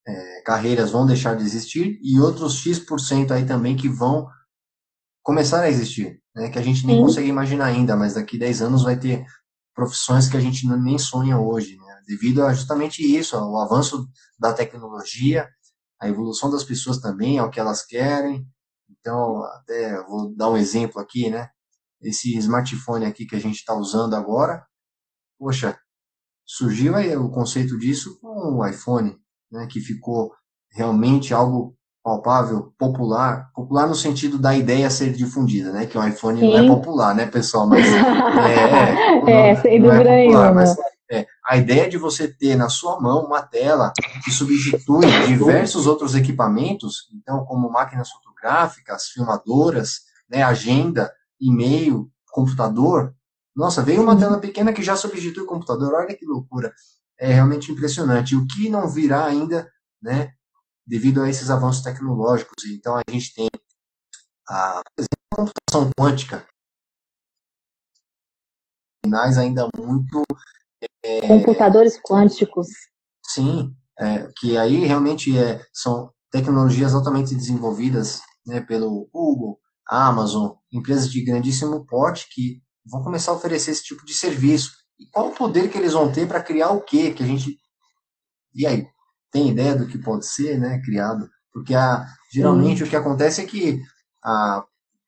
é, 0.08 0.42
carreiras 0.42 0.92
vão 0.92 1.08
deixar 1.08 1.36
de 1.36 1.44
existir 1.44 2.00
e 2.04 2.20
outros 2.20 2.56
X% 2.58 3.32
aí 3.32 3.46
também 3.46 3.76
que 3.76 3.90
vão 3.90 4.30
começar 5.24 5.62
a 5.62 5.70
existir, 5.70 6.22
né? 6.36 6.52
Que 6.52 6.60
a 6.60 6.62
gente 6.62 6.86
nem 6.86 6.98
Sim. 6.98 7.02
consegue 7.02 7.28
imaginar 7.28 7.66
ainda, 7.66 7.96
mas 7.96 8.14
daqui 8.14 8.38
10 8.38 8.62
anos 8.62 8.84
vai 8.84 8.98
ter 9.00 9.26
profissões 9.74 10.30
que 10.30 10.38
a 10.38 10.40
gente 10.40 10.68
nem 10.68 11.00
sonha 11.00 11.40
hoje, 11.40 11.78
né? 11.78 11.85
Devido 12.06 12.44
a 12.44 12.54
justamente 12.54 13.02
isso, 13.02 13.36
ao 13.36 13.60
avanço 13.60 14.08
da 14.38 14.54
tecnologia, 14.54 15.50
a 16.00 16.08
evolução 16.08 16.50
das 16.50 16.64
pessoas 16.64 17.00
também, 17.00 17.40
ao 17.40 17.50
que 17.50 17.60
elas 17.60 17.86
querem. 17.86 18.46
Então, 18.90 19.44
até 19.44 20.02
vou 20.04 20.34
dar 20.36 20.50
um 20.50 20.58
exemplo 20.58 21.02
aqui, 21.02 21.30
né? 21.30 21.50
Esse 22.02 22.38
smartphone 22.38 23.06
aqui 23.06 23.26
que 23.26 23.36
a 23.36 23.40
gente 23.40 23.56
está 23.56 23.74
usando 23.74 24.16
agora, 24.16 24.64
poxa, 25.40 25.78
surgiu 26.46 26.96
aí 26.96 27.16
o 27.16 27.30
conceito 27.30 27.78
disso 27.78 28.20
com 28.20 28.58
o 28.58 28.68
iPhone, 28.68 29.18
né? 29.52 29.68
Que 29.68 29.80
ficou 29.80 30.32
realmente 30.72 31.34
algo 31.34 31.76
palpável, 32.04 32.72
popular, 32.78 33.50
popular 33.56 33.88
no 33.88 33.96
sentido 33.96 34.38
da 34.38 34.56
ideia 34.56 34.92
ser 34.92 35.12
difundida, 35.12 35.72
né? 35.72 35.88
Que 35.88 35.98
o 35.98 36.08
iPhone 36.08 36.40
Sim. 36.40 36.52
não 36.52 36.58
é 36.58 36.68
popular, 36.68 37.16
né, 37.16 37.26
pessoal? 37.26 37.66
Mas 37.68 37.84
é, 37.90 39.32
é, 39.32 39.50
é 39.50 39.56
sem 39.56 39.82
dúvida 39.82 40.12
é 40.12 40.26
popular, 40.26 40.54
mas 40.54 40.76
é, 41.12 41.28
a 41.46 41.58
ideia 41.58 41.90
de 41.90 41.98
você 41.98 42.28
ter 42.28 42.56
na 42.56 42.70
sua 42.70 43.00
mão 43.00 43.26
uma 43.26 43.42
tela 43.42 43.94
que 44.24 44.32
substitui 44.32 45.06
diversos 45.28 45.86
outros 45.86 46.16
equipamentos, 46.16 47.10
então 47.14 47.46
como 47.46 47.72
máquinas 47.72 48.10
fotográficas, 48.10 49.10
filmadoras, 49.10 50.02
né, 50.30 50.42
agenda, 50.44 51.14
e-mail, 51.40 52.10
computador. 52.32 53.14
Nossa, 53.56 53.82
veio 53.82 54.02
uma 54.02 54.18
tela 54.18 54.40
pequena 54.40 54.74
que 54.74 54.84
já 54.84 54.96
substitui 54.96 55.44
o 55.44 55.48
computador. 55.48 55.94
Olha 55.94 56.16
que 56.16 56.26
loucura! 56.26 56.74
É 57.18 57.32
realmente 57.32 57.72
impressionante. 57.72 58.36
O 58.36 58.46
que 58.46 58.70
não 58.70 58.90
virá 58.90 59.26
ainda, 59.26 59.72
né? 60.02 60.34
devido 60.86 61.22
a 61.22 61.30
esses 61.30 61.50
avanços 61.50 61.82
tecnológicos. 61.82 62.66
Então, 62.66 62.96
a 62.96 63.02
gente 63.10 63.34
tem 63.34 63.48
a 64.48 64.82
computação 65.34 65.90
quântica, 66.00 66.48
finais 69.04 69.38
ainda 69.38 69.68
muito. 69.78 70.24
Computadores 71.28 72.00
quânticos. 72.02 72.68
Sim, 73.26 73.74
é, 74.00 74.28
que 74.38 74.58
aí 74.58 74.86
realmente 74.86 75.38
é, 75.38 75.62
são 75.74 76.12
tecnologias 76.32 76.94
altamente 76.94 77.36
desenvolvidas 77.36 78.22
né, 78.46 78.62
pelo 78.62 79.08
Google, 79.12 79.60
Amazon, 79.88 80.52
empresas 80.72 81.10
de 81.10 81.24
grandíssimo 81.24 81.86
porte 81.86 82.28
que 82.32 82.62
vão 82.86 83.04
começar 83.04 83.32
a 83.32 83.36
oferecer 83.36 83.72
esse 83.72 83.84
tipo 83.84 84.06
de 84.06 84.14
serviço. 84.14 84.72
E 85.00 85.08
qual 85.08 85.30
o 85.30 85.36
poder 85.36 85.70
que 85.70 85.78
eles 85.78 85.94
vão 85.94 86.12
ter 86.12 86.28
para 86.28 86.44
criar 86.44 86.72
o 86.72 86.82
quê? 86.82 87.12
Que 87.12 87.24
a 87.24 87.26
gente. 87.26 87.58
E 88.54 88.66
aí? 88.66 88.88
tem 89.36 89.50
ideia 89.50 89.76
do 89.76 89.86
que 89.86 89.98
pode 89.98 90.26
ser 90.26 90.58
né, 90.58 90.82
criado? 90.82 91.30
Porque 91.52 91.76
a, 91.76 92.06
geralmente 92.32 92.86
o 92.86 92.90
que 92.90 92.96
acontece 92.96 93.42
é 93.42 93.46
que 93.46 93.82
a, 94.24 94.64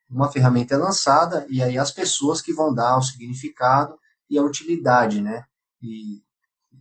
uma 0.09 0.30
ferramenta 0.30 0.76
é 0.76 0.78
lançada 0.78 1.47
e 1.49 1.63
aí 1.63 1.78
as 1.78 1.91
pessoas 1.91 2.41
que 2.41 2.51
vão 2.51 2.74
dar 2.74 2.97
o 2.97 3.01
significado 3.01 3.97
e 4.30 4.38
a 4.38 4.43
utilidade, 4.43 5.22
né? 5.22 5.45
E 5.82 6.21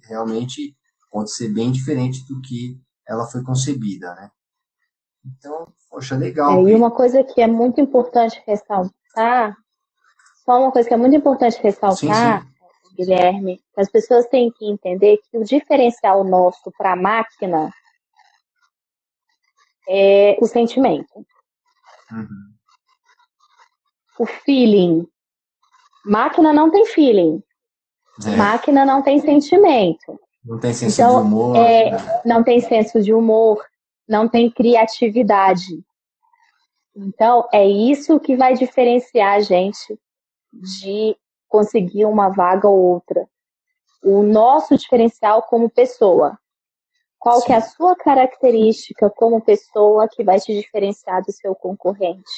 realmente 0.08 0.76
pode 1.10 1.32
ser 1.32 1.48
bem 1.52 1.70
diferente 1.70 2.26
do 2.26 2.40
que 2.40 2.80
ela 3.06 3.26
foi 3.26 3.42
concebida, 3.42 4.14
né? 4.14 4.30
Então, 5.24 5.72
poxa, 5.90 6.16
legal. 6.16 6.66
É, 6.66 6.70
e 6.70 6.74
uma 6.74 6.90
coisa 6.90 7.24
que 7.24 7.40
é 7.40 7.46
muito 7.46 7.80
importante 7.80 8.42
ressaltar, 8.46 9.56
só 10.44 10.60
uma 10.60 10.70
coisa 10.70 10.88
que 10.88 10.94
é 10.94 10.96
muito 10.96 11.16
importante 11.16 11.60
ressaltar, 11.62 12.42
sim, 12.42 12.48
sim. 12.48 12.56
Guilherme, 12.96 13.60
as 13.76 13.90
pessoas 13.90 14.26
têm 14.26 14.50
que 14.50 14.64
entender 14.64 15.18
que 15.18 15.36
o 15.36 15.44
diferencial 15.44 16.24
nosso 16.24 16.72
para 16.78 16.92
a 16.92 16.96
máquina 16.96 17.70
é 19.88 20.36
o 20.40 20.46
sentimento. 20.46 21.26
Uhum. 22.10 22.54
O 24.18 24.26
feeling. 24.26 25.06
Máquina 26.04 26.52
não 26.52 26.70
tem 26.70 26.86
feeling. 26.86 27.42
É. 28.24 28.36
Máquina 28.36 28.84
não 28.84 29.02
tem 29.02 29.20
sentimento. 29.20 30.18
Não 30.44 30.58
tem 30.58 30.72
senso 30.72 31.00
então, 31.00 31.20
de 31.20 31.26
humor. 31.26 31.56
É, 31.56 31.90
né? 31.90 32.20
Não 32.24 32.42
tem 32.42 32.60
senso 32.60 33.02
de 33.02 33.12
humor, 33.12 33.64
não 34.08 34.28
tem 34.28 34.50
criatividade. 34.50 35.84
Então, 36.94 37.46
é 37.52 37.66
isso 37.66 38.18
que 38.20 38.36
vai 38.36 38.54
diferenciar 38.54 39.34
a 39.34 39.40
gente 39.40 39.98
de 40.52 41.16
conseguir 41.48 42.06
uma 42.06 42.28
vaga 42.28 42.68
ou 42.68 42.78
outra. 42.78 43.28
O 44.02 44.22
nosso 44.22 44.76
diferencial 44.76 45.42
como 45.42 45.68
pessoa. 45.68 46.38
Qual 47.18 47.42
que 47.42 47.52
é 47.52 47.56
a 47.56 47.60
sua 47.60 47.96
característica 47.96 49.10
como 49.10 49.40
pessoa 49.40 50.08
que 50.08 50.22
vai 50.22 50.38
te 50.38 50.54
diferenciar 50.54 51.22
do 51.22 51.32
seu 51.32 51.54
concorrente? 51.54 52.30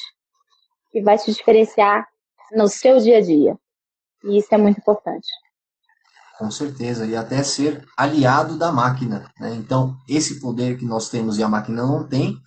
Que 0.91 1.01
vai 1.01 1.17
te 1.17 1.31
diferenciar 1.31 2.07
no 2.51 2.67
seu 2.67 2.97
dia 2.97 3.19
a 3.19 3.21
dia. 3.21 3.57
E 4.23 4.39
isso 4.39 4.53
é 4.53 4.57
muito 4.57 4.79
importante. 4.79 5.27
Com 6.39 6.49
certeza, 6.49 7.05
e 7.05 7.15
até 7.15 7.43
ser 7.43 7.85
aliado 7.95 8.57
da 8.57 8.71
máquina. 8.71 9.29
Né? 9.39 9.53
Então, 9.55 9.95
esse 10.07 10.39
poder 10.39 10.77
que 10.77 10.85
nós 10.85 11.09
temos 11.09 11.37
e 11.37 11.43
a 11.43 11.49
máquina 11.49 11.85
não 11.85 12.07
tem, 12.07 12.37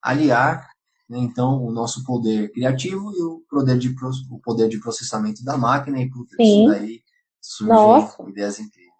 aliar 0.00 0.68
né? 1.08 1.18
Então, 1.18 1.62
o 1.62 1.70
nosso 1.70 2.04
poder 2.04 2.50
criativo 2.52 3.12
e 3.12 3.22
o 3.22 3.42
poder 3.48 3.78
de, 3.78 3.94
o 4.30 4.40
poder 4.40 4.68
de 4.68 4.80
processamento 4.80 5.44
da 5.44 5.56
máquina, 5.56 6.00
e 6.00 6.08
por 6.08 6.26
isso 6.38 6.66
daí 6.68 7.00
surgem 7.40 7.74
Nossa. 7.74 8.22
ideias 8.28 8.58
incríveis. 8.58 8.92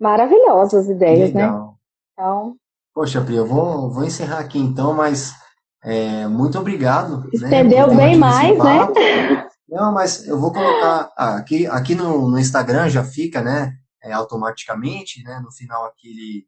Maravilhosas 0.00 0.88
ideias, 0.88 1.32
né? 1.32 1.42
Legal. 1.42 1.66
né? 1.68 1.74
Então... 2.12 2.56
Poxa, 2.94 3.20
Pri, 3.20 3.34
eu 3.34 3.46
vou, 3.46 3.90
vou 3.90 4.04
encerrar 4.04 4.38
aqui 4.38 4.56
então, 4.56 4.94
mas 4.94 5.34
é, 5.82 6.28
muito 6.28 6.56
obrigado. 6.58 7.22
Né, 7.24 7.30
Estendeu 7.32 7.88
né, 7.88 7.96
bem 7.96 8.16
mais, 8.16 8.56
né? 8.56 9.33
Não, 9.68 9.92
mas 9.92 10.26
eu 10.26 10.38
vou 10.38 10.52
colocar 10.52 11.12
ah, 11.16 11.36
aqui, 11.36 11.66
aqui 11.66 11.94
no, 11.94 12.30
no 12.30 12.38
Instagram 12.38 12.88
já 12.88 13.04
fica, 13.04 13.42
né? 13.42 13.72
É, 14.02 14.12
automaticamente, 14.12 15.22
né? 15.22 15.40
No 15.42 15.50
final 15.52 15.86
aqui 15.86 16.08
ele 16.08 16.46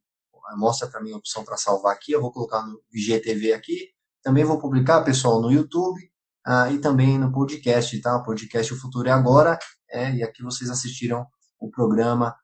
mostra 0.56 0.88
para 0.88 1.00
mim 1.00 1.12
a 1.12 1.16
opção 1.16 1.44
para 1.44 1.56
salvar 1.56 1.94
aqui. 1.94 2.12
Eu 2.12 2.20
vou 2.20 2.30
colocar 2.30 2.62
no 2.62 2.80
IGTV 2.92 3.52
aqui. 3.52 3.90
Também 4.22 4.44
vou 4.44 4.58
publicar, 4.58 5.02
pessoal, 5.02 5.40
no 5.40 5.50
YouTube 5.50 5.98
ah, 6.44 6.70
e 6.70 6.78
também 6.78 7.18
no 7.18 7.32
podcast, 7.32 7.98
tá? 8.00 8.16
O 8.16 8.22
podcast 8.22 8.72
O 8.72 8.78
Futuro 8.78 9.08
é 9.08 9.12
Agora. 9.12 9.58
É, 9.90 10.14
e 10.14 10.22
aqui 10.22 10.42
vocês 10.42 10.70
assistiram 10.70 11.26
o 11.58 11.70
programa 11.70 12.36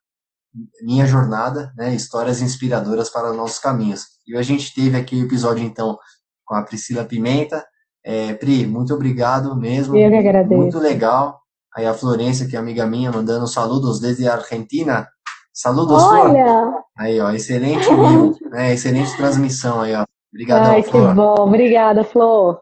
Minha 0.83 1.07
Jornada, 1.07 1.73
né? 1.77 1.95
Histórias 1.95 2.41
inspiradoras 2.41 3.11
para 3.11 3.33
nossos 3.33 3.59
caminhos. 3.59 4.07
E 4.27 4.37
a 4.37 4.43
gente 4.43 4.75
teve 4.75 4.97
aqui 4.97 5.17
o 5.17 5.27
episódio, 5.27 5.63
então, 5.63 5.99
com 6.45 6.55
a 6.55 6.63
Priscila 6.63 7.05
Pimenta. 7.05 7.65
É, 8.05 8.35
Pri, 8.35 8.67
muito 8.67 8.93
obrigado 8.95 9.55
mesmo. 9.57 9.97
Eu 9.97 10.11
que 10.11 10.17
agradeço. 10.17 10.61
Muito 10.61 10.79
legal. 10.79 11.41
Aí 11.75 11.87
a 11.87 11.95
Florência, 11.95 12.47
que 12.47 12.57
é 12.57 12.59
amiga 12.59 12.87
minha, 12.87 13.11
mandando 13.11 13.47
saludos 13.47 14.01
desde 14.01 14.29
a 14.29 14.35
Argentina. 14.35 15.09
Saludos, 15.53 16.03
Olha! 16.03 16.45
Flor. 16.45 16.83
Aí, 16.97 17.21
ó, 17.21 17.31
excelente 17.31 17.85
vídeo, 17.89 18.37
né? 18.51 18.73
Excelente 18.73 19.17
transmissão 19.17 19.81
aí, 19.81 19.95
ó. 19.95 20.05
Obrigadão, 20.33 20.73
Ai, 20.73 20.83
Flor. 20.83 21.09
que 21.09 21.15
bom. 21.15 21.35
Obrigada, 21.47 22.05
Flor. 22.05 22.61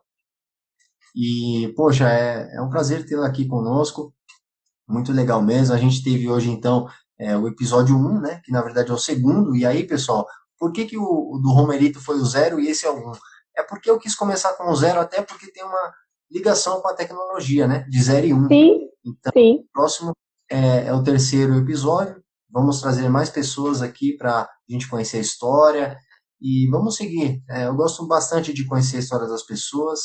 E, 1.14 1.72
poxa, 1.76 2.08
é, 2.08 2.56
é 2.56 2.62
um 2.62 2.68
prazer 2.68 3.06
tê-la 3.06 3.26
aqui 3.26 3.46
conosco. 3.46 4.12
Muito 4.88 5.12
legal 5.12 5.42
mesmo. 5.42 5.74
A 5.74 5.78
gente 5.78 6.02
teve 6.02 6.28
hoje, 6.28 6.50
então, 6.50 6.88
é, 7.18 7.36
o 7.36 7.48
episódio 7.48 7.96
1, 7.96 8.20
né? 8.20 8.40
Que 8.44 8.52
na 8.52 8.62
verdade 8.62 8.90
é 8.90 8.94
o 8.94 8.98
segundo. 8.98 9.54
E 9.54 9.64
aí, 9.64 9.84
pessoal, 9.86 10.26
por 10.58 10.72
que, 10.72 10.84
que 10.84 10.98
o, 10.98 11.02
o 11.02 11.38
do 11.38 11.52
Romerito 11.52 12.00
foi 12.00 12.16
o 12.16 12.24
zero 12.24 12.60
e 12.60 12.68
esse 12.68 12.86
é 12.86 12.90
o 12.90 13.10
1? 13.10 13.12
É 13.60 13.64
porque 13.64 13.90
eu 13.90 13.98
quis 13.98 14.14
começar 14.14 14.54
com 14.54 14.70
o 14.70 14.76
zero, 14.76 15.00
até 15.00 15.22
porque 15.22 15.50
tem 15.52 15.64
uma 15.64 15.94
ligação 16.30 16.80
com 16.80 16.88
a 16.88 16.94
tecnologia, 16.94 17.66
né? 17.66 17.86
De 17.88 18.02
0 18.02 18.26
e 18.26 18.34
1. 18.34 18.36
Um. 18.36 18.48
Sim. 18.48 18.80
Então, 19.04 19.32
sim. 19.32 19.54
o 19.56 19.72
próximo 19.72 20.12
é, 20.50 20.86
é 20.86 20.92
o 20.92 21.02
terceiro 21.02 21.56
episódio. 21.56 22.22
Vamos 22.50 22.80
trazer 22.80 23.08
mais 23.08 23.30
pessoas 23.30 23.80
aqui 23.82 24.16
para 24.16 24.42
a 24.42 24.48
gente 24.68 24.88
conhecer 24.88 25.18
a 25.18 25.20
história, 25.20 25.96
e 26.40 26.66
vamos 26.70 26.96
seguir. 26.96 27.42
É, 27.48 27.66
eu 27.66 27.74
gosto 27.74 28.06
bastante 28.06 28.52
de 28.52 28.66
conhecer 28.66 28.96
a 28.96 29.00
história 29.00 29.28
das 29.28 29.44
pessoas 29.44 30.00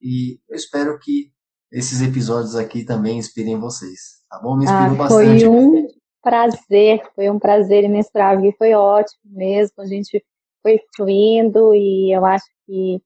e 0.00 0.38
eu 0.48 0.56
espero 0.56 0.98
que 0.98 1.32
esses 1.72 2.00
episódios 2.00 2.54
aqui 2.54 2.84
também 2.84 3.18
inspirem 3.18 3.58
vocês. 3.58 4.20
Tá 4.28 4.38
bom? 4.40 4.56
Me 4.56 4.64
inspirou 4.64 4.94
ah, 4.94 4.94
bastante. 4.94 5.44
Foi 5.44 5.48
um 5.48 5.86
prazer, 6.22 7.02
foi 7.14 7.30
um 7.30 7.38
prazer 7.38 7.84
imensurável. 7.84 8.52
Foi 8.56 8.72
ótimo 8.74 9.20
mesmo. 9.24 9.74
A 9.78 9.86
gente 9.86 10.24
foi 10.62 10.80
fluindo 10.96 11.74
e 11.74 12.12
eu 12.14 12.24
acho 12.24 12.46
que 12.66 13.00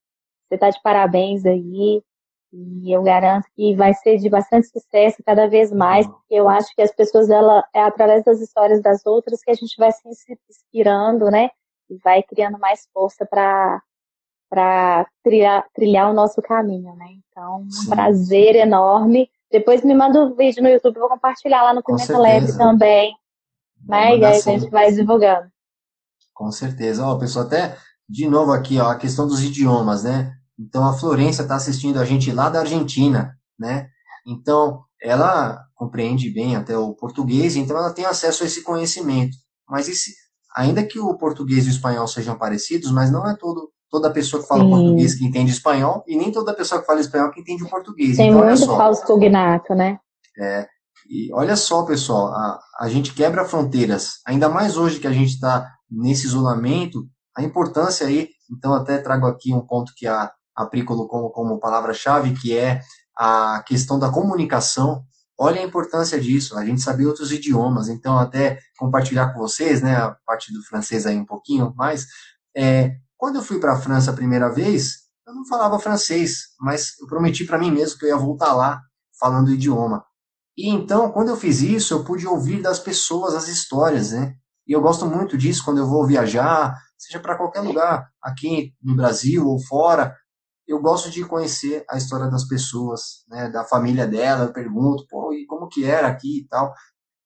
você 0.48 0.54
está 0.56 0.70
de 0.70 0.80
parabéns 0.82 1.44
aí. 1.44 2.02
E 2.52 2.92
eu 2.92 3.02
garanto 3.02 3.46
que 3.56 3.74
vai 3.74 3.92
ser 3.94 4.18
de 4.18 4.28
bastante 4.30 4.68
sucesso 4.68 5.16
cada 5.26 5.48
vez 5.48 5.72
mais, 5.72 6.06
porque 6.06 6.34
eu 6.34 6.48
acho 6.48 6.72
que 6.74 6.82
as 6.82 6.94
pessoas, 6.94 7.28
ela, 7.28 7.66
é 7.74 7.80
através 7.82 8.22
das 8.24 8.40
histórias 8.40 8.80
das 8.80 9.04
outras 9.04 9.42
que 9.42 9.50
a 9.50 9.54
gente 9.54 9.74
vai 9.76 9.90
se 9.90 10.08
inspirando, 10.48 11.30
né? 11.30 11.50
e 11.88 11.98
vai 11.98 12.22
criando 12.22 12.58
mais 12.58 12.88
força 12.92 13.26
para 13.26 13.80
para 14.48 15.04
trilhar, 15.24 15.66
trilhar 15.74 16.08
o 16.08 16.14
nosso 16.14 16.40
caminho, 16.40 16.94
né? 16.94 17.06
Então, 17.28 17.62
um 17.62 17.90
prazer 17.90 18.54
enorme. 18.54 19.28
Depois 19.50 19.82
me 19.82 19.92
manda 19.94 20.20
o 20.20 20.26
um 20.26 20.34
vídeo 20.36 20.62
no 20.62 20.68
YouTube, 20.68 21.00
vou 21.00 21.08
compartilhar 21.08 21.64
lá 21.64 21.74
no 21.74 21.82
Pimenta 21.82 22.16
Leve 22.16 22.56
também. 22.56 23.16
Né? 23.84 24.16
E 24.16 24.24
aí 24.24 24.36
a 24.36 24.38
gente 24.38 24.70
vai 24.70 24.92
divulgando. 24.92 25.50
Com 26.34 26.50
certeza. 26.50 27.06
Ó, 27.06 27.16
pessoal, 27.16 27.46
até 27.46 27.76
de 28.08 28.28
novo 28.28 28.52
aqui, 28.52 28.78
ó, 28.78 28.90
a 28.90 28.96
questão 28.96 29.26
dos 29.26 29.42
idiomas, 29.42 30.04
né? 30.04 30.32
Então 30.58 30.86
a 30.86 30.92
Florência 30.92 31.42
está 31.42 31.56
assistindo 31.56 31.98
a 31.98 32.04
gente 32.04 32.30
lá 32.32 32.50
da 32.50 32.60
Argentina, 32.60 33.36
né? 33.58 33.88
Então 34.26 34.82
ela 35.00 35.64
compreende 35.74 36.30
bem 36.30 36.56
até 36.56 36.76
o 36.76 36.94
português, 36.94 37.56
então 37.56 37.76
ela 37.76 37.92
tem 37.92 38.04
acesso 38.04 38.42
a 38.42 38.46
esse 38.46 38.62
conhecimento. 38.62 39.36
Mas 39.68 39.88
esse, 39.88 40.12
ainda 40.56 40.84
que 40.84 40.98
o 40.98 41.16
português 41.16 41.66
e 41.66 41.68
o 41.68 41.72
espanhol 41.72 42.06
sejam 42.06 42.36
parecidos, 42.36 42.90
mas 42.90 43.10
não 43.10 43.28
é 43.28 43.36
todo 43.36 43.70
toda 43.90 44.10
pessoa 44.10 44.42
que 44.42 44.48
fala 44.48 44.64
Sim. 44.64 44.70
português 44.70 45.14
que 45.14 45.24
entende 45.24 45.52
espanhol 45.52 46.02
e 46.08 46.16
nem 46.16 46.32
toda 46.32 46.52
pessoa 46.52 46.80
que 46.80 46.86
fala 46.86 47.00
espanhol 47.00 47.30
que 47.30 47.40
entende 47.40 47.62
o 47.62 47.68
português. 47.68 48.16
Tem 48.16 48.30
então, 48.30 48.44
muito 48.44 48.66
falso 48.66 49.06
cognato, 49.06 49.72
né? 49.72 50.00
É. 50.36 50.66
E 51.08 51.32
olha 51.32 51.54
só, 51.54 51.84
pessoal, 51.84 52.26
a, 52.28 52.58
a 52.80 52.88
gente 52.88 53.14
quebra 53.14 53.44
fronteiras. 53.44 54.14
Ainda 54.26 54.48
mais 54.48 54.76
hoje 54.76 54.98
que 54.98 55.06
a 55.06 55.12
gente 55.12 55.34
está 55.34 55.73
nesse 55.90 56.26
isolamento, 56.26 57.08
a 57.36 57.42
importância 57.42 58.06
aí, 58.06 58.30
então 58.50 58.72
até 58.74 58.98
trago 58.98 59.26
aqui 59.26 59.52
um 59.52 59.60
ponto 59.60 59.92
que 59.96 60.06
a, 60.06 60.32
a 60.54 60.66
Pri 60.66 60.84
colocou 60.84 61.30
como 61.30 61.58
palavra-chave, 61.58 62.34
que 62.34 62.56
é 62.56 62.80
a 63.16 63.62
questão 63.66 63.98
da 63.98 64.10
comunicação. 64.10 65.04
Olha 65.38 65.60
a 65.60 65.64
importância 65.64 66.20
disso, 66.20 66.56
a 66.56 66.64
gente 66.64 66.80
saber 66.80 67.06
outros 67.06 67.32
idiomas. 67.32 67.88
Então, 67.88 68.18
até 68.18 68.58
compartilhar 68.78 69.32
com 69.32 69.40
vocês, 69.40 69.82
né, 69.82 69.96
a 69.96 70.16
parte 70.24 70.52
do 70.52 70.62
francês 70.62 71.06
aí 71.06 71.16
um 71.16 71.26
pouquinho 71.26 71.74
mais. 71.76 72.06
É, 72.56 72.96
quando 73.16 73.36
eu 73.36 73.42
fui 73.42 73.58
para 73.58 73.72
a 73.72 73.80
França 73.80 74.10
a 74.10 74.14
primeira 74.14 74.48
vez, 74.48 75.04
eu 75.26 75.34
não 75.34 75.46
falava 75.46 75.78
francês, 75.78 76.48
mas 76.60 76.98
eu 77.00 77.06
prometi 77.06 77.44
para 77.44 77.58
mim 77.58 77.70
mesmo 77.70 77.98
que 77.98 78.04
eu 78.04 78.10
ia 78.10 78.16
voltar 78.16 78.52
lá 78.52 78.80
falando 79.18 79.48
o 79.48 79.54
idioma. 79.54 80.04
E 80.56 80.68
então, 80.68 81.10
quando 81.10 81.28
eu 81.28 81.36
fiz 81.36 81.60
isso, 81.62 81.94
eu 81.94 82.04
pude 82.04 82.26
ouvir 82.26 82.62
das 82.62 82.78
pessoas 82.78 83.34
as 83.34 83.48
histórias, 83.48 84.12
né? 84.12 84.36
E 84.66 84.72
eu 84.72 84.80
gosto 84.80 85.06
muito 85.06 85.36
disso 85.36 85.64
quando 85.64 85.78
eu 85.78 85.86
vou 85.86 86.06
viajar, 86.06 86.74
seja 86.96 87.20
para 87.20 87.36
qualquer 87.36 87.60
lugar, 87.60 88.08
aqui 88.22 88.72
no 88.82 88.96
Brasil 88.96 89.46
ou 89.46 89.60
fora. 89.60 90.16
Eu 90.66 90.80
gosto 90.80 91.10
de 91.10 91.24
conhecer 91.24 91.84
a 91.90 91.98
história 91.98 92.30
das 92.30 92.46
pessoas, 92.46 93.24
né, 93.28 93.50
da 93.50 93.64
família 93.64 94.06
dela. 94.06 94.44
Eu 94.44 94.52
pergunto, 94.52 95.06
pô, 95.08 95.32
e 95.32 95.44
como 95.46 95.68
que 95.68 95.84
era 95.84 96.08
aqui 96.08 96.40
e 96.40 96.48
tal. 96.48 96.72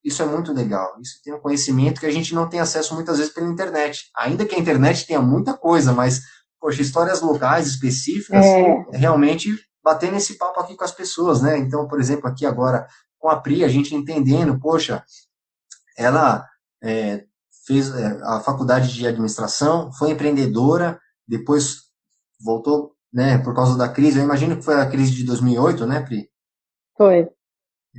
Isso 0.03 0.21
é 0.21 0.25
muito 0.25 0.53
legal. 0.53 0.93
Isso 1.01 1.21
tem 1.23 1.33
um 1.33 1.39
conhecimento 1.39 1.99
que 1.99 2.05
a 2.05 2.11
gente 2.11 2.35
não 2.35 2.49
tem 2.49 2.59
acesso 2.59 2.93
muitas 2.93 3.17
vezes 3.17 3.33
pela 3.33 3.47
internet. 3.47 4.09
Ainda 4.17 4.45
que 4.45 4.55
a 4.55 4.59
internet 4.59 5.05
tenha 5.05 5.21
muita 5.21 5.53
coisa, 5.57 5.93
mas, 5.93 6.21
poxa, 6.59 6.81
histórias 6.81 7.21
locais 7.21 7.67
específicas, 7.67 8.43
é. 8.43 8.97
realmente 8.97 9.49
bater 9.83 10.11
nesse 10.11 10.37
papo 10.37 10.59
aqui 10.59 10.75
com 10.75 10.83
as 10.83 10.91
pessoas, 10.91 11.41
né? 11.41 11.57
Então, 11.57 11.87
por 11.87 11.99
exemplo, 11.99 12.27
aqui 12.27 12.45
agora 12.45 12.87
com 13.17 13.29
a 13.29 13.39
Pri, 13.39 13.63
a 13.63 13.67
gente 13.67 13.93
entendendo, 13.93 14.59
poxa, 14.59 15.03
ela 15.97 16.45
é, 16.81 17.25
fez 17.69 17.93
é, 17.93 18.19
a 18.23 18.39
faculdade 18.39 18.91
de 18.91 19.05
administração, 19.05 19.91
foi 19.93 20.09
empreendedora, 20.09 20.99
depois 21.27 21.83
voltou, 22.43 22.93
né, 23.13 23.37
por 23.37 23.53
causa 23.53 23.77
da 23.77 23.87
crise. 23.87 24.17
Eu 24.17 24.23
imagino 24.23 24.57
que 24.57 24.65
foi 24.65 24.73
a 24.73 24.89
crise 24.89 25.11
de 25.11 25.23
2008, 25.23 25.85
né, 25.85 25.99
Pri? 25.99 26.27
Foi. 26.97 27.29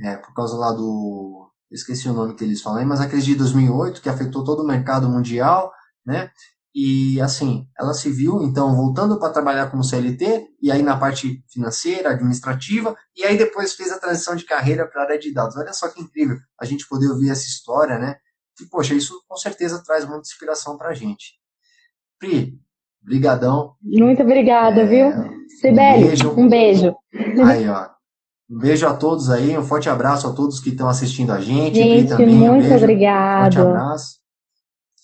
É, 0.03 0.17
por 0.17 0.33
causa 0.33 0.57
lá 0.57 0.73
do. 0.73 1.49
Esqueci 1.71 2.09
o 2.09 2.13
nome 2.13 2.35
que 2.35 2.43
eles 2.43 2.61
falam 2.61 2.85
mas 2.85 2.99
a 2.99 3.07
crise 3.07 3.27
de 3.27 3.35
2008, 3.35 4.01
que 4.01 4.09
afetou 4.09 4.43
todo 4.43 4.61
o 4.61 4.67
mercado 4.67 5.07
mundial, 5.07 5.71
né? 6.05 6.29
E 6.75 7.19
assim, 7.21 7.65
ela 7.79 7.93
se 7.93 8.09
viu 8.09 8.41
então 8.41 8.75
voltando 8.75 9.17
para 9.19 9.31
trabalhar 9.31 9.71
como 9.71 9.83
CLT, 9.83 10.49
e 10.61 10.69
aí 10.69 10.81
na 10.81 10.97
parte 10.97 11.43
financeira, 11.49 12.11
administrativa, 12.11 12.95
e 13.15 13.23
aí 13.23 13.37
depois 13.37 13.73
fez 13.73 13.89
a 13.91 13.99
transição 13.99 14.35
de 14.35 14.43
carreira 14.43 14.85
para 14.85 15.01
a 15.01 15.05
área 15.05 15.19
de 15.19 15.33
dados. 15.33 15.55
Olha 15.55 15.71
só 15.71 15.87
que 15.87 16.01
incrível 16.01 16.37
a 16.59 16.65
gente 16.65 16.87
poder 16.89 17.07
ouvir 17.07 17.29
essa 17.29 17.45
história, 17.45 17.97
né? 17.97 18.17
E, 18.59 18.65
poxa, 18.65 18.93
isso 18.93 19.21
com 19.27 19.35
certeza 19.37 19.83
traz 19.85 20.05
muita 20.05 20.21
inspiração 20.21 20.77
para 20.77 20.89
a 20.89 20.93
gente. 20.93 21.39
Pri, 22.19 22.59
brigadão. 23.01 23.75
Muito 23.81 24.21
obrigada, 24.21 24.81
é, 24.81 24.85
viu? 24.85 25.11
Sibeli, 25.59 26.03
um 26.03 26.07
beijo. 26.07 26.31
um 26.37 26.49
beijo. 26.49 26.95
Aí, 27.45 27.67
ó. 27.69 27.89
Um 28.49 28.59
beijo 28.59 28.85
a 28.85 28.93
todos 28.93 29.29
aí, 29.29 29.57
um 29.57 29.63
forte 29.63 29.89
abraço 29.89 30.27
a 30.27 30.33
todos 30.33 30.59
que 30.59 30.69
estão 30.69 30.89
assistindo 30.89 31.31
a 31.31 31.39
gente. 31.39 31.75
Gente, 31.75 32.09
também, 32.09 32.35
muito 32.35 32.67
um 32.67 32.75
obrigado. 32.75 33.53
Um 33.53 33.53
forte 33.53 33.59
abraço. 33.59 34.19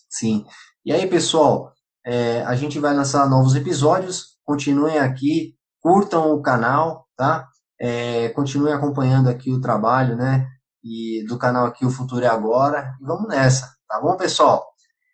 Sim. 0.09 0.45
E 0.85 0.91
aí, 0.91 1.07
pessoal, 1.07 1.71
é, 2.05 2.41
a 2.43 2.55
gente 2.55 2.77
vai 2.77 2.93
lançar 2.93 3.29
novos 3.29 3.55
episódios. 3.55 4.37
Continuem 4.43 4.99
aqui, 4.99 5.55
curtam 5.81 6.33
o 6.33 6.41
canal, 6.41 7.07
tá? 7.15 7.47
É, 7.79 8.29
continuem 8.29 8.73
acompanhando 8.73 9.29
aqui 9.29 9.51
o 9.51 9.61
trabalho, 9.61 10.15
né? 10.15 10.47
E 10.83 11.25
do 11.27 11.37
canal 11.37 11.65
aqui 11.65 11.85
O 11.85 11.91
Futuro 11.91 12.23
é 12.23 12.27
Agora. 12.27 12.95
E 13.01 13.05
vamos 13.05 13.27
nessa, 13.27 13.75
tá 13.87 13.99
bom, 13.99 14.15
pessoal? 14.17 14.65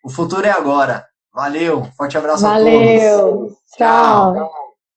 O 0.04 0.10
futuro 0.10 0.46
é 0.46 0.52
agora. 0.52 1.08
Valeu, 1.34 1.86
forte 1.98 2.18
abraço 2.18 2.44
Valeu. 2.44 3.18
a 3.18 3.22
todos. 3.22 3.54
Tchau. 3.76 4.34
Tchau. 4.34 4.52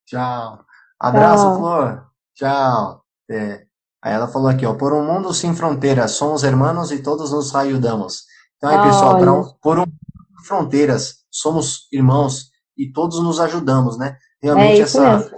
Tchau. 0.06 0.64
Abraço, 0.98 1.44
Tchau. 1.44 1.58
Flor. 1.58 2.06
Tchau. 2.34 3.04
É. 3.30 3.66
Aí 4.02 4.12
ela 4.12 4.28
falou 4.28 4.48
aqui, 4.48 4.66
ó, 4.66 4.74
por 4.74 4.92
um 4.92 5.04
mundo 5.04 5.32
sem 5.32 5.54
fronteiras, 5.54 6.12
somos 6.12 6.42
hermanos 6.42 6.90
e 6.90 7.02
todos 7.02 7.32
nos 7.32 7.54
ajudamos. 7.54 8.24
Então 8.56 8.70
aí, 8.70 8.88
pessoal, 8.88 9.18
pra, 9.18 9.32
por 9.62 9.78
um 9.78 9.80
mundo 9.82 9.96
sem 10.36 10.46
fronteiras, 10.46 11.24
somos 11.30 11.88
irmãos 11.92 12.50
e 12.76 12.92
todos 12.92 13.22
nos 13.22 13.40
ajudamos, 13.40 13.96
né? 13.96 14.16
Realmente 14.42 14.80
é 14.80 14.82
essa 14.82 15.18
mesmo. 15.18 15.36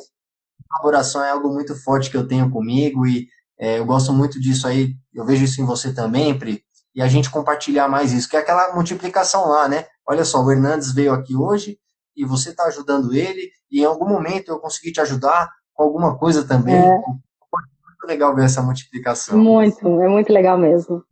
colaboração 0.69 1.23
é 1.23 1.31
algo 1.31 1.53
muito 1.53 1.75
forte 1.83 2.11
que 2.11 2.17
eu 2.17 2.27
tenho 2.27 2.51
comigo 2.51 3.07
e 3.07 3.29
é, 3.59 3.79
eu 3.79 3.85
gosto 3.85 4.13
muito 4.13 4.41
disso 4.41 4.67
aí, 4.69 4.95
eu 5.13 5.25
vejo 5.25 5.45
isso 5.45 5.61
em 5.61 5.65
você 5.65 5.93
também, 5.93 6.39
Pri, 6.39 6.63
e 6.95 7.03
a 7.03 7.09
gente 7.09 7.31
compartilhar 7.31 7.89
mais 7.89 8.13
isso, 8.13 8.29
que 8.29 8.37
é 8.37 8.41
aquela 8.41 8.75
multiplicação 8.75 9.49
lá, 9.49 9.69
né? 9.69 9.87
Olha 10.07 10.25
só, 10.25 10.43
o 10.43 10.51
Hernandes 10.51 10.93
veio 10.93 11.13
aqui 11.13 11.37
hoje 11.37 11.79
e 12.17 12.25
você 12.25 12.51
está 12.51 12.65
ajudando 12.65 13.15
ele, 13.15 13.51
e 13.71 13.81
em 13.81 13.85
algum 13.85 14.09
momento 14.09 14.49
eu 14.49 14.59
consegui 14.59 14.93
te 14.93 15.01
ajudar 15.01 15.51
com 15.73 15.83
alguma 15.83 16.17
coisa 16.19 16.47
também. 16.47 16.75
É. 16.75 16.97
Muito 16.97 18.07
legal 18.07 18.35
ver 18.35 18.45
essa 18.45 18.63
multiplicação. 18.63 19.39
Muito, 19.39 19.87
é 20.03 20.09
muito 20.09 20.33
legal 20.33 20.57
mesmo. 20.57 21.03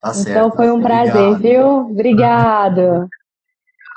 Tá 0.00 0.14
certo. 0.14 0.30
Então 0.30 0.52
foi 0.52 0.70
um 0.70 0.82
prazer, 0.82 1.16
Obrigado. 1.16 1.42
viu? 1.42 1.66
Obrigado. 1.90 3.08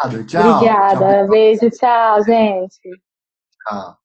Obrigado, 0.03 0.25
tchau. 0.25 0.51
Obrigada. 0.55 0.99
Tchau. 0.99 1.27
Beijo, 1.27 1.69
tchau, 1.69 2.23
gente. 2.23 2.89
Tchau. 3.67 4.00